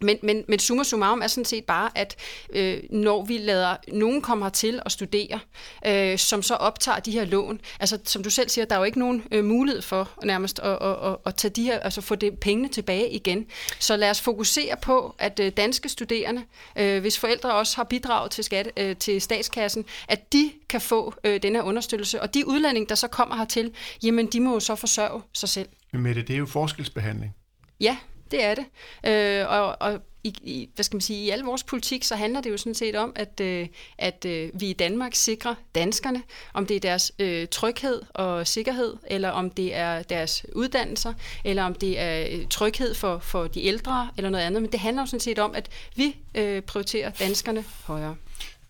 men, 0.00 0.18
men, 0.22 0.44
men 0.48 0.58
summa 0.58 0.84
summarum 0.84 1.20
er 1.22 1.26
sådan 1.26 1.44
set 1.44 1.64
bare, 1.64 1.90
at 1.94 2.16
øh, 2.52 2.78
når 2.90 3.24
vi 3.24 3.38
lader 3.38 3.76
nogen 3.92 4.22
komme 4.22 4.44
hertil 4.44 4.80
og 4.84 4.90
studere, 4.90 5.40
øh, 5.86 6.18
som 6.18 6.42
så 6.42 6.54
optager 6.54 6.98
de 6.98 7.10
her 7.10 7.24
lån, 7.24 7.60
altså 7.80 7.98
som 8.04 8.22
du 8.22 8.30
selv 8.30 8.48
siger, 8.48 8.64
der 8.64 8.74
er 8.74 8.78
jo 8.78 8.84
ikke 8.84 8.98
nogen 8.98 9.22
øh, 9.30 9.44
mulighed 9.44 9.82
for 9.82 10.10
nærmest 10.24 10.58
at, 10.58 10.78
at, 10.82 11.10
at, 11.10 11.16
at 11.26 11.34
tage 11.34 11.50
de 11.50 11.62
her, 11.62 11.78
altså 11.78 12.00
få 12.00 12.14
det 12.14 12.38
pengene 12.38 12.68
tilbage 12.68 13.10
igen. 13.10 13.46
Så 13.78 13.96
lad 13.96 14.10
os 14.10 14.20
fokusere 14.20 14.76
på, 14.82 15.14
at 15.18 15.40
øh, 15.40 15.52
danske 15.56 15.88
studerende, 15.88 16.42
øh, 16.76 17.00
hvis 17.00 17.18
forældre 17.18 17.54
også 17.54 17.76
har 17.76 17.84
bidraget 17.84 18.30
til, 18.30 18.44
skat, 18.44 18.70
øh, 18.76 18.96
til 18.96 19.20
statskassen, 19.20 19.84
at 20.08 20.32
de 20.32 20.52
kan 20.68 20.80
få 20.80 21.14
øh, 21.24 21.42
den 21.42 21.54
her 21.54 21.62
understøttelse. 21.62 22.22
Og 22.22 22.34
de 22.34 22.48
udlændinge, 22.48 22.88
der 22.88 22.94
så 22.94 23.08
kommer 23.08 23.36
hertil, 23.36 23.72
jamen 24.02 24.26
de 24.26 24.40
må 24.40 24.52
jo 24.52 24.60
så 24.60 24.74
forsørge 24.74 25.22
sig 25.32 25.48
selv. 25.48 25.68
Men 25.92 26.02
Mette, 26.02 26.22
det 26.22 26.34
er 26.34 26.38
jo 26.38 26.46
forskelsbehandling. 26.46 27.34
Ja, 27.80 27.96
det 28.30 28.44
er 28.44 28.54
det. 28.54 28.64
Øh, 29.06 29.46
og 29.48 29.76
og 29.80 30.00
i, 30.24 30.34
i, 30.42 30.68
hvad 30.74 30.84
skal 30.84 30.96
man 30.96 31.00
sige, 31.00 31.24
i 31.24 31.30
al 31.30 31.40
vores 31.40 31.64
politik, 31.64 32.04
så 32.04 32.16
handler 32.16 32.40
det 32.40 32.50
jo 32.50 32.56
sådan 32.56 32.74
set 32.74 32.96
om, 32.96 33.12
at, 33.16 33.40
øh, 33.40 33.68
at 33.98 34.24
øh, 34.24 34.50
vi 34.54 34.66
i 34.66 34.72
Danmark 34.72 35.14
sikrer 35.14 35.54
danskerne, 35.74 36.22
om 36.54 36.66
det 36.66 36.76
er 36.76 36.80
deres 36.80 37.12
øh, 37.18 37.48
tryghed 37.50 38.02
og 38.14 38.46
sikkerhed, 38.46 38.94
eller 39.06 39.30
om 39.30 39.50
det 39.50 39.74
er 39.74 40.02
deres 40.02 40.46
uddannelser, 40.54 41.12
eller 41.44 41.64
om 41.64 41.74
det 41.74 42.00
er 42.00 42.26
øh, 42.30 42.46
tryghed 42.50 42.94
for, 42.94 43.18
for 43.18 43.46
de 43.46 43.64
ældre, 43.64 44.08
eller 44.16 44.30
noget 44.30 44.44
andet. 44.44 44.62
Men 44.62 44.72
det 44.72 44.80
handler 44.80 45.02
jo 45.02 45.06
sådan 45.06 45.20
set 45.20 45.38
om, 45.38 45.54
at 45.54 45.68
vi 45.96 46.16
øh, 46.34 46.62
prioriterer 46.62 47.10
danskerne 47.10 47.64
højere. 47.84 48.16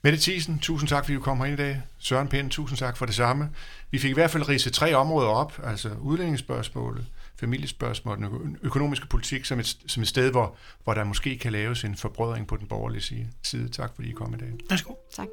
Mette 0.02 0.18
Thiesen, 0.18 0.58
tusind 0.58 0.88
tak, 0.88 1.04
fordi 1.04 1.14
du 1.14 1.20
kom 1.20 1.40
her 1.40 1.52
i 1.52 1.56
dag. 1.56 1.82
Søren 1.98 2.28
Pind, 2.28 2.50
tusind 2.50 2.78
tak 2.78 2.96
for 2.96 3.06
det 3.06 3.14
samme. 3.14 3.50
Vi 3.90 3.98
fik 3.98 4.10
i 4.10 4.14
hvert 4.14 4.30
fald 4.30 4.48
ridset 4.48 4.72
tre 4.72 4.94
områder 4.94 5.28
op, 5.28 5.60
altså 5.64 5.90
udlændingsspørgsmålet, 6.00 7.06
familiespørgsmål, 7.40 8.16
den 8.16 8.58
økonomiske 8.62 9.06
politik, 9.06 9.44
som 9.44 9.58
et, 9.58 9.76
som 9.86 10.02
et 10.02 10.08
sted, 10.08 10.30
hvor, 10.30 10.56
hvor 10.84 10.94
der 10.94 11.04
måske 11.04 11.38
kan 11.38 11.52
laves 11.52 11.84
en 11.84 11.96
forbrødring 11.96 12.46
på 12.46 12.56
den 12.56 12.68
borgerlige 12.68 13.28
side. 13.42 13.68
Tak 13.68 13.94
fordi 13.94 14.08
I 14.08 14.12
kom 14.12 14.34
i 14.34 14.36
dag. 14.36 14.52
Værsgo. 14.70 14.94
Tak. 15.12 15.28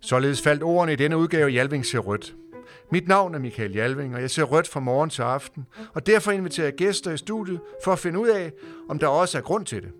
Således 0.00 0.42
faldt 0.42 0.62
ordene 0.62 0.92
i 0.92 0.96
denne 0.96 1.16
udgave 1.16 1.50
Jalving 1.50 1.86
ser 1.86 1.98
rødt. 1.98 2.34
Mit 2.92 3.08
navn 3.08 3.34
er 3.34 3.38
Michael 3.38 3.72
Jalving, 3.72 4.14
og 4.14 4.20
jeg 4.20 4.30
ser 4.30 4.42
rødt 4.42 4.68
fra 4.68 4.80
morgen 4.80 5.10
til 5.10 5.22
aften, 5.22 5.66
og 5.94 6.06
derfor 6.06 6.32
inviterer 6.32 6.66
jeg 6.66 6.74
gæster 6.74 7.12
i 7.12 7.16
studiet 7.16 7.60
for 7.84 7.92
at 7.92 7.98
finde 7.98 8.18
ud 8.18 8.28
af, 8.28 8.52
om 8.88 8.98
der 8.98 9.06
også 9.06 9.38
er 9.38 9.42
grund 9.42 9.66
til 9.66 9.82
det. 9.82 9.92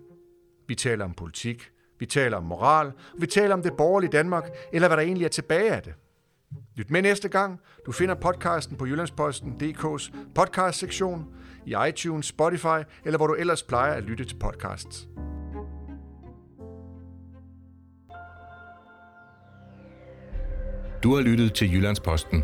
Vi 0.67 0.75
taler 0.75 1.05
om 1.05 1.13
politik, 1.13 1.71
vi 1.99 2.05
taler 2.05 2.37
om 2.37 2.43
moral, 2.43 2.87
og 2.87 3.21
vi 3.21 3.27
taler 3.27 3.53
om 3.53 3.61
det 3.61 3.73
borgerlige 3.77 4.11
Danmark, 4.11 4.49
eller 4.73 4.87
hvad 4.87 4.97
der 4.97 5.03
egentlig 5.03 5.25
er 5.25 5.29
tilbage 5.29 5.71
af 5.71 5.81
det. 5.81 5.93
Lyt 6.75 6.91
med 6.91 7.01
næste 7.01 7.29
gang. 7.29 7.59
Du 7.85 7.91
finder 7.91 8.15
podcasten 8.15 8.77
på 8.77 8.85
Jyllandsposten.dk's 8.85 10.11
podcast-sektion, 10.35 11.25
i 11.65 11.75
iTunes, 11.89 12.25
Spotify, 12.25 12.83
eller 13.05 13.17
hvor 13.17 13.27
du 13.27 13.33
ellers 13.33 13.63
plejer 13.63 13.93
at 13.93 14.03
lytte 14.03 14.25
til 14.25 14.35
podcasts. 14.35 15.07
Du 21.03 21.15
har 21.15 21.21
lyttet 21.21 21.53
til 21.53 21.73
Jyllandsposten 21.73 22.43